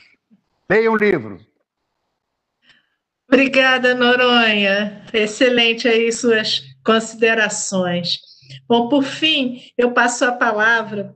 Leia 0.69 0.91
um 0.91 0.95
livro. 0.95 1.39
Obrigada, 3.27 3.95
Noronha. 3.95 5.05
Excelente 5.13 5.87
aí 5.87 6.11
suas 6.11 6.63
considerações. 6.83 8.19
Bom, 8.67 8.89
por 8.89 9.03
fim, 9.03 9.61
eu 9.77 9.91
passo 9.91 10.25
a 10.25 10.31
palavra 10.31 11.15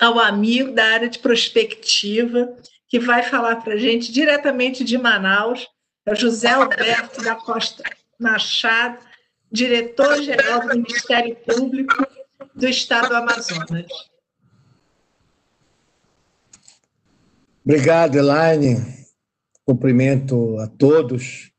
ao 0.00 0.18
amigo 0.18 0.72
da 0.72 0.84
área 0.84 1.08
de 1.08 1.18
prospectiva, 1.18 2.54
que 2.88 2.98
vai 2.98 3.22
falar 3.22 3.56
para 3.56 3.74
a 3.74 3.78
gente 3.78 4.12
diretamente 4.12 4.84
de 4.84 4.98
Manaus, 4.98 5.66
é 6.04 6.12
o 6.12 6.16
José 6.16 6.50
Alberto 6.50 7.22
da 7.22 7.34
Costa 7.34 7.82
Machado, 8.18 8.98
diretor-geral 9.52 10.66
do 10.66 10.68
Ministério 10.68 11.36
Público 11.36 12.06
do 12.54 12.68
Estado 12.68 13.10
do 13.10 13.16
Amazonas. 13.16 13.86
Obrigado, 17.64 18.16
Elaine. 18.16 18.78
Cumprimento 19.64 20.58
a 20.58 20.66
todos. 20.66 21.52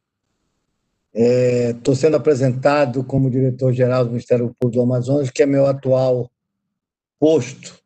Estou 1.14 1.94
é, 1.94 1.98
sendo 1.98 2.18
apresentado 2.18 3.04
como 3.04 3.30
diretor-geral 3.30 4.04
do 4.04 4.12
Ministério 4.12 4.54
Público 4.60 4.72
do 4.72 4.82
Amazonas, 4.82 5.30
que 5.30 5.44
é 5.44 5.46
meu 5.46 5.68
atual 5.68 6.30
posto, 7.20 7.80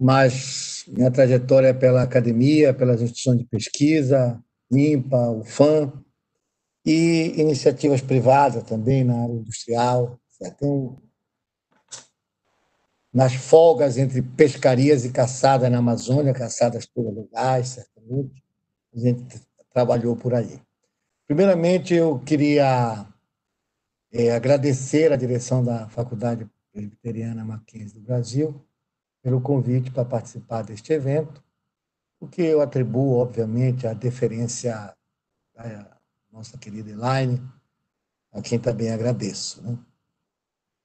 mas 0.00 0.84
minha 0.88 1.10
trajetória 1.10 1.68
é 1.68 1.72
pela 1.74 2.02
academia, 2.02 2.72
pelas 2.72 3.02
instituições 3.02 3.38
de 3.38 3.44
pesquisa, 3.44 4.42
IMPA, 4.72 5.30
UFAM, 5.30 5.92
e 6.88 7.38
iniciativas 7.38 8.00
privadas 8.00 8.62
também 8.62 9.04
na 9.04 9.22
área 9.22 9.34
industrial. 9.34 10.18
Nas 13.12 13.34
folgas 13.34 13.98
entre 13.98 14.22
pescarias 14.22 15.04
e 15.04 15.10
caçada 15.10 15.68
na 15.68 15.78
Amazônia, 15.78 16.32
caçadas 16.32 16.86
todas 16.86 17.14
legais, 17.14 17.68
certamente. 17.68 18.42
A 18.94 18.98
gente 18.98 19.40
trabalhou 19.70 20.16
por 20.16 20.32
aí. 20.32 20.62
Primeiramente, 21.26 21.92
eu 21.92 22.20
queria 22.20 23.06
é, 24.10 24.30
agradecer 24.30 25.12
a 25.12 25.16
direção 25.16 25.62
da 25.62 25.90
Faculdade 25.90 26.48
Presbiteriana 26.72 27.44
Mackenzie 27.44 28.00
do 28.00 28.06
Brasil 28.06 28.64
pelo 29.22 29.42
convite 29.42 29.90
para 29.90 30.06
participar 30.06 30.62
deste 30.62 30.90
evento, 30.94 31.44
o 32.18 32.26
que 32.26 32.40
eu 32.40 32.62
atribuo, 32.62 33.18
obviamente, 33.18 33.86
à 33.86 33.92
deferência 33.92 34.94
nossa 36.32 36.56
querida 36.58 36.90
Elaine, 36.90 37.42
a 38.32 38.42
quem 38.42 38.58
também 38.58 38.90
agradeço. 38.90 39.62
Né? 39.62 39.78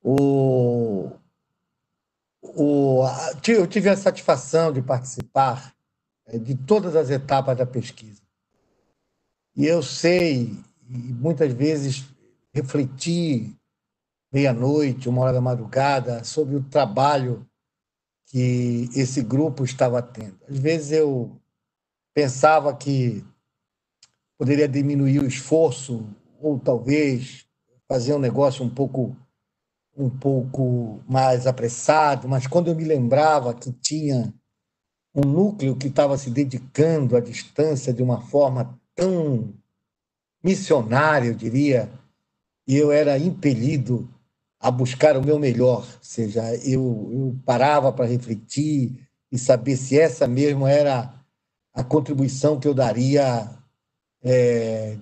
O, 0.02 1.12
o, 2.42 3.04
eu 3.48 3.68
tive 3.68 3.90
a 3.90 3.98
satisfação 3.98 4.72
de 4.72 4.82
participar 4.82 5.74
é, 6.26 6.38
de 6.38 6.56
todas 6.56 6.96
as 6.96 7.10
etapas 7.10 7.58
da 7.58 7.66
pesquisa. 7.66 8.22
E 9.56 9.66
eu 9.66 9.84
sei, 9.84 10.58
e 10.90 10.98
muitas 11.14 11.54
vezes 11.54 12.06
refleti 12.54 13.56
meia-noite, 14.32 15.08
uma 15.08 15.22
hora 15.22 15.34
da 15.34 15.42
madrugada, 15.42 16.24
sobre 16.24 16.56
o 16.56 16.64
trabalho 16.64 17.48
que 18.26 18.90
esse 18.96 19.22
grupo 19.22 19.64
estava 19.64 20.02
tendo. 20.02 20.40
Às 20.50 20.58
vezes 20.58 20.92
eu 20.92 21.40
pensava 22.16 22.76
que 22.76 23.24
poderia 24.38 24.68
diminuir 24.68 25.20
o 25.20 25.28
esforço, 25.28 26.06
ou 26.42 26.60
talvez 26.60 27.46
fazer 27.88 28.14
um 28.14 28.20
negócio 28.20 28.64
um 28.64 28.70
pouco 28.70 29.16
um 29.96 30.10
pouco 30.10 31.04
mais 31.08 31.46
apressado, 31.46 32.28
mas 32.28 32.48
quando 32.48 32.68
eu 32.68 32.76
me 32.76 32.84
lembrava 32.84 33.54
que 33.54 33.72
tinha 33.72 34.34
um 35.14 35.22
núcleo 35.22 35.76
que 35.76 35.88
estava 35.88 36.18
se 36.18 36.32
dedicando 36.32 37.16
à 37.16 37.20
distância 37.20 37.94
de 37.94 38.02
uma 38.02 38.20
forma 38.20 38.80
tão 38.96 39.54
missionária, 40.44 41.28
eu 41.28 41.36
diria, 41.36 41.92
e 42.68 42.76
eu 42.76 42.92
era 42.92 43.18
impelido 43.20 44.10
a 44.60 44.72
buscar 44.72 45.16
o 45.16 45.24
meu 45.24 45.38
melhor, 45.38 45.82
ou 45.82 46.04
seja, 46.04 46.56
eu, 46.66 47.10
eu 47.12 47.36
parava 47.46 47.92
para 47.92 48.06
refletir 48.06 49.08
e 49.32 49.38
saber 49.38 49.76
se 49.76 50.00
essa 50.00 50.28
mesmo 50.28 50.66
era 50.66 51.14
a 51.74 51.84
contribuição 51.84 52.60
que 52.60 52.68
eu 52.68 52.74
daria, 52.74 53.50
é, 54.24 54.98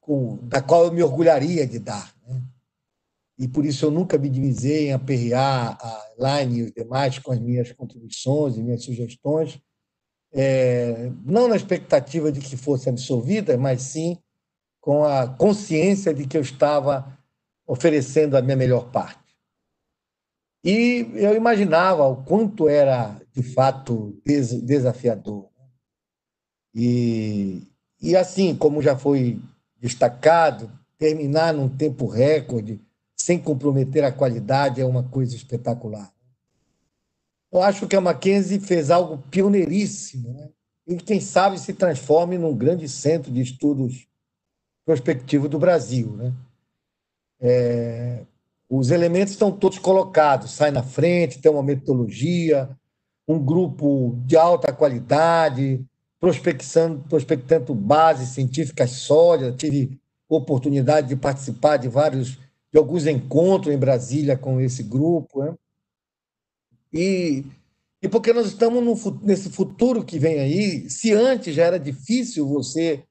com, 0.00 0.38
da 0.42 0.62
qual 0.62 0.84
eu 0.84 0.92
me 0.92 1.02
orgulharia 1.02 1.66
de 1.66 1.78
dar. 1.78 2.14
Né? 2.26 2.42
E 3.38 3.48
por 3.48 3.64
isso 3.64 3.86
eu 3.86 3.90
nunca 3.90 4.16
me 4.16 4.28
divisei 4.28 4.88
em 4.88 4.92
aperrear 4.92 5.76
a 5.80 6.12
Elaine 6.16 6.58
e 6.58 6.62
os 6.62 6.72
demais 6.72 7.18
com 7.18 7.32
as 7.32 7.40
minhas 7.40 7.72
contribuições 7.72 8.56
e 8.56 8.62
minhas 8.62 8.84
sugestões, 8.84 9.60
é, 10.32 11.10
não 11.24 11.48
na 11.48 11.56
expectativa 11.56 12.30
de 12.30 12.40
que 12.40 12.56
fosse 12.56 12.88
absolvida, 12.88 13.56
mas 13.56 13.82
sim 13.82 14.18
com 14.80 15.04
a 15.04 15.26
consciência 15.26 16.12
de 16.12 16.26
que 16.26 16.36
eu 16.36 16.42
estava 16.42 17.18
oferecendo 17.66 18.36
a 18.36 18.42
minha 18.42 18.56
melhor 18.56 18.90
parte. 18.90 19.24
E 20.62 21.10
eu 21.14 21.34
imaginava 21.34 22.06
o 22.06 22.24
quanto 22.24 22.68
era, 22.68 23.20
de 23.32 23.42
fato, 23.42 24.20
desafiador. 24.24 25.48
E, 26.74 27.62
e 28.04 28.14
assim, 28.14 28.54
como 28.54 28.82
já 28.82 28.94
foi 28.98 29.40
destacado, 29.80 30.70
terminar 30.98 31.54
num 31.54 31.70
tempo 31.70 32.06
recorde, 32.06 32.78
sem 33.16 33.38
comprometer 33.38 34.04
a 34.04 34.12
qualidade, 34.12 34.78
é 34.78 34.84
uma 34.84 35.02
coisa 35.02 35.34
espetacular. 35.34 36.12
Eu 37.50 37.62
acho 37.62 37.88
que 37.88 37.96
a 37.96 38.02
Mackenzie 38.02 38.60
fez 38.60 38.90
algo 38.90 39.24
pioneiríssimo, 39.30 40.34
né? 40.34 40.50
e 40.86 40.96
quem 40.96 41.18
sabe 41.18 41.58
se 41.58 41.72
transforme 41.72 42.36
num 42.36 42.54
grande 42.54 42.86
centro 42.90 43.32
de 43.32 43.40
estudos 43.40 44.06
prospectivo 44.84 45.48
do 45.48 45.58
Brasil. 45.58 46.14
Né? 46.14 46.34
É, 47.40 48.20
os 48.68 48.90
elementos 48.90 49.32
estão 49.32 49.50
todos 49.50 49.78
colocados, 49.78 50.50
sai 50.50 50.70
na 50.70 50.82
frente, 50.82 51.40
tem 51.40 51.50
uma 51.50 51.62
metodologia, 51.62 52.68
um 53.26 53.42
grupo 53.42 54.14
de 54.26 54.36
alta 54.36 54.74
qualidade, 54.74 55.82
prospectando, 56.24 57.04
prospectando 57.06 57.74
bases 57.74 58.30
científicas 58.30 58.92
sólidas. 58.92 59.56
Tive 59.58 60.00
oportunidade 60.26 61.08
de 61.08 61.16
participar 61.16 61.76
de 61.76 61.86
vários, 61.86 62.38
de 62.72 62.78
alguns 62.78 63.06
encontros 63.06 63.74
em 63.74 63.78
Brasília 63.78 64.34
com 64.34 64.58
esse 64.58 64.82
grupo. 64.82 65.44
Né? 65.44 65.54
E, 66.90 67.44
e 68.00 68.08
porque 68.08 68.32
nós 68.32 68.46
estamos 68.46 68.82
no, 68.82 69.20
nesse 69.22 69.50
futuro 69.50 70.02
que 70.02 70.18
vem 70.18 70.40
aí, 70.40 70.88
se 70.88 71.12
antes 71.12 71.54
já 71.54 71.64
era 71.64 71.78
difícil 71.78 72.48
você 72.48 73.04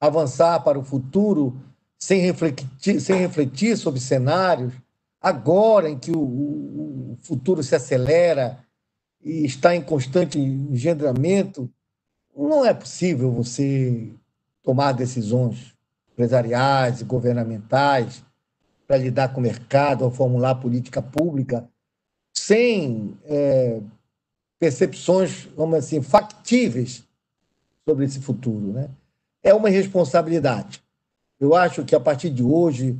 avançar 0.00 0.58
para 0.64 0.76
o 0.76 0.84
futuro 0.84 1.56
sem 1.96 2.20
refletir, 2.20 3.00
sem 3.00 3.16
refletir 3.20 3.76
sobre 3.76 4.00
cenários, 4.00 4.74
agora 5.20 5.88
em 5.88 5.96
que 5.96 6.10
o, 6.10 6.18
o 6.18 7.18
futuro 7.22 7.62
se 7.62 7.76
acelera 7.76 8.58
e 9.22 9.46
está 9.46 9.74
em 9.74 9.80
constante 9.80 10.36
engendramento, 10.36 11.70
não 12.36 12.64
é 12.64 12.74
possível 12.74 13.32
você 13.32 14.10
tomar 14.62 14.92
decisões 14.92 15.74
empresariais 16.12 17.00
e 17.00 17.04
governamentais 17.04 18.22
para 18.86 18.98
lidar 18.98 19.32
com 19.32 19.40
o 19.40 19.42
mercado 19.42 20.02
ou 20.04 20.10
formular 20.10 20.56
política 20.56 21.00
pública 21.00 21.68
sem 22.34 23.16
é, 23.24 23.80
percepções, 24.58 25.48
vamos 25.56 25.78
assim, 25.78 26.02
factíveis 26.02 27.04
sobre 27.84 28.04
esse 28.04 28.20
futuro. 28.20 28.72
Né? 28.72 28.88
É 29.42 29.54
uma 29.54 29.70
irresponsabilidade. 29.70 30.82
Eu 31.40 31.54
acho 31.54 31.84
que 31.84 31.94
a 31.94 32.00
partir 32.00 32.30
de 32.30 32.42
hoje, 32.42 32.98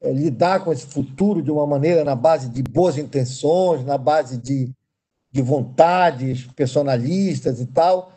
é, 0.00 0.12
lidar 0.12 0.64
com 0.64 0.72
esse 0.72 0.86
futuro 0.86 1.42
de 1.42 1.50
uma 1.50 1.66
maneira 1.66 2.04
na 2.04 2.14
base 2.14 2.48
de 2.48 2.62
boas 2.62 2.98
intenções, 2.98 3.84
na 3.84 3.98
base 3.98 4.36
de, 4.36 4.70
de 5.30 5.42
vontades 5.42 6.46
personalistas 6.54 7.60
e 7.60 7.66
tal, 7.66 8.12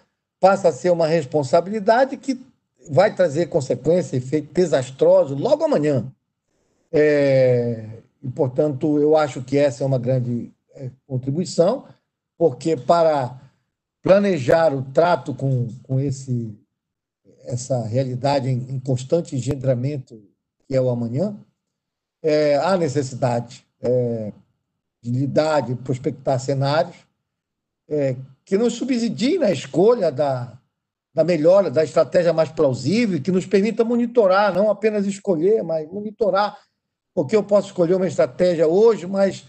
passa 0.45 0.69
a 0.69 0.71
ser 0.71 0.91
uma 0.91 1.07
responsabilidade 1.07 2.17
que 2.17 2.39
vai 2.87 3.15
trazer 3.15 3.47
consequências, 3.47 4.13
efeitos 4.13 4.53
desastrosos 4.53 5.39
logo 5.39 5.63
amanhã. 5.63 6.05
É, 6.91 7.89
e, 8.21 8.29
portanto, 8.29 8.99
eu 8.99 9.17
acho 9.17 9.41
que 9.41 9.57
essa 9.57 9.83
é 9.83 9.87
uma 9.87 9.97
grande 9.97 10.53
é, 10.75 10.91
contribuição, 11.07 11.87
porque 12.37 12.77
para 12.77 13.41
planejar 14.03 14.71
o 14.71 14.83
trato 14.83 15.33
com, 15.33 15.67
com 15.81 15.99
esse 15.99 16.55
essa 17.45 17.83
realidade 17.83 18.47
em, 18.47 18.69
em 18.69 18.79
constante 18.79 19.35
engendramento 19.35 20.21
que 20.67 20.75
é 20.75 20.79
o 20.79 20.91
amanhã, 20.91 21.35
é, 22.21 22.55
há 22.57 22.77
necessidade 22.77 23.65
é, 23.81 24.31
de 25.01 25.09
lidar, 25.09 25.61
de 25.61 25.73
prospectar 25.73 26.39
cenários 26.39 26.97
é, 27.89 28.15
que 28.45 28.57
nos 28.57 28.73
subsidiem 28.73 29.39
na 29.39 29.51
escolha 29.51 30.11
da, 30.11 30.57
da 31.13 31.23
melhora, 31.23 31.71
da 31.71 31.83
estratégia 31.83 32.31
mais 32.31 32.49
plausível, 32.49 33.21
que 33.21 33.31
nos 33.31 33.45
permita 33.45 33.83
monitorar, 33.83 34.53
não 34.53 34.69
apenas 34.69 35.05
escolher, 35.05 35.63
mas 35.63 35.89
monitorar, 35.91 36.57
porque 37.13 37.35
eu 37.35 37.43
posso 37.43 37.67
escolher 37.67 37.95
uma 37.95 38.07
estratégia 38.07 38.67
hoje, 38.67 39.07
mas 39.07 39.45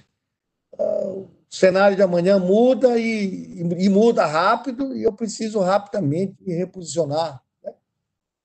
uh, 0.79 1.21
o 1.21 1.31
cenário 1.51 1.97
de 1.97 2.03
amanhã 2.03 2.39
muda 2.39 2.99
e, 2.99 3.61
e, 3.61 3.85
e, 3.85 3.89
muda 3.89 4.25
rápido, 4.25 4.97
e 4.97 5.03
eu 5.03 5.13
preciso 5.13 5.61
rapidamente 5.61 6.37
me 6.41 6.55
reposicionar 6.55 7.43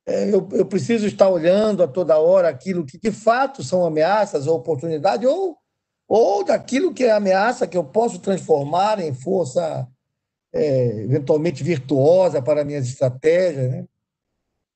é, 0.06 0.34
eu, 0.34 0.48
eu, 0.52 0.66
preciso 0.66 1.06
estar 1.06 1.30
olhando 1.30 1.84
a 1.84 1.88
toda 1.88 2.18
hora 2.18 2.50
aquilo 2.50 2.86
que 2.86 2.98
de 2.98 3.12
fato 3.12 3.64
são 3.64 3.86
ameaças 3.86 4.48
ou 4.48 4.58
oportunidades, 4.58 5.30
ou, 5.30 5.58
ou 6.08 6.44
daquilo 6.44 6.94
que 6.94 7.04
é 7.04 7.12
ameaça 7.12 7.68
que 7.68 7.78
eu 7.78 7.84
posso 7.84 8.20
transformar 8.20 9.00
em 9.00 9.14
força 9.14 9.88
é, 10.54 11.04
eventualmente 11.04 11.64
virtuosa 11.64 12.42
para 12.42 12.66
minhas 12.66 12.88
estratégias. 12.88 13.72
Né? 13.72 13.86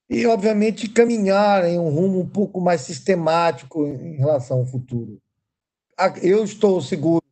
E, 0.10 0.26
obviamente, 0.28 0.90
caminhar 0.90 1.66
em 1.66 1.80
um 1.80 1.90
rumo 1.90 2.20
um 2.20 2.30
pouco 2.30 2.62
mais 2.62 2.82
sistemático 2.82 3.86
em 3.86 4.18
relação 4.18 4.60
ao 4.60 4.66
futuro. 4.66 5.20
Eu 6.22 6.44
estou 6.44 6.82
seguro 6.82 7.24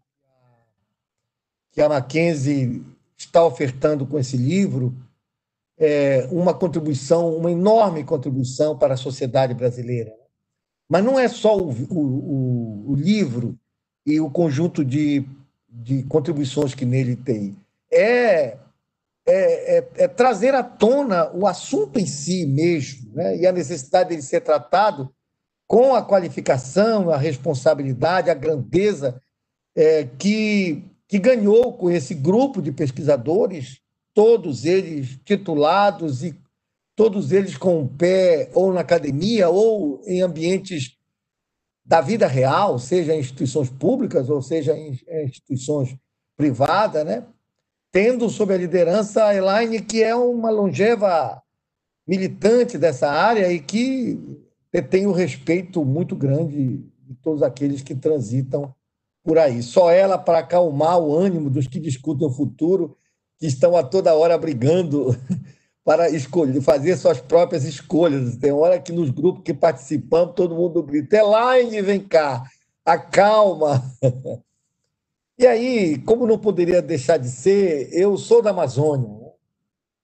que 1.71 1.81
a 1.81 1.89
Mackenzie 1.89 2.83
está 3.17 3.43
ofertando 3.45 4.05
com 4.05 4.17
esse 4.17 4.37
livro 4.37 4.95
é, 5.77 6.27
uma 6.31 6.53
contribuição, 6.53 7.35
uma 7.35 7.51
enorme 7.51 8.03
contribuição 8.03 8.77
para 8.77 8.93
a 8.93 8.97
sociedade 8.97 9.53
brasileira. 9.53 10.13
Mas 10.87 11.03
não 11.03 11.19
é 11.19 11.27
só 11.27 11.57
o, 11.57 11.71
o, 11.89 12.91
o 12.91 12.95
livro 12.95 13.57
e 14.05 14.19
o 14.19 14.29
conjunto 14.29 14.83
de, 14.83 15.25
de 15.67 16.03
contribuições 16.03 16.73
que 16.73 16.85
nele 16.85 17.15
tem. 17.15 17.55
É, 17.93 18.57
é, 19.25 19.77
é, 19.77 19.89
é, 19.95 20.07
trazer 20.07 20.53
à 20.53 20.61
tona 20.61 21.31
o 21.33 21.47
assunto 21.47 21.97
em 21.97 22.05
si 22.05 22.45
mesmo, 22.45 23.13
né? 23.13 23.37
e 23.37 23.47
a 23.47 23.53
necessidade 23.53 24.09
dele 24.09 24.21
ser 24.21 24.41
tratado 24.41 25.13
com 25.65 25.95
a 25.95 26.03
qualificação, 26.03 27.09
a 27.09 27.15
responsabilidade, 27.15 28.29
a 28.29 28.33
grandeza 28.33 29.21
é, 29.75 30.03
que, 30.03 30.83
que 31.07 31.17
ganhou 31.19 31.73
com 31.73 31.89
esse 31.89 32.13
grupo 32.13 32.61
de 32.61 32.71
pesquisadores 32.71 33.79
todos 34.13 34.65
eles 34.65 35.17
titulados 35.23 36.23
e 36.23 36.37
todos 36.95 37.31
eles 37.31 37.57
com 37.57 37.81
o 37.81 37.87
pé 37.87 38.51
ou 38.53 38.73
na 38.73 38.81
academia 38.81 39.49
ou 39.49 40.01
em 40.05 40.21
ambientes 40.21 40.97
da 41.85 42.01
vida 42.01 42.27
real, 42.27 42.77
seja 42.77 43.15
em 43.15 43.19
instituições 43.19 43.69
públicas 43.69 44.29
ou 44.29 44.41
seja 44.41 44.77
em 44.77 44.99
instituições 45.23 45.95
privadas, 46.37 47.05
né? 47.05 47.25
Tendo 47.93 48.27
sob 48.27 48.51
a 48.51 48.57
liderança 48.57 49.23
a 49.23 49.35
Elaine, 49.35 49.79
que 49.79 50.01
é 50.01 50.15
uma 50.15 50.49
longeva 50.49 51.39
militante 52.07 52.75
dessa 52.75 53.07
área 53.07 53.53
e 53.53 53.59
que 53.59 54.19
tem 54.89 55.05
um 55.05 55.11
respeito 55.11 55.85
muito 55.85 56.15
grande 56.15 56.77
de 56.77 57.13
todos 57.21 57.43
aqueles 57.43 57.83
que 57.83 57.93
transitam 57.93 58.73
por 59.23 59.37
aí. 59.37 59.61
Só 59.61 59.91
ela 59.91 60.17
para 60.17 60.39
acalmar 60.39 60.99
o 60.99 61.15
ânimo 61.15 61.51
dos 61.51 61.67
que 61.67 61.79
discutem 61.79 62.27
o 62.27 62.31
futuro 62.31 62.97
que 63.37 63.45
estão 63.45 63.77
a 63.77 63.83
toda 63.83 64.15
hora 64.15 64.39
brigando 64.39 65.15
para 65.85 66.09
escolher, 66.09 66.61
fazer 66.61 66.97
suas 66.97 67.21
próprias 67.21 67.63
escolhas. 67.63 68.37
Tem 68.37 68.51
hora 68.51 68.79
que 68.79 68.91
nos 68.91 69.11
grupos 69.11 69.43
que 69.43 69.53
participamos, 69.53 70.33
todo 70.33 70.55
mundo 70.55 70.81
grita: 70.81 71.17
Elaine, 71.17 71.79
vem 71.83 71.99
cá, 71.99 72.43
acalma. 72.83 73.83
E 75.37 75.47
aí, 75.47 75.97
como 75.99 76.27
não 76.27 76.37
poderia 76.37 76.81
deixar 76.81 77.17
de 77.17 77.29
ser, 77.29 77.89
eu 77.91 78.17
sou 78.17 78.41
da 78.41 78.51
Amazônia. 78.51 79.09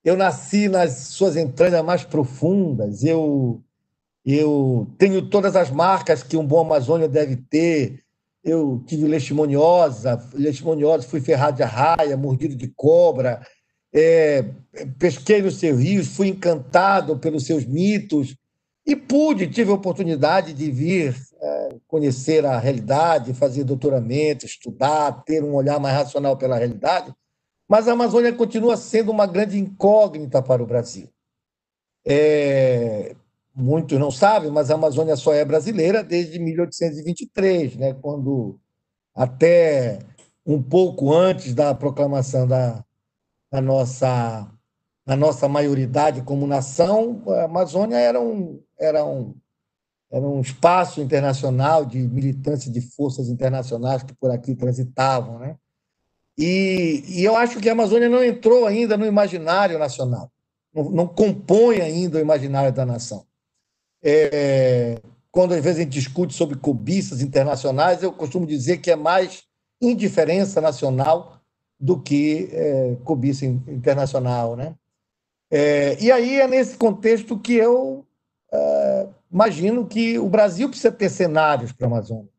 Eu 0.04 0.18
nasci 0.18 0.68
nas 0.68 1.10
suas 1.10 1.36
entranhas 1.36 1.84
mais 1.84 2.04
profundas. 2.04 3.04
Eu, 3.04 3.62
eu 4.26 4.88
tenho 4.98 5.30
todas 5.30 5.56
as 5.56 5.70
marcas 5.70 6.24
que 6.24 6.38
um 6.38 6.46
bom 6.46 6.62
Amazônia 6.62 7.08
deve 7.08 7.36
ter 7.36 8.04
eu 8.44 8.84
tive 8.88 9.06
leishmaniosa, 9.06 10.22
leishmaniosa, 10.34 11.08
fui 11.08 11.22
ferrado 11.22 11.58
de 11.58 11.64
arraia, 11.64 12.16
mordido 12.16 12.56
de 12.56 12.68
cobra, 12.70 13.46
é, 13.94 14.44
pesquei 14.98 15.42
nos 15.42 15.58
seus 15.58 15.80
rios, 15.80 16.08
fui 16.08 16.28
encantado 16.28 17.18
pelos 17.18 17.46
seus 17.46 17.66
mitos 17.66 18.36
e 18.90 18.96
pude, 18.96 19.46
tive 19.46 19.70
a 19.70 19.76
oportunidade 19.76 20.52
de 20.52 20.72
vir 20.72 21.16
é, 21.40 21.76
conhecer 21.88 22.44
a 22.44 22.58
realidade, 22.58 23.36
fazer 23.36 23.64
doutoramento, 23.64 24.48
estudar, 24.48 25.24
ter 25.24 25.44
um 25.44 25.54
olhar 25.54 25.80
mais 25.80 25.96
racional 25.96 26.36
pela 26.36 26.58
realidade, 26.58 27.14
mas 27.68 27.88
a 27.88 27.92
Amazônia 27.92 28.34
continua 28.34 28.76
sendo 28.76 29.12
uma 29.12 29.28
grande 29.28 29.60
incógnita 29.60 30.42
para 30.42 30.64
o 30.64 30.66
Brasil. 30.66 31.08
É, 32.04 33.16
muitos 33.56 34.00
não 34.00 34.10
sabem, 34.10 34.50
mas 34.50 34.72
a 34.72 34.74
Amazônia 34.74 35.16
só 35.16 35.36
é 35.36 35.46
brasileira 35.46 36.04
desde 36.04 36.40
1823, 36.40 37.76
né, 37.76 37.94
quando 37.94 38.60
até 39.14 40.00
um 40.44 40.64
pouco 40.64 41.14
antes 41.14 41.54
da 41.54 41.76
proclamação 41.76 42.48
da, 42.48 42.84
da 43.52 43.62
nossa 43.62 44.52
da 45.10 45.16
nossa 45.16 45.50
maioridade 45.50 46.22
como 46.22 46.46
nação, 46.46 47.24
a 47.30 47.46
Amazônia 47.46 47.96
era 47.96 48.22
um, 48.22 48.62
era 48.80 49.04
um, 49.04 49.34
era 50.12 50.24
um 50.24 50.40
espaço 50.40 51.02
internacional 51.02 51.84
de 51.84 51.98
militantes 51.98 52.72
de 52.72 52.80
forças 52.80 53.28
internacionais 53.28 54.04
que 54.04 54.14
por 54.14 54.30
aqui 54.30 54.54
transitavam. 54.54 55.40
Né? 55.40 55.56
E, 56.38 57.04
e 57.08 57.24
eu 57.24 57.36
acho 57.36 57.60
que 57.60 57.68
a 57.68 57.72
Amazônia 57.72 58.08
não 58.08 58.24
entrou 58.24 58.68
ainda 58.68 58.96
no 58.96 59.06
imaginário 59.08 59.80
nacional, 59.80 60.32
não, 60.72 60.92
não 60.92 61.08
compõe 61.08 61.82
ainda 61.82 62.20
o 62.20 62.22
imaginário 62.22 62.72
da 62.72 62.86
nação. 62.86 63.26
É, 64.04 65.02
quando 65.32 65.56
às 65.56 65.64
vezes 65.64 65.80
a 65.80 65.84
gente 65.86 65.94
discute 65.94 66.36
sobre 66.36 66.56
cobiças 66.56 67.20
internacionais, 67.20 68.04
eu 68.04 68.14
costumo 68.14 68.46
dizer 68.46 68.78
que 68.78 68.92
é 68.92 68.96
mais 68.96 69.42
indiferença 69.82 70.62
nacional 70.62 71.42
do 71.80 72.00
que 72.00 72.48
é, 72.52 72.96
cobiça 73.04 73.44
internacional, 73.44 74.56
né? 74.56 74.76
É, 75.52 75.98
e 76.00 76.12
aí 76.12 76.40
é 76.40 76.48
nesse 76.48 76.78
contexto 76.78 77.40
que 77.40 77.54
eu 77.54 78.06
é, 78.52 79.08
imagino 79.32 79.88
que 79.88 80.20
o 80.20 80.30
Brasil 80.30 80.70
precisa 80.70 80.92
ter 80.92 81.10
cenários 81.10 81.72
para 81.72 81.88
a 81.88 81.90
Amazônia. 81.90 82.30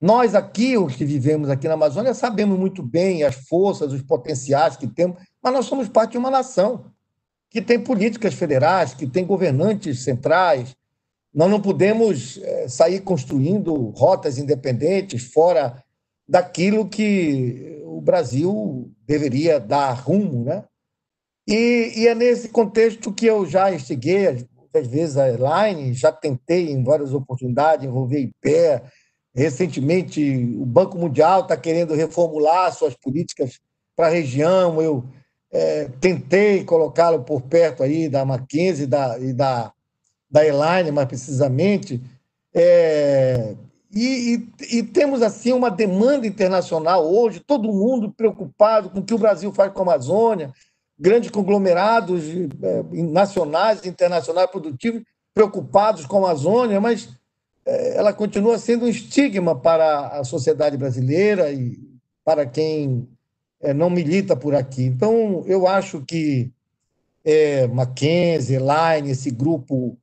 Nós 0.00 0.34
aqui, 0.34 0.76
os 0.76 0.94
que 0.94 1.06
vivemos 1.06 1.48
aqui 1.48 1.66
na 1.66 1.74
Amazônia, 1.74 2.12
sabemos 2.12 2.58
muito 2.58 2.82
bem 2.82 3.22
as 3.22 3.34
forças, 3.34 3.92
os 3.92 4.02
potenciais 4.02 4.76
que 4.76 4.86
temos, 4.86 5.22
mas 5.42 5.52
nós 5.52 5.66
somos 5.66 5.88
parte 5.88 6.12
de 6.12 6.18
uma 6.18 6.30
nação 6.30 6.92
que 7.48 7.62
tem 7.62 7.80
políticas 7.80 8.34
federais, 8.34 8.92
que 8.92 9.06
tem 9.06 9.24
governantes 9.24 10.02
centrais. 10.02 10.76
Nós 11.32 11.50
não 11.50 11.60
podemos 11.60 12.38
é, 12.42 12.68
sair 12.68 13.00
construindo 13.00 13.74
rotas 13.90 14.36
independentes 14.36 15.32
fora 15.32 15.82
daquilo 16.28 16.88
que 16.88 17.80
o 17.84 18.00
Brasil 18.00 18.92
deveria 19.06 19.58
dar 19.58 19.92
rumo, 19.92 20.44
né? 20.44 20.64
E, 21.46 21.92
e, 21.96 22.08
é 22.08 22.14
nesse 22.14 22.48
contexto 22.48 23.12
que 23.12 23.26
eu 23.26 23.46
já 23.46 23.72
instiguei, 23.72 24.46
muitas 24.58 24.86
vezes, 24.88 25.16
a 25.16 25.28
Elaine, 25.28 25.94
já 25.94 26.10
tentei 26.10 26.70
em 26.70 26.82
várias 26.82 27.14
oportunidades 27.14 27.86
envolver 27.86 28.18
IPE. 28.18 28.82
Recentemente, 29.34 30.20
o 30.58 30.66
Banco 30.66 30.98
Mundial 30.98 31.42
está 31.42 31.56
querendo 31.56 31.94
reformular 31.94 32.72
suas 32.72 32.94
políticas 32.94 33.60
para 33.94 34.06
a 34.08 34.10
região. 34.10 34.82
Eu 34.82 35.04
é, 35.52 35.88
tentei 36.00 36.64
colocá-lo 36.64 37.22
por 37.22 37.42
perto 37.42 37.82
aí 37.82 38.08
da 38.08 38.24
Mackenzie 38.24 38.84
e 38.84 38.86
da, 38.88 39.18
e 39.18 39.32
da, 39.32 39.72
da 40.30 40.44
Elaine, 40.44 40.90
mais 40.90 41.06
precisamente. 41.06 42.02
É, 42.52 43.54
e, 43.94 44.48
e, 44.60 44.78
e, 44.78 44.82
temos 44.82 45.22
assim 45.22 45.52
uma 45.52 45.70
demanda 45.70 46.26
internacional 46.26 47.06
hoje, 47.06 47.40
todo 47.40 47.72
mundo 47.72 48.12
preocupado 48.12 48.90
com 48.90 48.98
o 48.98 49.02
que 49.02 49.14
o 49.14 49.18
Brasil 49.18 49.52
faz 49.52 49.72
com 49.72 49.80
a 49.80 49.82
Amazônia, 49.82 50.52
grandes 50.98 51.30
conglomerados 51.30 52.24
é, 52.62 52.82
nacionais 52.92 53.84
internacionais 53.84 54.50
produtivos 54.50 55.02
preocupados 55.34 56.06
com 56.06 56.16
a 56.16 56.30
Amazônia, 56.30 56.80
mas 56.80 57.10
é, 57.66 57.96
ela 57.96 58.12
continua 58.12 58.58
sendo 58.58 58.86
um 58.86 58.88
estigma 58.88 59.54
para 59.54 60.08
a 60.08 60.24
sociedade 60.24 60.76
brasileira 60.76 61.52
e 61.52 61.78
para 62.24 62.46
quem 62.46 63.08
é, 63.60 63.74
não 63.74 63.90
milita 63.90 64.34
por 64.34 64.54
aqui. 64.54 64.84
Então, 64.84 65.44
eu 65.46 65.66
acho 65.66 66.02
que 66.02 66.50
é, 67.24 67.66
Mackenzie, 67.66 68.58
Line, 68.58 69.10
esse 69.10 69.30
grupo 69.30 69.98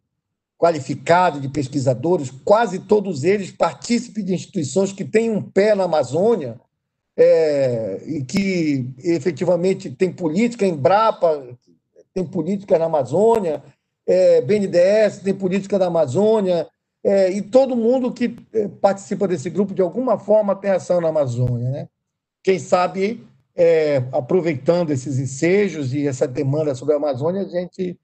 qualificado 0.57 1.41
de 1.41 1.49
pesquisadores, 1.49 2.29
quase 2.29 2.79
todos 2.79 3.23
eles 3.23 3.51
partícipes 3.51 4.23
de 4.23 4.33
instituições 4.33 4.93
que 4.93 5.03
têm 5.03 5.31
um 5.31 5.41
pé 5.41 5.75
na 5.75 5.83
Amazônia, 5.83 6.59
é, 7.15 8.01
e 8.05 8.23
que 8.23 8.89
efetivamente 9.03 9.89
tem 9.89 10.11
política, 10.11 10.65
Embrapa 10.65 11.57
tem 12.13 12.25
política 12.25 12.77
na 12.77 12.85
Amazônia, 12.85 13.63
é, 14.05 14.41
BNDES 14.41 15.19
tem 15.19 15.33
política 15.33 15.79
na 15.79 15.87
Amazônia, 15.87 16.67
é, 17.03 17.29
e 17.31 17.41
todo 17.41 17.75
mundo 17.75 18.13
que 18.13 18.35
é, 18.53 18.67
participa 18.67 19.27
desse 19.27 19.49
grupo, 19.49 19.73
de 19.73 19.81
alguma 19.81 20.17
forma, 20.17 20.55
tem 20.55 20.71
ação 20.71 21.01
na 21.01 21.09
Amazônia. 21.09 21.69
Né? 21.69 21.89
Quem 22.41 22.57
sabe, 22.57 23.27
é, 23.55 23.97
aproveitando 24.11 24.91
esses 24.91 25.19
ensejos 25.19 25.93
e 25.93 26.07
essa 26.07 26.27
demanda 26.27 26.73
sobre 26.73 26.93
a 26.93 26.97
Amazônia, 26.97 27.41
a 27.41 27.49
gente 27.49 27.99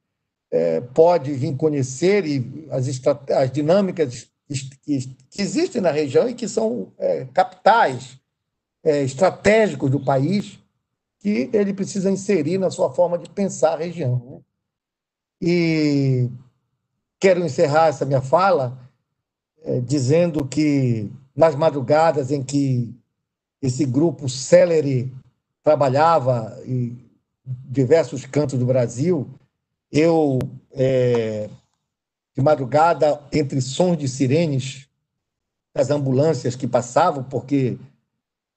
é, 0.51 0.81
pode 0.81 1.31
vir 1.31 1.55
conhecer 1.55 2.25
e 2.25 2.67
as, 2.71 2.87
as 3.29 3.51
dinâmicas 3.51 4.27
que, 4.83 4.99
que, 5.31 5.41
existem 5.41 5.81
na 5.81 5.91
região 5.91 6.27
e 6.27 6.33
que 6.33 6.47
são 6.47 6.91
capitais 7.33 8.18
é, 8.83 9.03
estratégicos 9.03 9.89
do 9.89 9.99
país 9.99 10.59
que 11.19 11.49
ele 11.51 11.73
precisa 11.73 12.09
inserir 12.09 12.57
na 12.57 12.71
sua 12.71 12.91
forma 12.91 13.17
de 13.17 13.29
pensar 13.29 13.73
a 13.73 13.77
região. 13.77 14.21
Né? 14.25 14.39
E 15.41 16.29
quero 17.19 17.43
encerrar 17.43 17.87
essa 17.87 18.05
minha 18.05 18.21
fala 18.21 18.77
é, 19.63 19.79
dizendo 19.81 20.45
que 20.45 21.11
nas 21.35 21.55
madrugadas 21.55 22.31
em 22.31 22.41
que 22.43 22.93
esse 23.61 23.85
grupo 23.85 24.29
Celery 24.29 25.13
trabalhava 25.63 26.61
em 26.65 26.97
diversos 27.45 28.25
cantos 28.25 28.57
do 28.57 28.65
Brasil, 28.65 29.27
eu, 29.91 30.39
é, 30.71 31.49
de 32.35 32.41
madrugada, 32.41 33.21
entre 33.33 33.59
sons 33.61 33.97
de 33.97 34.07
sirenes 34.07 34.87
das 35.73 35.89
ambulâncias 35.89 36.55
que 36.55 36.67
passavam, 36.67 37.23
porque 37.23 37.77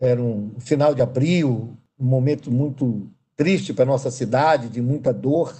era 0.02 0.20
um 0.20 0.58
final 0.58 0.94
de 0.96 1.00
abril, 1.00 1.78
um 1.96 2.04
momento 2.04 2.50
muito 2.50 3.08
triste 3.36 3.72
para 3.72 3.84
a 3.84 3.86
nossa 3.86 4.10
cidade, 4.10 4.68
de 4.68 4.82
muita 4.82 5.12
dor. 5.12 5.56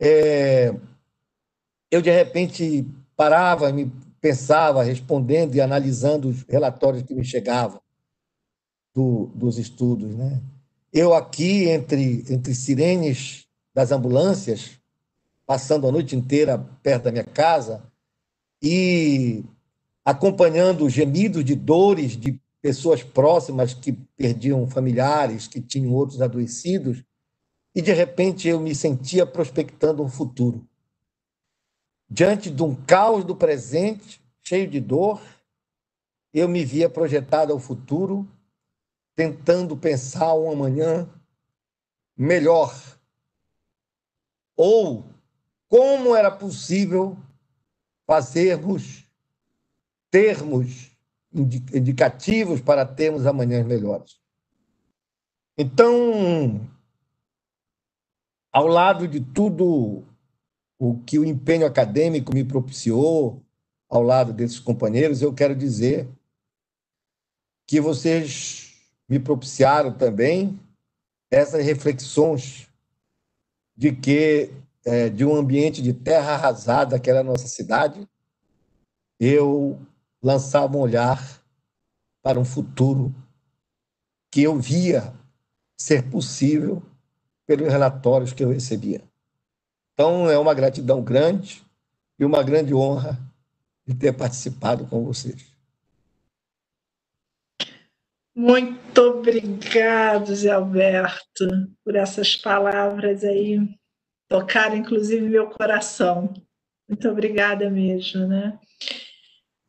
É, 0.00 0.74
eu, 1.88 2.02
de 2.02 2.10
repente, 2.10 2.84
parava, 3.16 3.72
me 3.72 3.92
pensava, 4.20 4.82
respondendo 4.82 5.54
e 5.54 5.60
analisando 5.60 6.28
os 6.28 6.42
relatórios 6.48 7.04
que 7.04 7.14
me 7.14 7.24
chegavam 7.24 7.80
do, 8.92 9.26
dos 9.34 9.56
estudos. 9.56 10.12
Né? 10.16 10.42
Eu 10.92 11.14
aqui, 11.14 11.68
entre, 11.68 12.24
entre 12.28 12.52
sirenes 12.56 13.46
das 13.72 13.92
ambulâncias, 13.92 14.80
passando 15.46 15.86
a 15.86 15.92
noite 15.92 16.16
inteira 16.16 16.58
perto 16.82 17.04
da 17.04 17.12
minha 17.12 17.24
casa 17.24 17.84
e 18.60 19.44
acompanhando 20.04 20.86
os 20.86 20.92
gemidos 20.92 21.44
de 21.44 21.54
dores 21.54 22.16
de 22.16 22.40
pessoas 22.60 23.02
próximas 23.02 23.72
que 23.74 23.92
perdiam 23.92 24.68
familiares, 24.68 25.46
que 25.46 25.60
tinham 25.60 25.92
outros 25.94 26.20
adoecidos, 26.20 27.04
e 27.74 27.80
de 27.80 27.92
repente 27.92 28.48
eu 28.48 28.60
me 28.60 28.74
sentia 28.74 29.24
prospectando 29.24 30.02
um 30.02 30.08
futuro. 30.08 30.66
Diante 32.10 32.50
de 32.50 32.62
um 32.62 32.74
caos 32.74 33.24
do 33.24 33.36
presente, 33.36 34.20
cheio 34.42 34.68
de 34.68 34.80
dor, 34.80 35.20
eu 36.32 36.48
me 36.48 36.64
via 36.64 36.88
projetado 36.88 37.52
ao 37.52 37.58
futuro, 37.58 38.26
tentando 39.14 39.76
pensar 39.76 40.34
um 40.34 40.50
amanhã 40.50 41.08
melhor. 42.16 42.74
Ou 44.56 45.04
como 45.68 46.16
era 46.16 46.30
possível 46.30 47.16
fazermos, 48.06 49.06
termos 50.10 50.87
indicativos 51.32 52.60
para 52.60 52.86
termos 52.86 53.26
amanhãs 53.26 53.66
melhores. 53.66 54.18
Então, 55.56 56.68
ao 58.52 58.66
lado 58.66 59.06
de 59.06 59.20
tudo 59.20 60.04
o 60.78 60.98
que 61.00 61.18
o 61.18 61.24
empenho 61.24 61.66
acadêmico 61.66 62.32
me 62.32 62.44
propiciou, 62.44 63.42
ao 63.88 64.02
lado 64.02 64.32
desses 64.32 64.60
companheiros, 64.60 65.22
eu 65.22 65.32
quero 65.32 65.56
dizer 65.56 66.08
que 67.66 67.80
vocês 67.80 68.76
me 69.08 69.18
propiciaram 69.18 69.92
também 69.92 70.58
essas 71.30 71.64
reflexões 71.64 72.68
de 73.76 73.92
que 73.92 74.50
é, 74.84 75.08
de 75.08 75.24
um 75.24 75.34
ambiente 75.34 75.82
de 75.82 75.92
terra 75.92 76.32
arrasada 76.32 76.98
que 76.98 77.10
era 77.10 77.20
a 77.20 77.24
nossa 77.24 77.46
cidade, 77.46 78.08
eu 79.20 79.78
lançava 80.22 80.76
um 80.76 80.80
olhar 80.80 81.42
para 82.22 82.38
um 82.38 82.44
futuro 82.44 83.14
que 84.30 84.42
eu 84.42 84.58
via 84.58 85.12
ser 85.78 86.10
possível 86.10 86.82
pelos 87.46 87.68
relatórios 87.68 88.32
que 88.32 88.44
eu 88.44 88.50
recebia. 88.50 89.02
Então, 89.94 90.28
é 90.28 90.38
uma 90.38 90.54
gratidão 90.54 91.02
grande 91.02 91.64
e 92.18 92.24
uma 92.24 92.42
grande 92.42 92.74
honra 92.74 93.18
de 93.86 93.94
ter 93.94 94.12
participado 94.12 94.86
com 94.86 95.04
vocês. 95.04 95.56
Muito 98.34 99.00
obrigado, 99.00 100.34
Zé 100.34 100.50
Alberto, 100.50 101.48
por 101.84 101.96
essas 101.96 102.36
palavras 102.36 103.24
aí. 103.24 103.58
Tocaram, 104.28 104.76
inclusive, 104.76 105.28
meu 105.28 105.48
coração. 105.50 106.32
Muito 106.88 107.08
obrigada 107.08 107.68
mesmo, 107.68 108.28
né? 108.28 108.56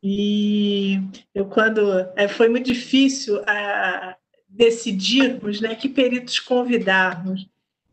E 0.01 1.01
eu, 1.35 1.45
quando. 1.45 1.91
É, 2.15 2.27
foi 2.27 2.47
muito 2.47 2.71
difícil 2.71 3.41
a, 3.45 4.15
decidirmos 4.49 5.61
né, 5.61 5.75
que 5.75 5.87
peritos 5.87 6.39
convidarmos. 6.39 7.47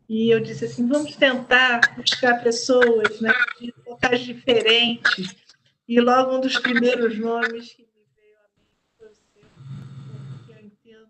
E 0.09 0.29
eu 0.29 0.39
disse 0.39 0.65
assim: 0.65 0.87
vamos 0.87 1.15
tentar 1.15 1.81
buscar 1.95 2.41
pessoas 2.41 3.21
né, 3.21 3.31
de 3.59 3.73
locais 3.85 4.21
diferentes. 4.21 5.35
E 5.87 6.01
logo 6.01 6.35
um 6.35 6.41
dos 6.41 6.57
primeiros 6.57 7.17
nomes 7.17 7.73
que 7.73 7.83
me 7.83 8.03
veio 8.15 8.35
à 8.37 8.47
mente 8.57 8.85
foi 8.97 9.07
o 9.07 9.13
seu, 9.13 9.43
porque 10.37 10.51
eu 10.51 10.65
entendo, 10.65 11.07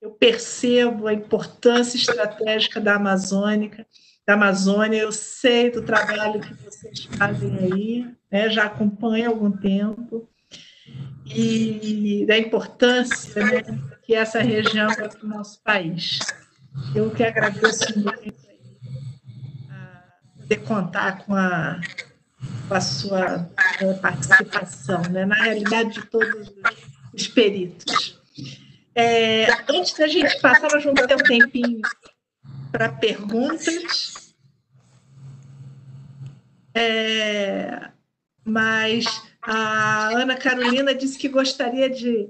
eu 0.00 0.10
percebo 0.10 1.06
a 1.08 1.14
importância 1.14 1.96
estratégica 1.96 2.80
da 2.80 2.94
Amazônica, 2.94 3.84
da 4.24 4.34
Amazônia, 4.34 4.98
eu 4.98 5.10
sei 5.10 5.70
do 5.70 5.82
trabalho 5.82 6.40
que 6.40 6.54
vocês 6.62 7.04
fazem 7.16 7.56
aí, 7.58 8.06
né, 8.30 8.48
já 8.50 8.66
acompanho 8.66 9.26
há 9.26 9.28
algum 9.28 9.50
tempo, 9.50 10.28
e 11.32 12.26
da 12.26 12.38
importância 12.38 13.44
né, 13.44 13.62
que 14.02 14.14
essa 14.14 14.40
região 14.40 14.90
é 14.90 15.08
para 15.08 15.24
o 15.24 15.28
nosso 15.28 15.62
país. 15.62 16.18
Eu 16.94 17.10
que 17.10 17.22
agradeço 17.22 17.98
muito 17.98 18.32
poder 20.50 20.56
contar 20.66 21.24
com 21.24 21.34
a, 21.34 21.80
com 22.66 22.74
a 22.74 22.80
sua 22.80 23.48
participação, 24.02 25.00
né? 25.02 25.24
na 25.24 25.36
realidade, 25.36 25.94
de 25.94 26.06
todos 26.06 26.52
os 27.14 27.28
peritos. 27.28 28.20
É, 28.94 29.46
antes 29.68 29.94
da 29.96 30.08
gente 30.08 30.40
passar, 30.40 30.68
nós 30.72 30.82
vamos 30.82 31.06
ter 31.06 31.14
um 31.14 31.18
tempinho 31.18 31.80
para 32.72 32.88
perguntas. 32.88 34.34
É, 36.74 37.90
mas 38.44 39.06
a 39.42 40.08
Ana 40.08 40.36
Carolina 40.36 40.94
disse 40.94 41.18
que 41.18 41.28
gostaria 41.28 41.88
de 41.88 42.28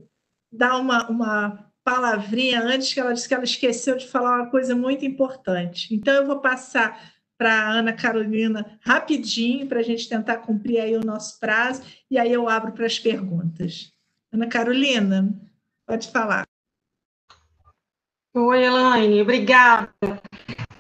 dar 0.53 0.77
uma, 0.79 1.09
uma 1.09 1.71
palavrinha 1.85 2.63
antes, 2.63 2.93
que 2.93 3.01
ela 3.01 3.13
disse 3.13 3.29
que 3.29 3.35
ela 3.35 3.45
esqueceu 3.45 3.97
de 3.97 4.07
falar 4.07 4.43
uma 4.43 4.51
coisa 4.51 4.75
muito 4.75 5.05
importante. 5.05 5.95
Então, 5.95 6.15
eu 6.15 6.27
vou 6.27 6.41
passar 6.41 7.01
para 7.37 7.53
a 7.53 7.71
Ana 7.71 7.93
Carolina 7.93 8.79
rapidinho, 8.83 9.67
para 9.67 9.81
a 9.81 9.83
gente 9.83 10.09
tentar 10.09 10.39
cumprir 10.39 10.79
aí 10.79 10.95
o 10.95 11.05
nosso 11.05 11.41
prazo, 11.41 11.83
e 12.11 12.19
aí 12.19 12.33
eu 12.33 12.49
abro 12.49 12.73
para 12.73 12.87
as 12.87 12.99
perguntas. 12.99 13.93
Ana 14.33 14.47
Carolina, 14.47 15.33
pode 15.87 16.09
falar. 16.11 16.47
Oi, 18.35 18.63
Elaine, 18.63 19.23
obrigada. 19.23 19.91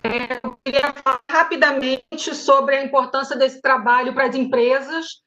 É, 0.04 0.40
eu 0.44 0.56
queria 0.64 0.92
falar 0.92 1.20
rapidamente 1.30 2.34
sobre 2.34 2.76
a 2.76 2.84
importância 2.84 3.36
desse 3.36 3.60
trabalho 3.60 4.14
para 4.14 4.26
as 4.26 4.34
empresas, 4.36 5.22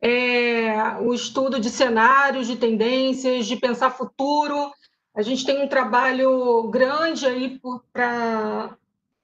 é, 0.00 0.96
o 1.00 1.12
estudo 1.12 1.58
de 1.58 1.70
cenários, 1.70 2.46
de 2.46 2.56
tendências, 2.56 3.46
de 3.46 3.56
pensar 3.56 3.90
futuro. 3.90 4.72
A 5.14 5.22
gente 5.22 5.44
tem 5.44 5.62
um 5.62 5.68
trabalho 5.68 6.68
grande 6.68 7.26
aí 7.26 7.60
para 7.92 8.76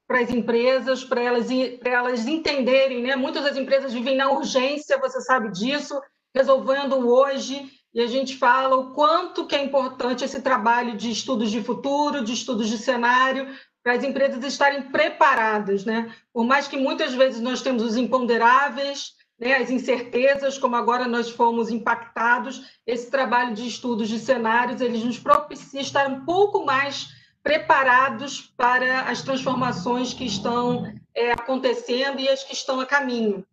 as 0.08 0.30
empresas, 0.30 1.04
para 1.04 1.22
elas, 1.22 1.46
elas 1.84 2.26
entenderem, 2.26 3.02
né? 3.02 3.16
Muitas 3.16 3.44
das 3.44 3.56
empresas 3.56 3.92
vivem 3.92 4.16
na 4.16 4.30
urgência, 4.30 4.98
você 4.98 5.20
sabe 5.20 5.52
disso, 5.52 6.00
resolvendo 6.34 7.08
hoje, 7.08 7.70
e 7.94 8.00
a 8.00 8.08
gente 8.08 8.36
fala 8.36 8.74
o 8.74 8.92
quanto 8.92 9.46
que 9.46 9.54
é 9.54 9.62
importante 9.62 10.24
esse 10.24 10.42
trabalho 10.42 10.96
de 10.96 11.10
estudos 11.10 11.50
de 11.50 11.62
futuro, 11.62 12.24
de 12.24 12.32
estudos 12.32 12.68
de 12.68 12.76
cenário, 12.76 13.54
para 13.84 13.92
as 13.92 14.02
empresas 14.02 14.42
estarem 14.42 14.82
preparadas, 14.90 15.84
né? 15.84 16.12
Por 16.32 16.44
mais 16.44 16.66
que 16.66 16.76
muitas 16.76 17.14
vezes 17.14 17.40
nós 17.40 17.62
temos 17.62 17.84
os 17.84 17.96
imponderáveis, 17.96 19.12
né, 19.44 19.56
as 19.56 19.68
incertezas, 19.68 20.56
como 20.56 20.74
agora 20.74 21.06
nós 21.06 21.28
fomos 21.28 21.68
impactados, 21.68 22.62
esse 22.86 23.10
trabalho 23.10 23.54
de 23.54 23.68
estudos 23.68 24.08
de 24.08 24.18
cenários, 24.18 24.80
eles 24.80 25.04
nos 25.04 25.18
propicia 25.18 25.82
estar 25.82 26.08
um 26.08 26.24
pouco 26.24 26.64
mais 26.64 27.08
preparados 27.42 28.40
para 28.56 29.02
as 29.02 29.20
transformações 29.20 30.14
que 30.14 30.24
estão 30.24 30.90
é, 31.14 31.32
acontecendo 31.32 32.18
e 32.20 32.28
as 32.28 32.42
que 32.42 32.54
estão 32.54 32.80
a 32.80 32.86
caminho. 32.86 33.46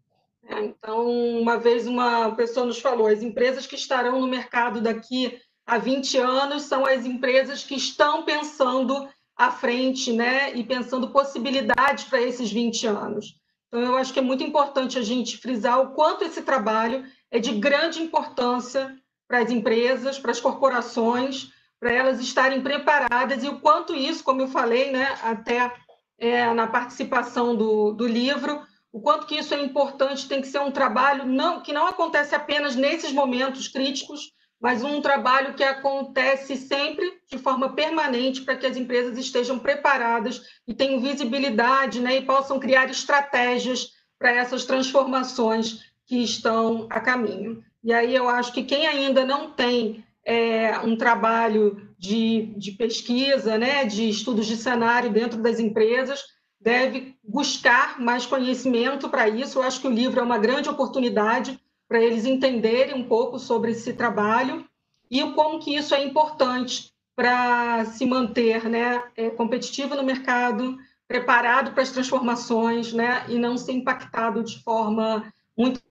É, 0.48 0.64
então, 0.64 1.10
uma 1.10 1.58
vez 1.58 1.86
uma 1.86 2.32
pessoa 2.36 2.66
nos 2.66 2.80
falou, 2.80 3.08
as 3.08 3.22
empresas 3.22 3.68
que 3.68 3.76
estarão 3.76 4.22
no 4.22 4.28
mercado 4.28 4.80
daqui 4.80 5.38
a 5.68 5.78
20 5.78 6.18
anos 6.18 6.64
são 6.64 6.86
as 6.86 7.06
empresas 7.06 7.66
que 7.66 7.76
estão 7.76 8.24
pensando 8.24 9.10
à 9.36 9.52
frente, 9.52 10.14
né, 10.14 10.54
e 10.56 10.64
pensando 10.64 11.10
possibilidades 11.10 12.06
para 12.06 12.22
esses 12.22 12.50
20 12.50 12.88
anos. 12.88 13.41
Então, 13.72 13.82
eu 13.82 13.98
acho 13.98 14.12
que 14.12 14.20
é 14.20 14.22
muito 14.22 14.44
importante 14.44 15.00
a 15.00 15.02
gente 15.02 15.38
frisar 15.38 15.80
o 15.80 15.94
quanto 15.94 16.26
esse 16.26 16.42
trabalho 16.42 17.06
é 17.32 17.40
de 17.40 17.54
grande 17.54 18.02
importância 18.02 18.94
para 19.26 19.40
as 19.40 19.50
empresas, 19.50 20.20
para 20.20 20.32
as 20.32 20.42
corporações, 20.42 21.54
para 21.80 21.94
elas 21.94 22.20
estarem 22.20 22.62
preparadas 22.62 23.46
e 23.46 23.48
o 23.48 23.62
quanto 23.62 23.96
isso, 23.96 24.26
como 24.26 24.42
eu 24.42 24.50
falei, 24.50 24.92
né, 24.92 25.18
até 25.24 25.74
é, 26.20 26.54
na 26.54 26.68
participação 26.68 27.56
do, 27.56 27.94
do 27.94 28.06
livro, 28.06 28.62
o 28.92 29.00
quanto 29.00 29.26
que 29.26 29.38
isso 29.38 29.54
é 29.54 29.62
importante, 29.62 30.28
tem 30.28 30.42
que 30.42 30.48
ser 30.48 30.60
um 30.60 30.70
trabalho 30.70 31.26
não, 31.26 31.62
que 31.62 31.72
não 31.72 31.88
acontece 31.88 32.36
apenas 32.36 32.76
nesses 32.76 33.14
momentos 33.14 33.70
críticos, 33.70 34.34
mas 34.62 34.84
um 34.84 35.02
trabalho 35.02 35.56
que 35.56 35.64
acontece 35.64 36.56
sempre 36.56 37.20
de 37.28 37.40
forma 37.40 37.74
permanente 37.74 38.42
para 38.42 38.56
que 38.56 38.68
as 38.68 38.78
empresas 38.78 39.18
estejam 39.18 39.58
preparadas 39.58 40.42
e 40.68 40.74
tenham 40.74 41.02
visibilidade 41.02 42.00
né, 42.00 42.18
e 42.18 42.26
possam 42.26 42.60
criar 42.60 42.88
estratégias 42.90 43.94
para 44.20 44.32
essas 44.32 44.64
transformações 44.64 45.92
que 46.06 46.18
estão 46.18 46.86
a 46.92 47.00
caminho. 47.00 47.64
E 47.84 47.92
aí 47.92 48.16
eu 48.16 48.30
acho 48.30 48.54
que 48.54 48.64
quem 48.64 48.86
ainda 48.86 49.26
não 49.26 49.50
tem 49.50 50.06
é, 50.24 50.78
um 50.80 50.96
trabalho 50.96 51.90
de, 51.98 52.54
de 52.56 52.74
pesquisa, 52.74 53.58
né, 53.58 53.86
de 53.86 54.08
estudos 54.08 54.46
de 54.46 54.56
cenário 54.56 55.10
dentro 55.10 55.42
das 55.42 55.60
empresas, 55.60 56.24
deve 56.60 57.16
buscar 57.24 58.00
mais 58.00 58.28
conhecimento 58.28 59.10
para 59.10 59.28
isso. 59.28 59.58
Eu 59.58 59.64
acho 59.64 59.82
que 59.82 59.88
o 59.88 59.92
livro 59.92 60.20
é 60.20 60.24
uma 60.24 60.38
grande 60.38 60.70
oportunidade 60.70 61.60
para 61.92 62.02
eles 62.02 62.24
entenderem 62.24 62.96
um 62.96 63.04
pouco 63.04 63.38
sobre 63.38 63.72
esse 63.72 63.92
trabalho 63.92 64.66
e 65.10 65.22
como 65.34 65.60
que 65.60 65.76
isso 65.76 65.94
é 65.94 66.02
importante 66.02 66.90
para 67.14 67.84
se 67.84 68.06
manter 68.06 68.70
né, 68.70 69.04
é, 69.18 69.30
competitivo 69.30 69.94
no 69.94 70.02
mercado, 70.02 70.78
preparado 71.06 71.74
para 71.74 71.84
as 71.84 71.92
transformações 71.92 72.94
né, 72.94 73.26
e 73.28 73.38
não 73.38 73.58
ser 73.58 73.74
impactado 73.74 74.42
de 74.42 74.64
forma 74.64 75.34
muito 75.58 75.82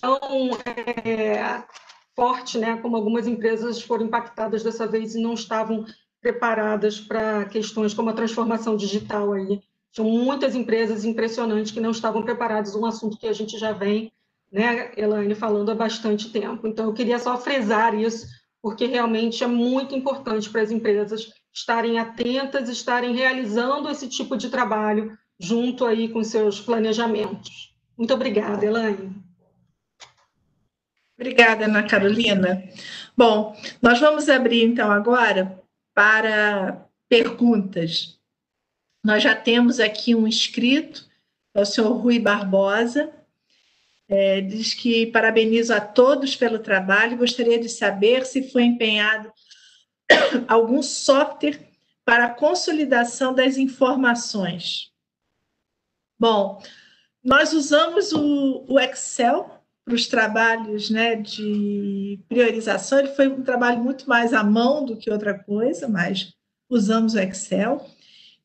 tão 0.00 0.50
é, 1.04 1.64
forte, 2.14 2.56
né, 2.56 2.76
como 2.76 2.94
algumas 2.94 3.26
empresas 3.26 3.82
foram 3.82 4.06
impactadas 4.06 4.62
dessa 4.62 4.86
vez 4.86 5.16
e 5.16 5.20
não 5.20 5.34
estavam 5.34 5.84
preparadas 6.20 7.00
para 7.00 7.46
questões 7.46 7.92
como 7.92 8.10
a 8.10 8.14
transformação 8.14 8.76
digital 8.76 9.32
aí. 9.32 9.60
Tinham 9.90 10.08
muitas 10.08 10.54
empresas 10.54 11.04
impressionantes 11.04 11.72
que 11.72 11.80
não 11.80 11.90
estavam 11.90 12.22
preparadas, 12.22 12.76
um 12.76 12.86
assunto 12.86 13.18
que 13.18 13.26
a 13.26 13.32
gente 13.32 13.58
já 13.58 13.72
vem, 13.72 14.12
né, 14.50 14.92
Elaine, 14.96 15.34
falando 15.34 15.70
há 15.70 15.74
bastante 15.74 16.30
tempo. 16.30 16.66
Então, 16.66 16.86
eu 16.86 16.92
queria 16.92 17.18
só 17.18 17.36
frisar 17.38 17.94
isso, 17.94 18.26
porque 18.62 18.86
realmente 18.86 19.44
é 19.44 19.46
muito 19.46 19.94
importante 19.94 20.50
para 20.50 20.62
as 20.62 20.70
empresas 20.70 21.28
estarem 21.52 21.98
atentas, 21.98 22.68
estarem 22.68 23.14
realizando 23.14 23.88
esse 23.88 24.08
tipo 24.08 24.36
de 24.36 24.48
trabalho 24.48 25.16
junto 25.38 25.86
aí 25.86 26.08
com 26.08 26.22
seus 26.22 26.60
planejamentos. 26.60 27.74
Muito 27.96 28.14
obrigada, 28.14 28.64
Elaine. 28.64 29.14
Obrigada, 31.18 31.66
Ana 31.66 31.82
Carolina. 31.82 32.64
Bom, 33.16 33.54
nós 33.82 34.00
vamos 34.00 34.28
abrir 34.28 34.64
então 34.64 34.90
agora 34.90 35.62
para 35.94 36.86
perguntas. 37.08 38.18
Nós 39.04 39.22
já 39.22 39.34
temos 39.34 39.80
aqui 39.80 40.14
um 40.14 40.26
inscrito, 40.26 41.06
é 41.54 41.60
o 41.60 41.66
senhor 41.66 41.92
Rui 41.92 42.18
Barbosa. 42.18 43.12
É, 44.12 44.40
diz 44.40 44.74
que 44.74 45.06
parabenizo 45.06 45.72
a 45.72 45.80
todos 45.80 46.34
pelo 46.34 46.58
trabalho. 46.58 47.16
Gostaria 47.16 47.60
de 47.60 47.68
saber 47.68 48.26
se 48.26 48.50
foi 48.50 48.64
empenhado 48.64 49.32
algum 50.48 50.82
software 50.82 51.60
para 52.04 52.24
a 52.24 52.34
consolidação 52.34 53.32
das 53.32 53.56
informações. 53.56 54.90
Bom, 56.18 56.60
nós 57.22 57.52
usamos 57.52 58.12
o, 58.12 58.66
o 58.68 58.80
Excel 58.80 59.48
para 59.84 59.94
os 59.94 60.06
trabalhos 60.06 60.90
né, 60.90 61.16
de 61.16 62.18
priorização, 62.28 62.98
ele 62.98 63.14
foi 63.14 63.28
um 63.28 63.42
trabalho 63.42 63.80
muito 63.80 64.08
mais 64.08 64.32
à 64.32 64.42
mão 64.42 64.84
do 64.84 64.96
que 64.96 65.10
outra 65.10 65.38
coisa, 65.38 65.88
mas 65.88 66.32
usamos 66.68 67.14
o 67.14 67.18
Excel. 67.18 67.86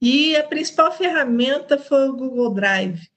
e 0.02 0.36
a 0.36 0.44
principal 0.44 0.92
ferramenta 0.92 1.78
foi 1.78 2.10
o 2.10 2.16
Google 2.16 2.54
Drive. 2.54 3.08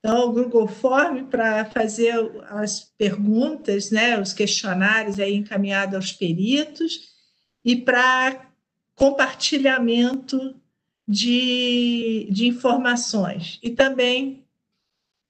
Então, 0.00 0.28
o 0.28 0.32
Google 0.32 0.66
Form 0.66 1.26
para 1.26 1.66
fazer 1.66 2.14
as 2.48 2.80
perguntas, 2.96 3.90
né, 3.90 4.18
os 4.18 4.32
questionários 4.32 5.20
aí 5.20 5.34
encaminhados 5.34 5.94
aos 5.94 6.12
peritos 6.12 7.10
e 7.62 7.76
para 7.76 8.50
compartilhamento 8.94 10.58
de, 11.06 12.28
de 12.30 12.46
informações. 12.46 13.58
E 13.62 13.70
também 13.70 14.46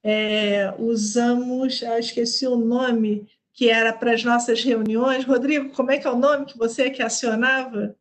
é, 0.05 0.73
usamos, 0.79 1.83
ah, 1.83 1.99
esqueci 1.99 2.47
o 2.47 2.57
nome, 2.57 3.29
que 3.53 3.69
era 3.69 3.93
para 3.93 4.13
as 4.13 4.23
nossas 4.23 4.63
reuniões. 4.63 5.25
Rodrigo, 5.25 5.71
como 5.71 5.91
é 5.91 5.99
que 5.99 6.07
é 6.07 6.11
o 6.11 6.19
nome 6.19 6.47
que 6.47 6.57
você 6.57 6.91
que 6.91 7.03
acionava? 7.03 7.97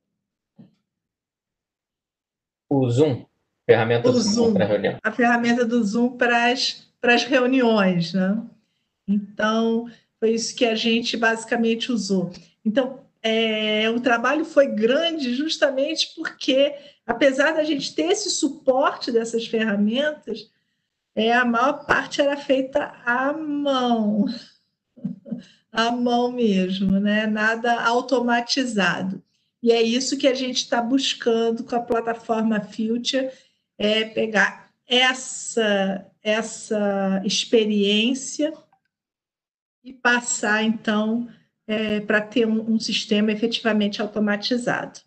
O 2.70 2.88
Zoom. 2.90 3.29
Ferramenta 3.70 4.12
do 4.12 4.20
Zoom, 4.20 4.54
para 4.54 4.66
reunião. 4.66 4.98
A 5.04 5.12
ferramenta 5.12 5.64
do 5.64 5.84
Zoom 5.84 6.18
para 6.18 6.52
as, 6.52 6.88
para 7.00 7.14
as 7.14 7.24
reuniões, 7.24 8.14
né? 8.14 8.42
Então, 9.08 9.88
foi 10.20 10.32
isso 10.32 10.56
que 10.56 10.66
a 10.66 10.74
gente 10.74 11.16
basicamente 11.16 11.92
usou. 11.92 12.32
Então, 12.66 13.02
é, 13.22 13.88
o 13.92 14.00
trabalho 14.00 14.44
foi 14.44 14.66
grande 14.68 15.36
justamente 15.36 16.16
porque, 16.16 16.74
apesar 17.06 17.52
da 17.52 17.64
gente 17.64 17.94
ter 17.94 18.12
esse 18.12 18.32
suporte 18.32 19.12
dessas 19.12 19.46
ferramentas, 19.46 20.50
é, 21.16 21.32
a 21.32 21.46
maior 21.46 21.86
parte 21.86 22.22
era 22.22 22.38
feita 22.38 22.92
à 23.06 23.32
mão, 23.34 24.26
à 25.72 25.92
mão 25.92 26.32
mesmo, 26.32 27.00
né? 27.00 27.28
nada 27.28 27.80
automatizado. 27.84 29.22
E 29.62 29.72
é 29.72 29.80
isso 29.80 30.18
que 30.18 30.28
a 30.28 30.34
gente 30.34 30.58
está 30.58 30.82
buscando 30.82 31.64
com 31.64 31.76
a 31.76 31.82
plataforma 31.82 32.62
Future, 32.62 33.30
é 33.80 34.04
pegar 34.04 34.70
essa, 34.86 36.12
essa 36.22 37.24
experiência 37.26 38.54
e 39.82 39.94
passar, 39.94 40.62
então, 40.64 41.30
é, 41.66 42.02
para 42.02 42.22
ter 42.22 42.46
um, 42.46 42.74
um 42.74 42.80
sistema 42.80 43.32
efetivamente 43.32 44.02
automatizado. 44.02 45.00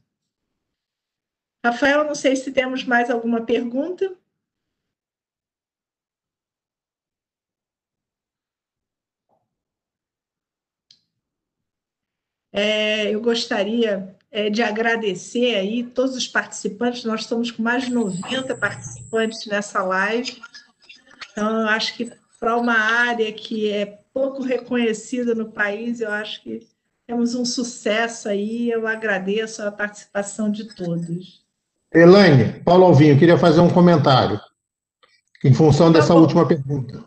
Rafael, 1.64 2.04
não 2.04 2.14
sei 2.14 2.34
se 2.34 2.50
temos 2.50 2.82
mais 2.82 3.10
alguma 3.10 3.44
pergunta. 3.44 4.16
É, 12.50 13.10
eu 13.14 13.20
gostaria 13.20 14.16
é, 14.32 14.48
de 14.48 14.62
agradecer 14.62 15.54
aí 15.54 15.84
todos 15.84 16.16
os 16.16 16.26
participantes. 16.26 17.04
Nós 17.04 17.20
estamos 17.20 17.50
com 17.50 17.62
mais 17.62 17.84
de 17.84 17.92
90 17.92 18.56
participantes 18.56 19.46
nessa 19.46 19.82
live. 19.82 20.40
Então, 21.30 21.60
eu 21.60 21.68
acho 21.68 21.94
que 21.94 22.10
para 22.40 22.56
uma 22.56 22.76
área 22.76 23.30
que 23.32 23.70
é 23.70 24.00
pouco 24.12 24.42
reconhecida 24.42 25.34
no 25.34 25.52
país, 25.52 26.00
eu 26.00 26.10
acho 26.10 26.42
que 26.42 26.66
temos 27.06 27.34
um 27.34 27.44
sucesso 27.44 28.28
aí. 28.28 28.70
Eu 28.70 28.86
agradeço 28.86 29.62
a 29.62 29.70
participação 29.70 30.50
de 30.50 30.74
todos. 30.74 31.42
Elaine, 31.94 32.60
Paulo 32.64 32.86
Alvinho, 32.86 33.18
queria 33.18 33.36
fazer 33.36 33.60
um 33.60 33.68
comentário 33.68 34.40
em 35.44 35.52
função 35.52 35.92
tá 35.92 35.98
dessa 35.98 36.14
última 36.14 36.46
pergunta. 36.46 37.04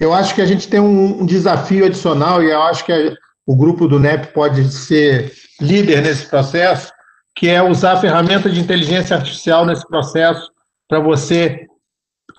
Eu 0.00 0.12
acho 0.12 0.34
que 0.34 0.42
a 0.42 0.46
gente 0.46 0.66
tem 0.68 0.80
um, 0.80 1.24
desafio 1.24 1.84
adicional 1.84 2.42
e 2.42 2.50
eu 2.50 2.62
acho 2.62 2.84
que 2.84 3.16
o 3.46 3.54
grupo 3.54 3.86
do 3.86 4.00
NEP 4.00 4.32
pode 4.32 4.72
ser 4.72 5.32
líder 5.62 6.02
nesse 6.02 6.26
processo, 6.26 6.92
que 7.34 7.48
é 7.48 7.62
usar 7.62 7.92
a 7.92 8.00
ferramenta 8.00 8.50
de 8.50 8.60
inteligência 8.60 9.16
artificial 9.16 9.64
nesse 9.64 9.86
processo 9.86 10.50
para 10.88 11.00
você 11.00 11.66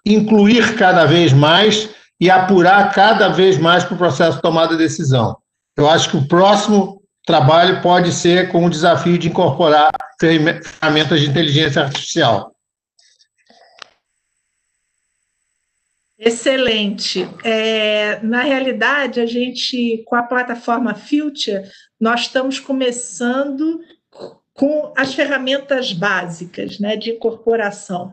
incluir 0.05 0.75
cada 0.75 1.05
vez 1.05 1.33
mais 1.33 1.89
e 2.19 2.29
apurar 2.29 2.93
cada 2.93 3.29
vez 3.29 3.57
mais 3.57 3.83
para 3.83 3.95
o 3.95 3.97
processo 3.97 4.37
de 4.37 4.41
tomada 4.41 4.73
de 4.73 4.83
decisão. 4.83 5.37
Eu 5.75 5.89
acho 5.89 6.09
que 6.09 6.17
o 6.17 6.27
próximo 6.27 7.01
trabalho 7.25 7.81
pode 7.81 8.11
ser 8.11 8.51
com 8.51 8.65
o 8.65 8.69
desafio 8.69 9.17
de 9.17 9.29
incorporar 9.29 9.89
ferramentas 10.19 11.19
de 11.19 11.29
inteligência 11.29 11.81
artificial. 11.81 12.53
Excelente. 16.25 17.27
É, 17.43 18.21
na 18.21 18.43
realidade, 18.43 19.19
a 19.19 19.25
gente, 19.25 20.03
com 20.05 20.15
a 20.15 20.23
plataforma 20.23 20.95
Future, 20.95 21.63
nós 22.03 22.23
estamos 22.23 22.59
começando 22.59 23.79
com 24.53 24.91
as 24.93 25.15
ferramentas 25.15 25.93
básicas 25.93 26.77
né, 26.77 26.97
de 26.97 27.11
incorporação. 27.11 28.11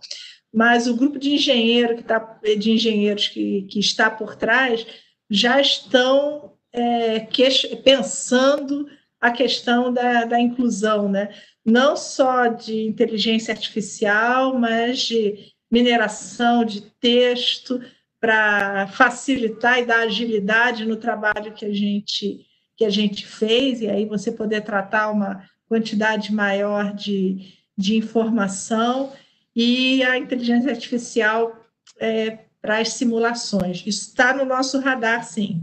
Mas 0.55 0.86
o 0.86 0.95
grupo 0.95 1.18
de, 1.18 1.34
engenheiro 1.34 1.97
que 1.97 2.05
tá, 2.05 2.38
de 2.57 2.70
engenheiros 2.70 3.26
que, 3.26 3.62
que 3.62 3.80
está 3.80 4.09
por 4.09 4.36
trás 4.36 4.86
já 5.28 5.61
estão 5.61 6.53
é, 6.72 7.18
que, 7.18 7.45
pensando 7.82 8.88
a 9.20 9.32
questão 9.32 9.93
da, 9.93 10.24
da 10.24 10.41
inclusão, 10.41 11.09
né? 11.09 11.34
não 11.66 11.97
só 11.97 12.47
de 12.47 12.82
inteligência 12.86 13.53
artificial, 13.53 14.57
mas 14.57 15.01
de 15.01 15.53
mineração 15.68 16.64
de 16.64 16.82
texto, 17.01 17.82
para 18.20 18.86
facilitar 18.86 19.80
e 19.80 19.84
dar 19.84 20.03
agilidade 20.03 20.84
no 20.84 20.97
trabalho 20.97 21.53
que 21.53 21.64
a 21.64 21.72
gente 21.72 22.49
que 22.81 22.85
a 22.87 22.91
gente 22.91 23.26
fez, 23.26 23.83
e 23.83 23.89
aí 23.91 24.07
você 24.07 24.33
poder 24.33 24.62
tratar 24.62 25.11
uma 25.11 25.47
quantidade 25.68 26.33
maior 26.33 26.95
de, 26.95 27.53
de 27.76 27.95
informação, 27.95 29.12
e 29.55 30.03
a 30.03 30.16
inteligência 30.16 30.70
artificial 30.70 31.62
é, 31.99 32.39
para 32.59 32.78
as 32.78 32.95
simulações. 32.95 33.83
Isso 33.87 34.09
está 34.09 34.33
no 34.33 34.47
nosso 34.47 34.81
radar, 34.81 35.22
sim. 35.24 35.62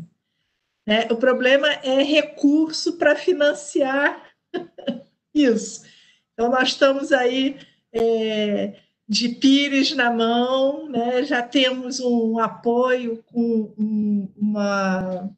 Né? 0.85 1.07
O 1.09 1.15
problema 1.15 1.67
é 1.67 2.03
recurso 2.03 2.99
para 2.99 3.15
financiar 3.15 4.29
isso. 5.33 5.85
Então, 6.33 6.51
nós 6.51 6.67
estamos 6.67 7.11
aí 7.11 7.57
é, 7.91 8.75
de 9.09 9.29
pires 9.29 9.95
na 9.95 10.11
mão, 10.11 10.87
né? 10.87 11.23
já 11.23 11.41
temos 11.41 11.99
um 11.99 12.37
apoio 12.37 13.23
com 13.25 13.73
um, 13.75 14.31
uma, 14.37 15.35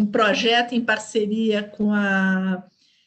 um 0.00 0.06
projeto 0.06 0.72
em 0.72 0.82
parceria 0.82 1.62
com 1.62 1.92
a 1.92 2.64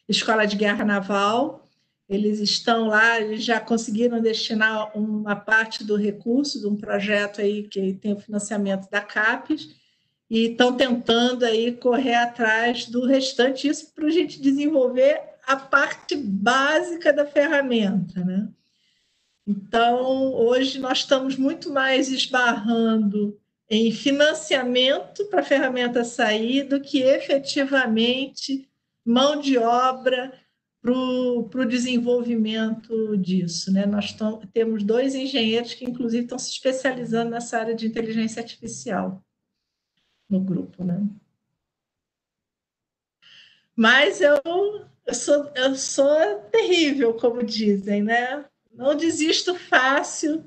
Escola 0.08 0.46
de 0.46 0.56
Guerra 0.56 0.84
Naval. 0.84 1.68
Eles 2.08 2.38
estão 2.38 2.86
lá, 2.86 3.20
eles 3.20 3.42
já 3.44 3.58
conseguiram 3.58 4.20
destinar 4.20 4.96
uma 4.96 5.34
parte 5.34 5.82
do 5.82 5.96
recurso 5.96 6.60
de 6.60 6.66
um 6.68 6.76
projeto 6.76 7.40
aí 7.40 7.64
que 7.64 7.94
tem 7.94 8.12
o 8.12 8.20
financiamento 8.20 8.88
da 8.90 9.00
CAPES 9.00 9.74
e 10.30 10.50
estão 10.50 10.76
tentando 10.76 11.44
aí 11.44 11.72
correr 11.72 12.14
atrás 12.14 12.86
do 12.86 13.04
restante, 13.06 13.66
isso 13.66 13.92
para 13.92 14.06
a 14.06 14.10
gente 14.10 14.40
desenvolver 14.40 15.20
a 15.46 15.56
parte 15.56 16.16
básica 16.16 17.12
da 17.12 17.26
ferramenta, 17.26 18.24
né? 18.24 18.48
Então, 19.46 20.32
hoje 20.32 20.78
nós 20.78 20.98
estamos 20.98 21.36
muito 21.36 21.70
mais 21.70 22.08
esbarrando 22.08 23.38
em 23.68 23.90
financiamento 23.90 25.24
para 25.26 25.40
a 25.40 25.44
ferramenta 25.44 26.04
sair 26.04 26.64
do 26.64 26.80
que 26.80 27.00
efetivamente 27.02 28.68
mão 29.04 29.40
de 29.40 29.58
obra 29.58 30.32
para 30.82 30.92
o 30.92 31.64
desenvolvimento 31.66 33.16
disso. 33.16 33.72
Né? 33.72 33.86
Nós 33.86 34.12
tão, 34.12 34.38
temos 34.52 34.82
dois 34.82 35.14
engenheiros 35.14 35.72
que, 35.72 35.84
inclusive, 35.84 36.24
estão 36.24 36.38
se 36.38 36.50
especializando 36.50 37.30
nessa 37.30 37.58
área 37.58 37.74
de 37.74 37.86
inteligência 37.86 38.42
artificial 38.42 39.24
no 40.28 40.40
grupo. 40.40 40.84
Né? 40.84 41.02
Mas 43.74 44.20
eu, 44.20 44.38
eu, 45.06 45.14
sou, 45.14 45.50
eu 45.54 45.74
sou 45.74 46.40
terrível, 46.52 47.14
como 47.14 47.42
dizem, 47.42 48.02
né? 48.02 48.44
não 48.70 48.94
desisto 48.94 49.54
fácil 49.54 50.44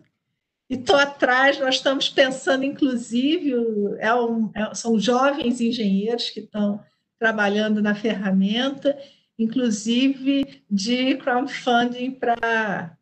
e 0.70 0.76
estou 0.76 0.96
atrás. 0.96 1.60
Nós 1.60 1.76
estamos 1.76 2.10
pensando, 2.10 2.64
inclusive, 2.64 3.54
é 4.00 4.14
um, 4.14 4.52
é, 4.54 4.74
são 4.74 5.00
jovens 5.00 5.62
engenheiros 5.62 6.30
que 6.30 6.42
estão 6.42 6.84
trabalhando 7.20 7.82
na 7.82 7.96
ferramenta, 7.96 8.98
inclusive 9.38 10.64
de 10.70 11.16
crowdfunding 11.18 12.12
para 12.12 12.94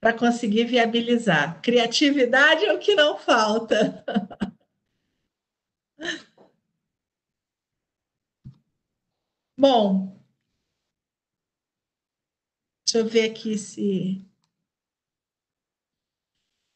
para 0.00 0.12
conseguir 0.18 0.64
viabilizar. 0.64 1.62
Criatividade 1.62 2.64
é 2.64 2.72
o 2.72 2.78
que 2.80 2.92
não 2.96 3.16
falta. 3.16 4.04
Bom, 9.56 10.20
deixa 12.84 12.98
eu 12.98 13.08
ver 13.08 13.30
aqui 13.30 13.56
se 13.56 14.26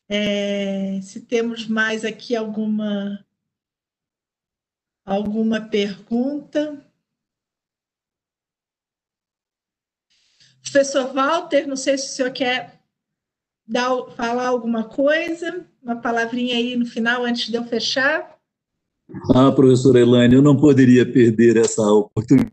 é, 0.08 1.00
se 1.02 1.20
temos 1.20 1.66
mais 1.66 2.04
aqui 2.04 2.36
alguma, 2.36 3.24
alguma 5.04 5.60
pergunta. 5.60 6.84
Professor 10.62 11.12
Walter, 11.12 11.66
não 11.66 11.76
sei 11.76 11.96
se 11.96 12.06
o 12.06 12.10
senhor 12.10 12.32
quer 12.32 12.80
dar, 13.66 13.90
falar 14.16 14.48
alguma 14.48 14.84
coisa? 14.84 15.66
Uma 15.82 16.00
palavrinha 16.00 16.56
aí 16.56 16.76
no 16.76 16.86
final, 16.86 17.24
antes 17.24 17.48
de 17.48 17.56
eu 17.56 17.64
fechar? 17.64 18.36
Ah, 19.34 19.52
professora 19.52 20.00
Elaine, 20.00 20.34
eu 20.34 20.42
não 20.42 20.56
poderia 20.56 21.10
perder 21.10 21.56
essa 21.56 21.82
oportunidade. 21.82 22.52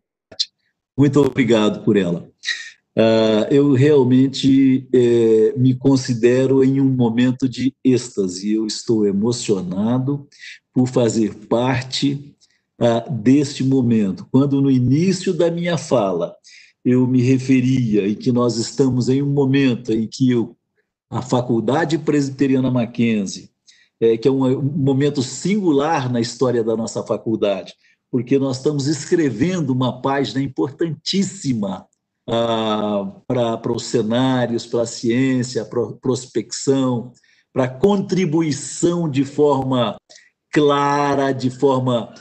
Muito 0.97 1.20
obrigado 1.20 1.84
por 1.84 1.97
ela. 1.97 2.32
Uh, 2.96 3.50
eu 3.50 3.74
realmente 3.74 4.88
eh, 4.94 5.52
me 5.58 5.74
considero 5.74 6.64
em 6.64 6.80
um 6.80 6.89
momento 6.89 7.50
de 7.50 7.74
êxtase. 7.84 8.54
Eu 8.54 8.68
estou 8.68 9.08
emocionado 9.08 10.28
por 10.72 10.88
fazer 10.88 11.34
parte 11.48 12.36
uh, 12.80 13.12
deste 13.12 13.64
momento. 13.64 14.28
Quando 14.32 14.62
no 14.62 14.70
início 14.70 15.34
da 15.34 15.50
minha 15.50 15.76
fala 15.76 16.36
eu 16.86 17.08
me 17.08 17.22
referia 17.22 18.08
em 18.08 18.14
que 18.14 18.32
nós 18.32 18.58
estamos 18.58 19.10
em 19.10 19.24
um 19.24 19.32
momento 19.32 19.91
em 19.91 20.06
que 20.06 20.30
eu, 20.30 20.56
a 21.10 21.22
Faculdade 21.22 21.98
Presbiteriana 21.98 22.70
Mackenzie, 22.70 23.50
é, 24.00 24.18
que 24.18 24.28
é 24.28 24.32
um, 24.32 24.46
um 24.46 24.62
momento 24.62 25.24
singular 25.24 26.12
na 26.12 26.20
história 26.20 26.64
da 26.64 26.76
nossa 26.76 27.02
faculdade, 27.02 27.74
porque 28.12 28.38
nós 28.38 28.58
estamos 28.58 28.86
escrevendo 28.86 29.72
uma 29.72 30.02
página 30.02 30.41
importantíssima 30.41 31.88
ah, 32.30 33.11
para 33.28 33.71
os 33.71 33.86
cenários, 33.86 34.65
para 34.65 34.82
a 34.82 34.88
ciência, 34.88 35.65
para 35.65 35.82
a 35.82 35.93
prospecção, 35.93 37.11
para 37.51 37.65
a 37.65 37.69
contribuição 37.69 39.09
de 39.09 39.26
forma 39.26 39.97
clara, 40.51 41.32
de 41.32 41.49
forma 41.49 42.13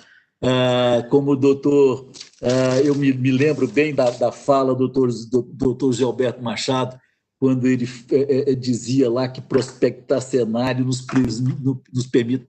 ah, 0.43 1.07
como 1.09 1.33
o 1.33 1.37
doutor, 1.37 2.11
ah, 2.43 2.81
eu 2.83 2.95
me, 2.95 3.13
me, 3.13 3.31
lembro 3.31 3.69
bem 3.69 3.95
da, 3.95 4.11
da 4.11 4.33
fala 4.33 4.75
do 4.75 4.89
doutor, 4.89 5.11
do 5.31 5.43
doutor 5.43 5.93
Gilberto 5.93 6.43
Machado, 6.43 6.99
quando 7.39 7.67
ele 7.67 7.89
é, 8.11 8.53
é, 8.53 8.55
dizia 8.55 9.11
lá 9.11 9.29
que 9.29 9.41
prospectar 9.41 10.21
cenário 10.21 10.85
nos, 10.85 11.05
nos 11.93 12.07
permite 12.07 12.47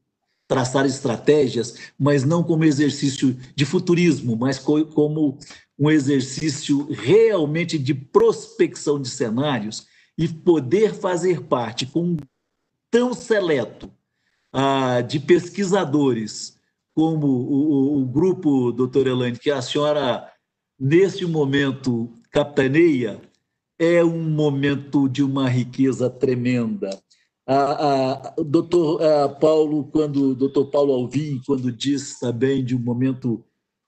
traçar 0.47 0.86
estratégias, 0.86 1.76
mas 1.97 2.24
não 2.24 2.43
como 2.43 2.64
exercício 2.64 3.36
de 3.56 3.66
futurismo, 3.66 4.36
mas 4.36 4.60
como 4.60 5.38
um 5.78 5.90
exercício 5.90 6.88
realmente 6.92 7.78
de 7.78 7.94
prospecção 7.94 9.02
de 9.02 9.10
cenários 9.10 9.88
e 10.18 10.28
poder 10.28 10.94
fazer 10.94 11.42
parte 11.42 11.86
com 11.86 12.04
um 12.04 12.18
tão 12.92 13.14
seleto 13.14 13.92
ah, 14.52 15.02
de 15.02 15.20
pesquisadores 15.20 16.60
como 16.94 17.26
o, 17.26 17.98
o, 17.98 18.02
o 18.02 18.06
grupo, 18.06 18.72
doutora 18.72 19.10
Elaine, 19.10 19.38
que 19.38 19.50
a 19.50 19.62
senhora, 19.62 20.32
nesse 20.80 21.26
momento, 21.26 22.14
capitaneia, 22.32 23.20
é 23.80 24.04
um 24.04 24.30
momento 24.30 25.10
de 25.10 25.24
uma 25.24 25.50
riqueza 25.50 26.10
tremenda. 26.10 26.90
A, 27.46 28.30
a, 28.30 28.36
doutor 28.38 29.04
a 29.04 29.28
Paulo, 29.28 29.86
quando 29.86 30.36
doutor 30.36 30.68
Paulo 30.68 30.94
Alvim, 30.94 31.42
quando 31.46 31.72
diz 31.72 32.20
também 32.20 32.64
de 32.64 32.76
um 32.76 32.80
momento 32.80 33.44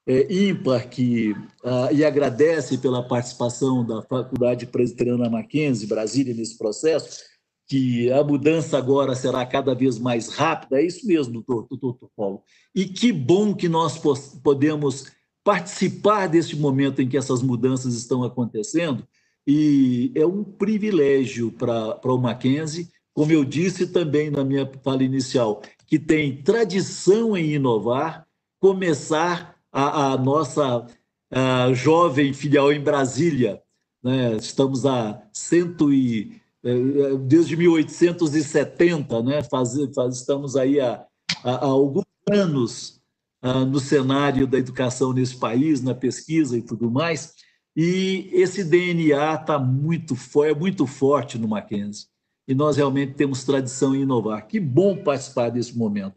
é, 0.07 0.33
ímpar 0.33 0.87
que 0.89 1.35
a, 1.63 1.91
e 1.91 2.05
agradece 2.05 2.77
pela 2.77 3.07
participação 3.07 3.85
da 3.85 4.01
Faculdade 4.01 4.65
Presbiteriana 4.65 5.29
Mackenzie, 5.29 5.87
Brasília, 5.87 6.33
nesse 6.33 6.57
processo, 6.57 7.23
que 7.67 8.11
a 8.11 8.23
mudança 8.23 8.77
agora 8.77 9.15
será 9.15 9.43
cada 9.45 9.73
vez 9.73 9.97
mais 9.97 10.29
rápida, 10.29 10.79
é 10.79 10.85
isso 10.85 11.07
mesmo, 11.07 11.33
doutor, 11.33 11.67
doutor 11.69 12.09
Paulo. 12.15 12.43
E 12.75 12.85
que 12.85 13.11
bom 13.11 13.55
que 13.55 13.67
nós 13.67 13.99
podemos 14.43 15.11
participar 15.43 16.27
deste 16.27 16.55
momento 16.55 17.01
em 17.01 17.09
que 17.09 17.17
essas 17.17 17.41
mudanças 17.41 17.95
estão 17.95 18.23
acontecendo, 18.23 19.07
e 19.47 20.11
é 20.15 20.25
um 20.25 20.43
privilégio 20.43 21.51
para 21.51 22.13
o 22.13 22.17
Mackenzie, 22.17 22.89
como 23.13 23.31
eu 23.31 23.45
disse 23.45 23.87
também 23.87 24.29
na 24.29 24.43
minha 24.43 24.69
fala 24.83 25.03
inicial, 25.03 25.61
que 25.87 25.97
tem 25.97 26.41
tradição 26.41 27.37
em 27.37 27.53
inovar, 27.53 28.27
começar 28.59 29.54
a, 29.75 30.13
a 30.13 30.17
nossa 30.17 30.87
a 31.29 31.73
jovem 31.73 32.33
filial 32.33 32.71
em 32.71 32.79
Brasília. 32.79 33.61
Né? 34.01 34.37
Estamos 34.37 34.85
a 34.85 35.21
cento 35.33 35.91
e 35.91 36.39
é, 36.63 37.17
desde 37.17 37.57
1870, 37.57 39.21
né? 39.21 39.43
Faz, 39.43 39.73
faz, 39.93 40.17
estamos 40.17 40.55
aí 40.55 40.79
há, 40.79 41.05
alguns 41.43 42.05
anos 42.31 43.01
uh, 43.43 43.65
no 43.65 43.79
cenário 43.79 44.47
da 44.47 44.57
educação 44.57 45.13
nesse 45.13 45.35
país, 45.35 45.81
na 45.81 45.93
pesquisa 45.93 46.57
e 46.57 46.61
tudo 46.61 46.89
mais, 46.89 47.33
e 47.75 48.29
esse 48.31 48.63
DNA 48.63 49.35
está 49.35 49.59
muito, 49.59 50.15
é 50.43 50.55
muito 50.55 50.87
forte 50.87 51.37
no 51.37 51.47
Mackenzie. 51.47 52.07
E 52.47 52.55
nós 52.55 52.77
realmente 52.77 53.13
temos 53.13 53.43
tradição 53.43 53.93
em 53.95 54.01
inovar. 54.01 54.47
Que 54.47 54.59
bom 54.59 54.95
participar 54.95 55.49
desse 55.49 55.77
momento. 55.77 56.15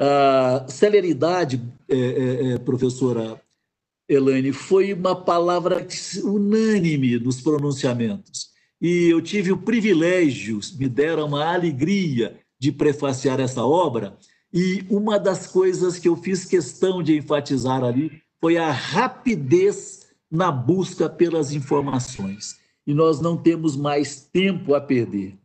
Uh, 0.00 0.70
celeridade, 0.70 1.60
é, 1.88 1.96
é, 1.96 2.52
é, 2.52 2.58
professora 2.58 3.40
Elaine, 4.08 4.52
foi 4.52 4.92
uma 4.92 5.16
palavra 5.16 5.84
unânime 6.22 7.18
nos 7.18 7.40
pronunciamentos. 7.40 8.48
E 8.80 9.08
eu 9.08 9.20
tive 9.20 9.50
o 9.50 9.58
privilégio, 9.58 10.60
me 10.78 10.88
deram 10.88 11.26
uma 11.26 11.44
alegria 11.44 12.38
de 12.60 12.70
prefaciar 12.70 13.40
essa 13.40 13.64
obra. 13.64 14.16
E 14.54 14.84
uma 14.88 15.18
das 15.18 15.48
coisas 15.48 15.98
que 15.98 16.08
eu 16.08 16.16
fiz 16.16 16.44
questão 16.44 17.02
de 17.02 17.16
enfatizar 17.16 17.82
ali 17.82 18.22
foi 18.40 18.56
a 18.56 18.70
rapidez 18.70 20.06
na 20.30 20.52
busca 20.52 21.08
pelas 21.08 21.52
informações. 21.52 22.56
E 22.86 22.94
nós 22.94 23.20
não 23.20 23.36
temos 23.36 23.76
mais 23.76 24.28
tempo 24.32 24.74
a 24.74 24.80
perder. 24.80 25.36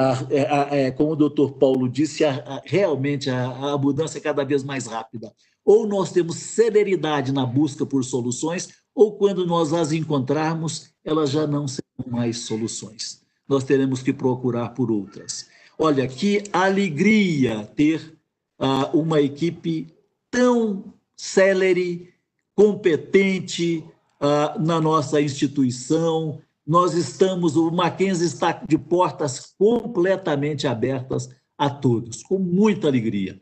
A, 0.00 0.26
é, 0.30 0.46
a, 0.46 0.68
é, 0.74 0.90
como 0.90 1.12
o 1.12 1.16
doutor 1.16 1.52
Paulo 1.58 1.86
disse, 1.86 2.24
realmente 2.64 3.28
a, 3.28 3.76
mudança 3.76 4.16
é 4.16 4.20
cada 4.20 4.42
vez 4.44 4.64
mais 4.64 4.86
rápida. 4.86 5.30
Ou 5.62 5.86
nós 5.86 6.10
temos 6.10 6.36
celeridade 6.36 7.32
na 7.32 7.44
busca 7.44 7.84
por 7.84 8.02
soluções, 8.02 8.70
ou 8.94 9.18
quando 9.18 9.46
nós 9.46 9.74
as 9.74 9.92
encontrarmos, 9.92 10.90
elas 11.04 11.28
já 11.28 11.46
não 11.46 11.68
serão 11.68 12.10
mais 12.10 12.38
soluções. 12.38 13.20
Nós 13.46 13.62
teremos 13.62 14.02
que 14.02 14.10
procurar 14.10 14.70
por 14.70 14.90
outras. 14.90 15.48
Olha, 15.78 16.08
que 16.08 16.44
alegria 16.50 17.70
ter 17.76 18.18
uh, 18.58 18.96
uma 18.98 19.20
equipe 19.20 19.94
tão 20.30 20.94
célere, 21.14 22.08
competente, 22.54 23.84
uh, 24.18 24.58
na 24.58 24.80
nossa 24.80 25.20
instituição. 25.20 26.40
Nós 26.70 26.94
estamos, 26.94 27.56
o 27.56 27.68
Mackenzie 27.72 28.28
está 28.28 28.52
de 28.52 28.78
portas 28.78 29.52
completamente 29.58 30.68
abertas 30.68 31.28
a 31.58 31.68
todos, 31.68 32.22
com 32.22 32.38
muita 32.38 32.86
alegria. 32.86 33.40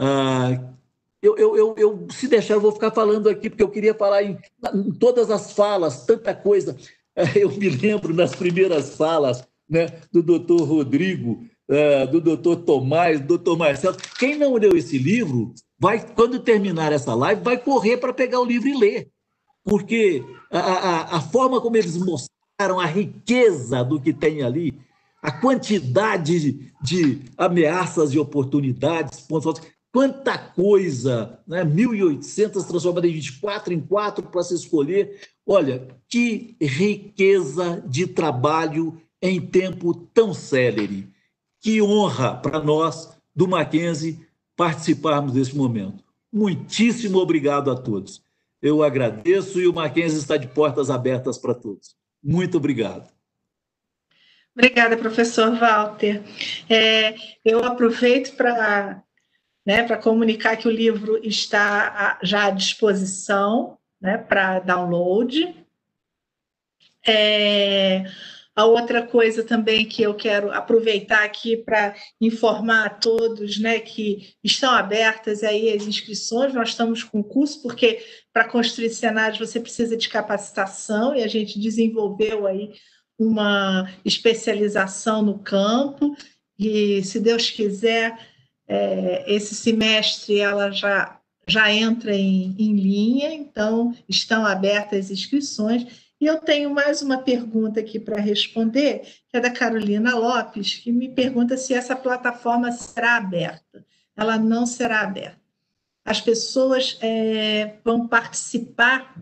Uh, 0.00 0.74
eu, 1.20 1.36
eu, 1.36 1.54
eu, 1.54 1.74
eu, 1.76 2.06
se 2.10 2.26
deixar, 2.26 2.54
eu 2.54 2.60
vou 2.62 2.72
ficar 2.72 2.92
falando 2.92 3.28
aqui, 3.28 3.50
porque 3.50 3.62
eu 3.62 3.68
queria 3.68 3.92
falar 3.92 4.22
em, 4.22 4.38
em 4.74 4.90
todas 4.90 5.30
as 5.30 5.52
falas, 5.52 6.06
tanta 6.06 6.34
coisa. 6.34 6.74
Eu 7.36 7.50
me 7.50 7.68
lembro 7.68 8.14
nas 8.14 8.34
primeiras 8.34 8.94
falas 8.96 9.46
né, 9.68 10.00
do 10.10 10.22
doutor 10.22 10.62
Rodrigo, 10.62 11.46
uh, 11.68 12.10
do 12.10 12.22
doutor 12.22 12.56
Tomás, 12.56 13.20
do 13.20 13.26
doutor 13.26 13.58
Marcelo. 13.58 13.98
Quem 14.18 14.38
não 14.38 14.54
leu 14.54 14.74
esse 14.74 14.96
livro, 14.96 15.52
vai, 15.78 16.06
quando 16.14 16.40
terminar 16.40 16.90
essa 16.90 17.14
live, 17.14 17.42
vai 17.42 17.58
correr 17.58 17.98
para 17.98 18.14
pegar 18.14 18.40
o 18.40 18.46
livro 18.46 18.68
e 18.68 18.78
ler 18.78 19.10
porque 19.66 20.22
a, 20.48 20.60
a, 20.60 21.16
a 21.16 21.20
forma 21.20 21.60
como 21.60 21.76
eles 21.76 21.96
mostraram 21.96 22.35
a 22.58 22.86
riqueza 22.86 23.84
do 23.84 24.00
que 24.00 24.12
tem 24.12 24.42
ali, 24.42 24.78
a 25.22 25.30
quantidade 25.30 26.72
de 26.80 27.20
ameaças 27.36 28.12
e 28.12 28.18
oportunidades, 28.18 29.20
pontos 29.20 29.60
quanta 29.92 30.36
coisa, 30.36 31.38
né? 31.46 31.64
1.800 31.64 32.66
transformadas 32.66 33.10
em 33.10 33.14
24 33.14 33.72
em 33.72 33.80
4 33.80 34.26
para 34.26 34.42
se 34.42 34.54
escolher. 34.54 35.18
Olha, 35.46 35.88
que 36.08 36.56
riqueza 36.60 37.82
de 37.86 38.06
trabalho 38.06 39.00
em 39.22 39.40
tempo 39.40 39.94
tão 39.94 40.34
célere. 40.34 41.08
Que 41.60 41.80
honra 41.80 42.34
para 42.34 42.62
nós, 42.62 43.16
do 43.34 43.48
Mackenzie, 43.48 44.20
participarmos 44.54 45.32
desse 45.32 45.56
momento. 45.56 46.04
Muitíssimo 46.32 47.18
obrigado 47.18 47.70
a 47.70 47.74
todos. 47.74 48.22
Eu 48.60 48.82
agradeço 48.82 49.60
e 49.60 49.66
o 49.66 49.72
Mackenzie 49.72 50.18
está 50.18 50.36
de 50.36 50.46
portas 50.46 50.90
abertas 50.90 51.38
para 51.38 51.54
todos. 51.54 51.96
Muito 52.26 52.56
obrigado. 52.56 53.08
Obrigada, 54.52 54.96
professor 54.96 55.54
Walter. 55.56 56.22
É, 56.68 57.14
eu 57.44 57.62
aproveito 57.64 58.34
para 58.36 59.00
né, 59.64 59.82
para 59.82 59.96
comunicar 59.96 60.56
que 60.56 60.66
o 60.66 60.70
livro 60.70 61.18
está 61.24 62.18
já 62.22 62.46
à 62.46 62.50
disposição 62.50 63.78
né, 64.00 64.16
para 64.16 64.60
download. 64.60 65.54
É, 67.06 68.04
a 68.56 68.64
outra 68.64 69.06
coisa 69.06 69.44
também 69.44 69.84
que 69.84 70.02
eu 70.02 70.14
quero 70.14 70.50
aproveitar 70.50 71.22
aqui 71.22 71.58
para 71.58 71.94
informar 72.18 72.86
a 72.86 72.90
todos, 72.90 73.58
né, 73.58 73.78
que 73.78 74.34
estão 74.42 74.72
abertas 74.72 75.44
aí 75.44 75.70
as 75.70 75.86
inscrições, 75.86 76.54
nós 76.54 76.70
estamos 76.70 77.04
com 77.04 77.22
curso, 77.22 77.60
porque 77.60 78.02
para 78.32 78.48
construir 78.48 78.88
cenários 78.88 79.38
você 79.38 79.60
precisa 79.60 79.94
de 79.94 80.08
capacitação, 80.08 81.14
e 81.14 81.22
a 81.22 81.28
gente 81.28 81.60
desenvolveu 81.60 82.46
aí 82.46 82.72
uma 83.18 83.92
especialização 84.02 85.20
no 85.20 85.38
campo, 85.38 86.16
e 86.58 87.04
se 87.04 87.20
Deus 87.20 87.50
quiser, 87.50 88.18
é, 88.66 89.24
esse 89.30 89.54
semestre 89.54 90.38
ela 90.38 90.70
já, 90.70 91.20
já 91.46 91.70
entra 91.70 92.14
em, 92.14 92.56
em 92.58 92.74
linha, 92.74 93.34
então 93.34 93.94
estão 94.08 94.46
abertas 94.46 95.06
as 95.06 95.10
inscrições. 95.10 96.05
E 96.18 96.26
eu 96.26 96.38
tenho 96.38 96.70
mais 96.70 97.02
uma 97.02 97.18
pergunta 97.18 97.80
aqui 97.80 98.00
para 98.00 98.20
responder, 98.20 99.02
que 99.28 99.36
é 99.36 99.40
da 99.40 99.50
Carolina 99.50 100.16
Lopes, 100.16 100.76
que 100.76 100.90
me 100.90 101.10
pergunta 101.10 101.56
se 101.56 101.74
essa 101.74 101.94
plataforma 101.94 102.72
será 102.72 103.16
aberta. 103.16 103.84
Ela 104.16 104.38
não 104.38 104.64
será 104.64 105.02
aberta. 105.02 105.40
As 106.04 106.20
pessoas 106.20 106.96
é, 107.02 107.76
vão 107.84 108.08
participar. 108.08 109.14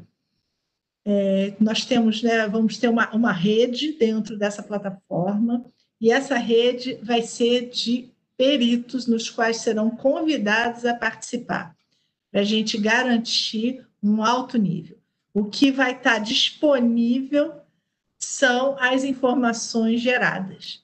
É, 1.05 1.55
nós 1.59 1.85
temos, 1.85 2.23
né, 2.23 2.47
vamos 2.47 2.79
ter 2.79 2.89
uma, 2.89 3.11
uma 3.13 3.33
rede 3.33 3.93
dentro 3.99 4.39
dessa 4.39 4.63
plataforma, 4.63 5.65
e 6.01 6.13
essa 6.13 6.37
rede 6.37 6.95
vai 7.03 7.23
ser 7.23 7.71
de 7.71 8.13
peritos 8.37 9.07
nos 9.07 9.31
quais 9.31 9.59
serão 9.59 9.91
convidados 9.91 10.85
a 10.85 10.95
participar, 10.95 11.77
para 12.31 12.41
a 12.41 12.45
gente 12.45 12.79
garantir 12.79 13.85
um 14.03 14.23
alto 14.23 14.59
nível. 14.59 15.04
O 15.35 15.45
que 15.45 15.73
vai 15.73 15.93
estar 15.93 16.19
disponível 16.19 17.53
são 18.21 18.77
as 18.79 19.03
informações 19.03 20.01
geradas. 20.01 20.83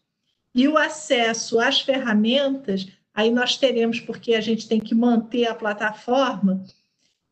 E 0.52 0.66
o 0.66 0.76
acesso 0.76 1.60
às 1.60 1.80
ferramentas, 1.80 2.88
aí 3.14 3.30
nós 3.30 3.56
teremos, 3.56 4.00
porque 4.00 4.34
a 4.34 4.40
gente 4.40 4.68
tem 4.68 4.80
que 4.80 4.94
manter 4.94 5.46
a 5.46 5.54
plataforma, 5.54 6.64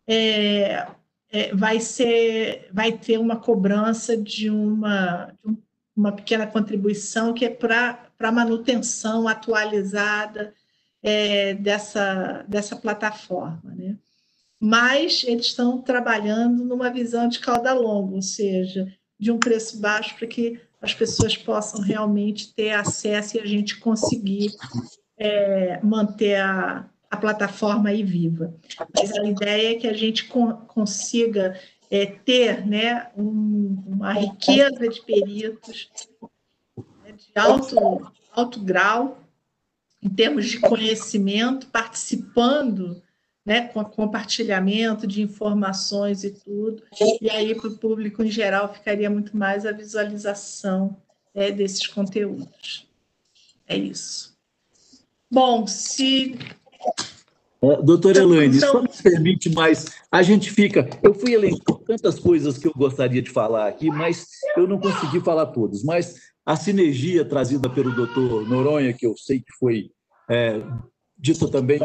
é, 0.07 0.87
é, 1.31 1.55
vai, 1.55 1.81
ser, 1.81 2.69
vai 2.73 2.93
ter 2.93 3.19
uma 3.19 3.37
cobrança 3.37 4.17
de 4.17 4.49
uma, 4.49 5.35
de 5.45 5.59
uma 5.97 6.13
pequena 6.13 6.47
contribuição 6.47 7.35
que 7.35 7.45
é 7.45 7.51
para 7.51 8.33
manutenção 8.33 9.27
atualizada 9.27 10.55
é, 11.03 11.55
dessa, 11.55 12.45
dessa 12.49 12.77
plataforma. 12.77 13.75
Né? 13.77 13.97
Mas 14.61 15.25
eles 15.27 15.47
estão 15.47 15.81
trabalhando 15.81 16.65
numa 16.65 16.91
visão 16.91 17.29
de 17.29 17.39
cauda 17.39 17.73
longa, 17.73 18.17
ou 18.17 18.23
seja, 18.23 18.87
de 19.19 19.31
um 19.31 19.39
preço 19.39 19.81
baixo 19.81 20.17
para 20.17 20.27
que 20.27 20.61
as 20.81 20.95
pessoas 20.95 21.37
possam 21.37 21.81
realmente 21.81 22.55
ter 22.55 22.71
acesso 22.71 23.37
e 23.37 23.41
a 23.41 23.47
gente 23.47 23.79
conseguir 23.79 24.53
é, 25.17 25.81
manter 25.83 26.37
a, 26.37 26.89
a 27.11 27.17
plataforma 27.17 27.89
aí 27.89 28.03
viva. 28.03 28.55
Mas 28.95 29.13
a 29.13 29.25
ideia 29.25 29.73
é 29.73 29.75
que 29.75 29.87
a 29.87 29.93
gente 29.93 30.25
con 30.27 30.53
consiga 30.69 31.59
é, 31.91 32.07
ter 32.07 32.67
né, 32.67 33.11
um, 33.17 33.83
uma 33.87 34.13
riqueza 34.13 34.89
de 34.89 35.03
peritos 35.03 35.89
né, 37.03 37.13
de 37.13 37.33
alto, 37.35 38.13
alto 38.33 38.61
grau, 38.61 39.19
em 40.01 40.09
termos 40.09 40.47
de 40.47 40.61
conhecimento, 40.61 41.67
participando 41.69 43.03
né, 43.49 43.63
com 43.69 43.83
compartilhamento 43.83 45.07
de 45.07 45.23
informações 45.23 46.23
e 46.23 46.33
tudo, 46.33 46.83
e 47.19 47.31
aí 47.31 47.55
para 47.55 47.69
o 47.69 47.79
público 47.79 48.23
em 48.23 48.31
geral 48.31 48.71
ficaria 48.75 49.09
muito 49.09 49.35
mais 49.35 49.65
a 49.65 49.73
visualização 49.73 50.95
é, 51.35 51.51
desses 51.51 51.87
conteúdos. 51.87 52.87
É 53.67 53.75
isso. 53.75 54.37
Bom, 55.31 55.67
se. 55.67 56.39
É, 57.63 57.83
doutora 57.83 58.19
Elaine, 58.19 58.55
então... 58.55 58.71
só 58.71 58.83
me 58.83 58.89
permite 59.03 59.49
mais, 59.49 59.87
a 60.13 60.23
gente 60.23 60.51
fica. 60.51 60.87
Eu 61.03 61.15
fui 61.15 61.33
elencando 61.33 61.79
tantas 61.87 62.19
coisas 62.19 62.59
que 62.59 62.69
eu 62.69 62.75
gostaria 62.77 63.23
de 63.23 63.31
falar 63.31 63.67
aqui, 63.67 63.89
mas 63.89 64.27
eu 64.59 64.69
não 64.69 64.79
consegui 64.79 65.21
falar 65.21 65.47
todas. 65.47 65.83
Mas 65.83 66.17
a 66.45 66.55
sinergia 66.55 67.25
trazida 67.25 67.71
pelo 67.71 67.95
doutor 67.95 68.47
Noronha, 68.47 68.93
que 68.93 69.07
eu 69.07 69.17
sei 69.17 69.41
que 69.41 69.53
foi 69.59 69.91
é, 70.29 70.61
dito 71.19 71.49
também 71.49 71.81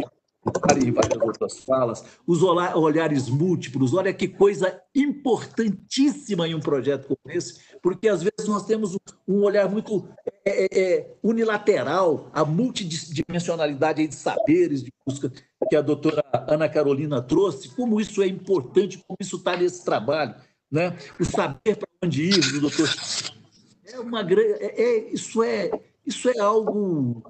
e 0.83 0.91
várias 0.91 1.21
outras 1.21 1.59
falas, 1.59 2.03
os 2.27 2.43
olhares 2.43 3.29
múltiplos, 3.29 3.93
olha 3.93 4.13
que 4.13 4.27
coisa 4.27 4.81
importantíssima 4.93 6.47
em 6.47 6.55
um 6.55 6.59
projeto 6.59 7.07
como 7.07 7.35
esse, 7.35 7.59
porque 7.81 8.09
às 8.09 8.21
vezes 8.21 8.47
nós 8.47 8.65
temos 8.65 8.97
um 9.27 9.43
olhar 9.43 9.69
muito 9.69 10.07
é, 10.45 10.65
é, 10.65 10.81
é 10.81 11.11
unilateral, 11.23 12.29
a 12.33 12.43
multidimensionalidade 12.43 14.05
de 14.05 14.15
saberes, 14.15 14.83
de 14.83 14.91
busca 15.05 15.31
que 15.69 15.75
a 15.75 15.81
doutora 15.81 16.23
Ana 16.47 16.67
Carolina 16.67 17.21
trouxe, 17.21 17.69
como 17.69 18.01
isso 18.01 18.21
é 18.21 18.27
importante, 18.27 19.01
como 19.07 19.17
isso 19.21 19.37
está 19.37 19.55
nesse 19.55 19.85
trabalho, 19.85 20.35
né? 20.69 20.97
o 21.19 21.23
saber 21.23 21.77
para 21.77 21.87
onde 22.03 22.23
ir, 22.23 22.51
do 22.51 22.61
doutor. 22.61 22.89
É 23.85 23.99
uma 23.99 24.23
grande. 24.23 24.53
É, 24.53 24.81
é, 24.81 25.13
isso, 25.13 25.43
é, 25.43 25.71
isso 26.05 26.29
é 26.29 26.39
algo 26.39 27.23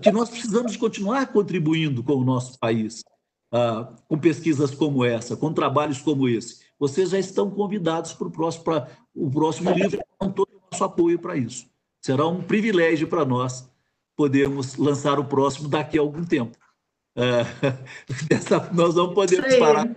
que 0.00 0.10
nós 0.10 0.30
precisamos 0.30 0.76
continuar 0.76 1.26
contribuindo 1.28 2.02
com 2.02 2.14
o 2.14 2.24
nosso 2.24 2.58
país, 2.58 3.04
uh, 3.52 3.94
com 4.08 4.18
pesquisas 4.18 4.70
como 4.70 5.04
essa, 5.04 5.36
com 5.36 5.52
trabalhos 5.52 6.00
como 6.00 6.28
esse. 6.28 6.64
Vocês 6.78 7.10
já 7.10 7.18
estão 7.18 7.50
convidados 7.50 8.12
para 8.12 8.28
o 8.28 8.30
próximo, 8.30 8.64
para 8.64 8.88
o 9.14 9.30
próximo 9.30 9.70
livro, 9.70 10.00
com 10.18 10.30
todo 10.30 10.48
o 10.50 10.70
nosso 10.70 10.84
apoio 10.84 11.18
para 11.18 11.36
isso. 11.36 11.66
Será 12.02 12.26
um 12.26 12.42
privilégio 12.42 13.08
para 13.08 13.24
nós 13.24 13.68
podermos 14.16 14.76
lançar 14.76 15.18
o 15.18 15.24
próximo 15.24 15.68
daqui 15.68 15.98
a 15.98 16.00
algum 16.00 16.24
tempo. 16.24 16.56
Dessa, 18.28 18.70
nós 18.72 18.94
não 18.94 19.14
podemos 19.14 19.54
parar 19.56 19.88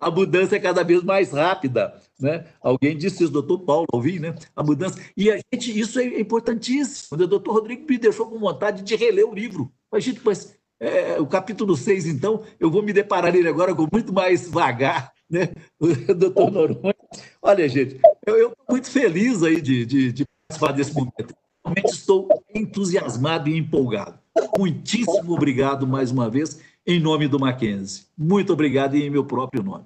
a 0.00 0.10
mudança 0.10 0.56
é 0.56 0.60
cada 0.60 0.82
vez 0.82 1.02
mais 1.02 1.32
rápida. 1.32 2.00
Né? 2.20 2.44
Alguém 2.60 2.96
disse 2.96 3.22
isso, 3.22 3.32
doutor 3.32 3.60
Paulo, 3.60 3.86
ouvi, 3.92 4.18
né? 4.18 4.34
A 4.56 4.62
mudança. 4.62 4.98
E 5.16 5.30
a 5.30 5.38
gente, 5.52 5.78
isso 5.78 6.00
é 6.00 6.20
importantíssimo. 6.20 7.08
O 7.12 7.26
doutor 7.26 7.52
Rodrigo 7.52 7.86
me 7.88 7.98
deixou 7.98 8.26
com 8.26 8.38
vontade 8.38 8.82
de 8.82 8.96
reler 8.96 9.26
o 9.26 9.34
livro. 9.34 9.72
Mas, 9.90 10.04
gente, 10.04 10.20
mas 10.24 10.56
é, 10.80 11.20
o 11.20 11.26
capítulo 11.26 11.76
6, 11.76 12.06
então, 12.06 12.42
eu 12.58 12.70
vou 12.70 12.82
me 12.82 12.92
deparar 12.92 13.32
nele 13.32 13.48
agora 13.48 13.74
com 13.74 13.86
muito 13.92 14.12
mais 14.12 14.48
vagar, 14.48 15.12
né? 15.30 15.50
Doutor 16.16 16.50
Noronha. 16.50 16.94
Olha, 17.42 17.68
gente, 17.68 18.00
eu 18.26 18.48
estou 18.48 18.64
muito 18.70 18.90
feliz 18.90 19.42
aí 19.42 19.60
de, 19.60 19.86
de, 19.86 20.12
de 20.12 20.24
participar 20.48 20.72
desse 20.72 20.94
momento. 20.94 21.34
Realmente 21.64 21.92
estou 21.92 22.28
entusiasmado 22.54 23.48
e 23.48 23.56
empolgado. 23.56 24.18
Muitíssimo 24.56 25.34
obrigado 25.34 25.86
mais 25.86 26.10
uma 26.10 26.30
vez 26.30 26.60
em 26.86 26.98
nome 26.98 27.28
do 27.28 27.38
Mackenzie. 27.38 28.04
Muito 28.16 28.52
obrigado 28.52 28.96
e 28.96 29.04
em 29.04 29.10
meu 29.10 29.24
próprio 29.24 29.62
nome. 29.62 29.84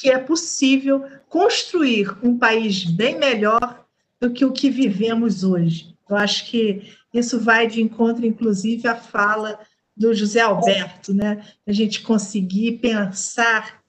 que 0.00 0.10
é 0.10 0.18
possível 0.18 1.04
construir 1.28 2.12
um 2.24 2.36
país 2.36 2.82
bem 2.82 3.16
melhor 3.16 3.84
do 4.20 4.32
que 4.32 4.44
o 4.44 4.50
que 4.50 4.68
vivemos 4.68 5.44
hoje. 5.44 5.96
Eu 6.10 6.16
acho 6.16 6.46
que 6.46 6.97
isso 7.12 7.40
vai 7.40 7.66
de 7.66 7.80
encontro, 7.80 8.26
inclusive, 8.26 8.86
à 8.86 8.96
fala 8.96 9.58
do 9.96 10.14
José 10.14 10.40
Alberto, 10.40 11.12
né? 11.12 11.44
A 11.66 11.72
gente 11.72 12.02
conseguir 12.02 12.78
pensar 12.78 13.82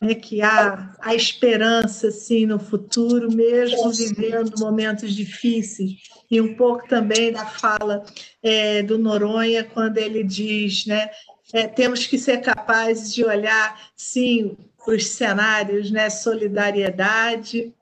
né, 0.00 0.14
que 0.14 0.40
há 0.40 0.96
a 1.00 1.14
esperança 1.14 2.08
assim 2.08 2.46
no 2.46 2.58
futuro, 2.58 3.30
mesmo 3.30 3.90
vivendo 3.92 4.58
momentos 4.58 5.14
difíceis, 5.14 5.98
e 6.30 6.40
um 6.40 6.54
pouco 6.54 6.88
também 6.88 7.32
da 7.32 7.44
fala 7.44 8.04
é, 8.42 8.82
do 8.82 8.98
Noronha 8.98 9.62
quando 9.62 9.98
ele 9.98 10.24
diz, 10.24 10.86
né, 10.86 11.10
é, 11.52 11.66
temos 11.66 12.06
que 12.06 12.16
ser 12.16 12.40
capazes 12.40 13.12
de 13.12 13.24
olhar, 13.24 13.90
sim, 13.94 14.56
os 14.86 15.06
cenários, 15.08 15.90
né, 15.90 16.08
solidariedade 16.08 17.74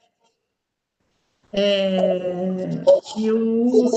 é, 1.52 2.70
e 3.16 3.30
o 3.30 3.90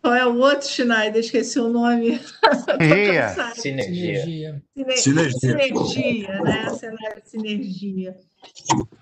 qual 0.00 0.14
é 0.14 0.26
o 0.26 0.38
outro, 0.38 0.68
Schneider? 0.68 1.20
Esqueci 1.20 1.58
o 1.58 1.68
nome. 1.68 2.20
Sinergia. 3.54 3.54
Sinergia. 3.54 4.62
Sinergia. 4.96 5.32
Sinergia, 5.38 6.40
né? 6.40 6.70
Cenário 6.70 7.22
sinergia. 7.24 8.18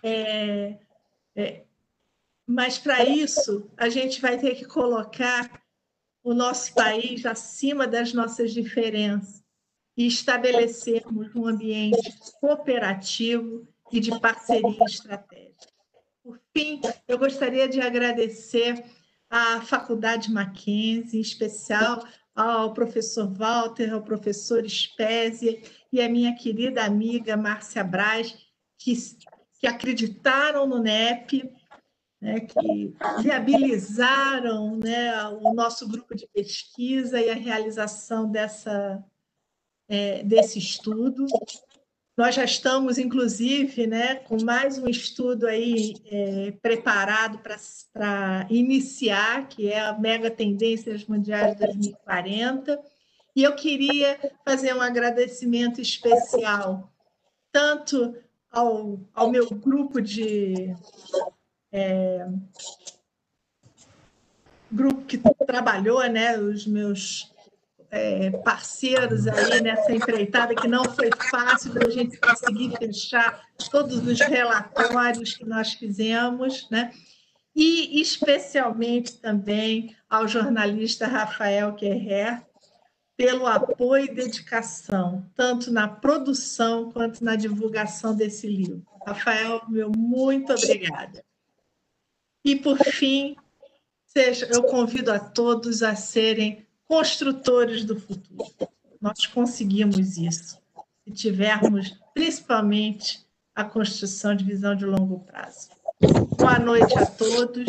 É, 0.03 0.75
é, 1.37 1.63
mas, 2.47 2.79
para 2.79 3.05
isso, 3.05 3.71
a 3.77 3.89
gente 3.89 4.21
vai 4.21 4.39
ter 4.39 4.55
que 4.55 4.65
colocar 4.65 5.63
o 6.25 6.35
nosso 6.35 6.75
país 6.75 7.25
acima 7.27 7.87
das 7.87 8.13
nossas 8.13 8.53
diferenças 8.53 9.43
e 9.97 10.07
estabelecermos 10.07 11.35
um 11.35 11.47
ambiente 11.47 12.15
cooperativo 12.41 13.69
e 13.93 14.01
de 14.01 14.19
parceria 14.19 14.85
estratégica. 14.85 15.73
Por 16.23 16.41
fim, 16.57 16.81
eu 17.07 17.19
gostaria 17.19 17.69
de 17.69 17.81
agradecer 17.81 18.85
à 19.31 19.61
Faculdade 19.61 20.31
Mackenzie, 20.31 21.19
em 21.19 21.23
especial 21.23 22.05
ao 22.35 22.73
professor 22.73 23.29
Walter, 23.33 23.93
ao 23.93 24.03
professor 24.03 24.65
Spezia 24.69 25.61
e 25.93 26.01
a 26.01 26.09
minha 26.09 26.35
querida 26.37 26.85
amiga 26.85 27.37
Márcia 27.37 27.83
Braz, 27.83 28.37
que, 28.79 28.95
que 29.59 29.67
acreditaram 29.67 30.67
no 30.67 30.79
NEP, 30.79 31.51
né, 32.21 32.41
que 32.41 32.95
viabilizaram 33.23 34.77
né, 34.77 35.27
o 35.29 35.53
nosso 35.53 35.89
grupo 35.89 36.15
de 36.15 36.29
pesquisa 36.29 37.21
e 37.21 37.31
a 37.31 37.35
realização 37.35 38.31
dessa, 38.31 39.05
é, 39.89 40.23
desse 40.23 40.59
estudo. 40.59 41.27
Nós 42.19 42.35
já 42.35 42.43
estamos, 42.43 42.99
inclusive, 42.99 43.87
né, 43.87 44.17
com 44.17 44.43
mais 44.43 44.77
um 44.77 44.89
estudo 44.89 45.47
aí 45.47 45.95
é, 46.11 46.51
preparado 46.61 47.39
para 47.39 48.45
iniciar, 48.51 49.47
que 49.47 49.71
é 49.71 49.79
a 49.79 49.97
Mega 49.97 50.29
Tendências 50.29 51.07
Mundiais 51.07 51.57
2040. 51.57 52.77
E 53.37 53.45
eu 53.45 53.55
queria 53.55 54.19
fazer 54.45 54.75
um 54.75 54.81
agradecimento 54.81 55.81
especial, 55.81 56.93
tanto 57.53 58.17
ao, 58.51 58.99
ao 59.15 59.31
meu 59.31 59.49
grupo 59.51 60.01
de. 60.01 60.75
É, 61.71 62.27
grupo 64.73 65.03
que 65.03 65.21
trabalhou, 65.47 66.05
né, 66.09 66.37
os 66.37 66.67
meus 66.67 67.33
é, 67.91 68.31
parceiros 68.31 69.27
aí 69.27 69.61
nessa 69.61 69.93
empreitada, 69.93 70.55
que 70.55 70.69
não 70.69 70.85
foi 70.85 71.11
fácil 71.31 71.73
da 71.73 71.89
gente 71.89 72.19
conseguir 72.19 72.77
fechar 72.77 73.43
todos 73.71 74.07
os 74.07 74.21
relatórios 74.21 75.37
que 75.37 75.45
nós 75.45 75.73
fizemos, 75.73 76.69
né? 76.71 76.93
E 77.55 78.01
especialmente 78.01 79.19
também 79.21 79.97
ao 80.09 80.29
jornalista 80.29 81.07
Rafael 81.07 81.73
Guerrer, 81.73 82.43
pelo 83.17 83.49
apoio 83.49 84.05
e 84.05 84.15
dedicação, 84.15 85.29
tanto 85.35 85.73
na 85.73 85.89
produção 85.89 86.93
quanto 86.93 87.25
na 87.25 87.35
divulgação 87.35 88.15
desse 88.15 88.47
livro. 88.47 88.87
Rafael, 89.05 89.63
meu 89.69 89.91
muito 89.91 90.53
obrigada. 90.53 91.25
E, 92.45 92.55
por 92.55 92.79
fim, 92.79 93.35
seja, 94.07 94.49
eu 94.53 94.63
convido 94.63 95.11
a 95.11 95.19
todos 95.19 95.83
a 95.83 95.97
serem 95.97 96.68
construtores 96.89 97.85
do 97.85 98.01
futuro. 98.01 98.69
Nós 99.01 99.27
conseguimos 99.27 100.17
isso, 100.17 100.59
se 101.05 101.13
tivermos 101.13 101.95
principalmente 102.15 103.25
a 103.55 103.63
construção 103.63 104.35
de 104.35 104.45
visão 104.45 104.75
de 104.75 104.87
longo 104.87 105.21
prazo. 105.21 105.69
Boa 106.37 106.59
noite 106.59 106.99
a 106.99 107.07
todos 107.07 107.67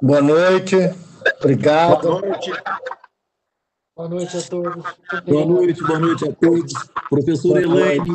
Boa 0.00 0.20
noite, 0.20 0.76
obrigado. 1.40 2.02
Boa 2.02 2.20
noite. 2.20 2.52
Boa 3.96 4.08
noite 4.08 4.36
a 4.36 4.42
todos. 4.42 4.84
Boa 5.26 5.46
noite, 5.46 5.82
boa 5.82 5.98
noite 5.98 6.28
a 6.28 6.32
todos. 6.32 6.72
Professor 7.08 7.62
Elaine, 7.62 8.12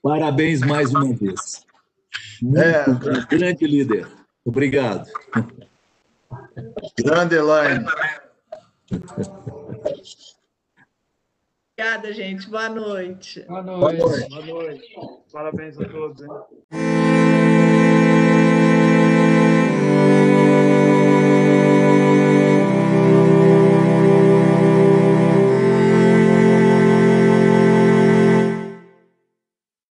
parabéns 0.00 0.60
mais 0.60 0.94
uma 0.94 1.12
vez. 1.14 1.66
Muito 2.40 2.60
é. 2.60 3.26
grande 3.28 3.66
líder. 3.66 4.06
Obrigado. 4.44 5.08
Grande 6.98 7.36
Elaine. 7.36 7.86
Obrigada, 11.78 12.12
gente. 12.12 12.48
Boa 12.48 12.68
noite. 12.68 13.44
Boa 13.48 13.62
noite. 13.62 14.28
Boa 14.28 14.46
noite. 14.46 14.94
Parabéns 15.32 15.78
a 15.80 15.84
todos. 15.84 16.22
Hein? 16.22 17.01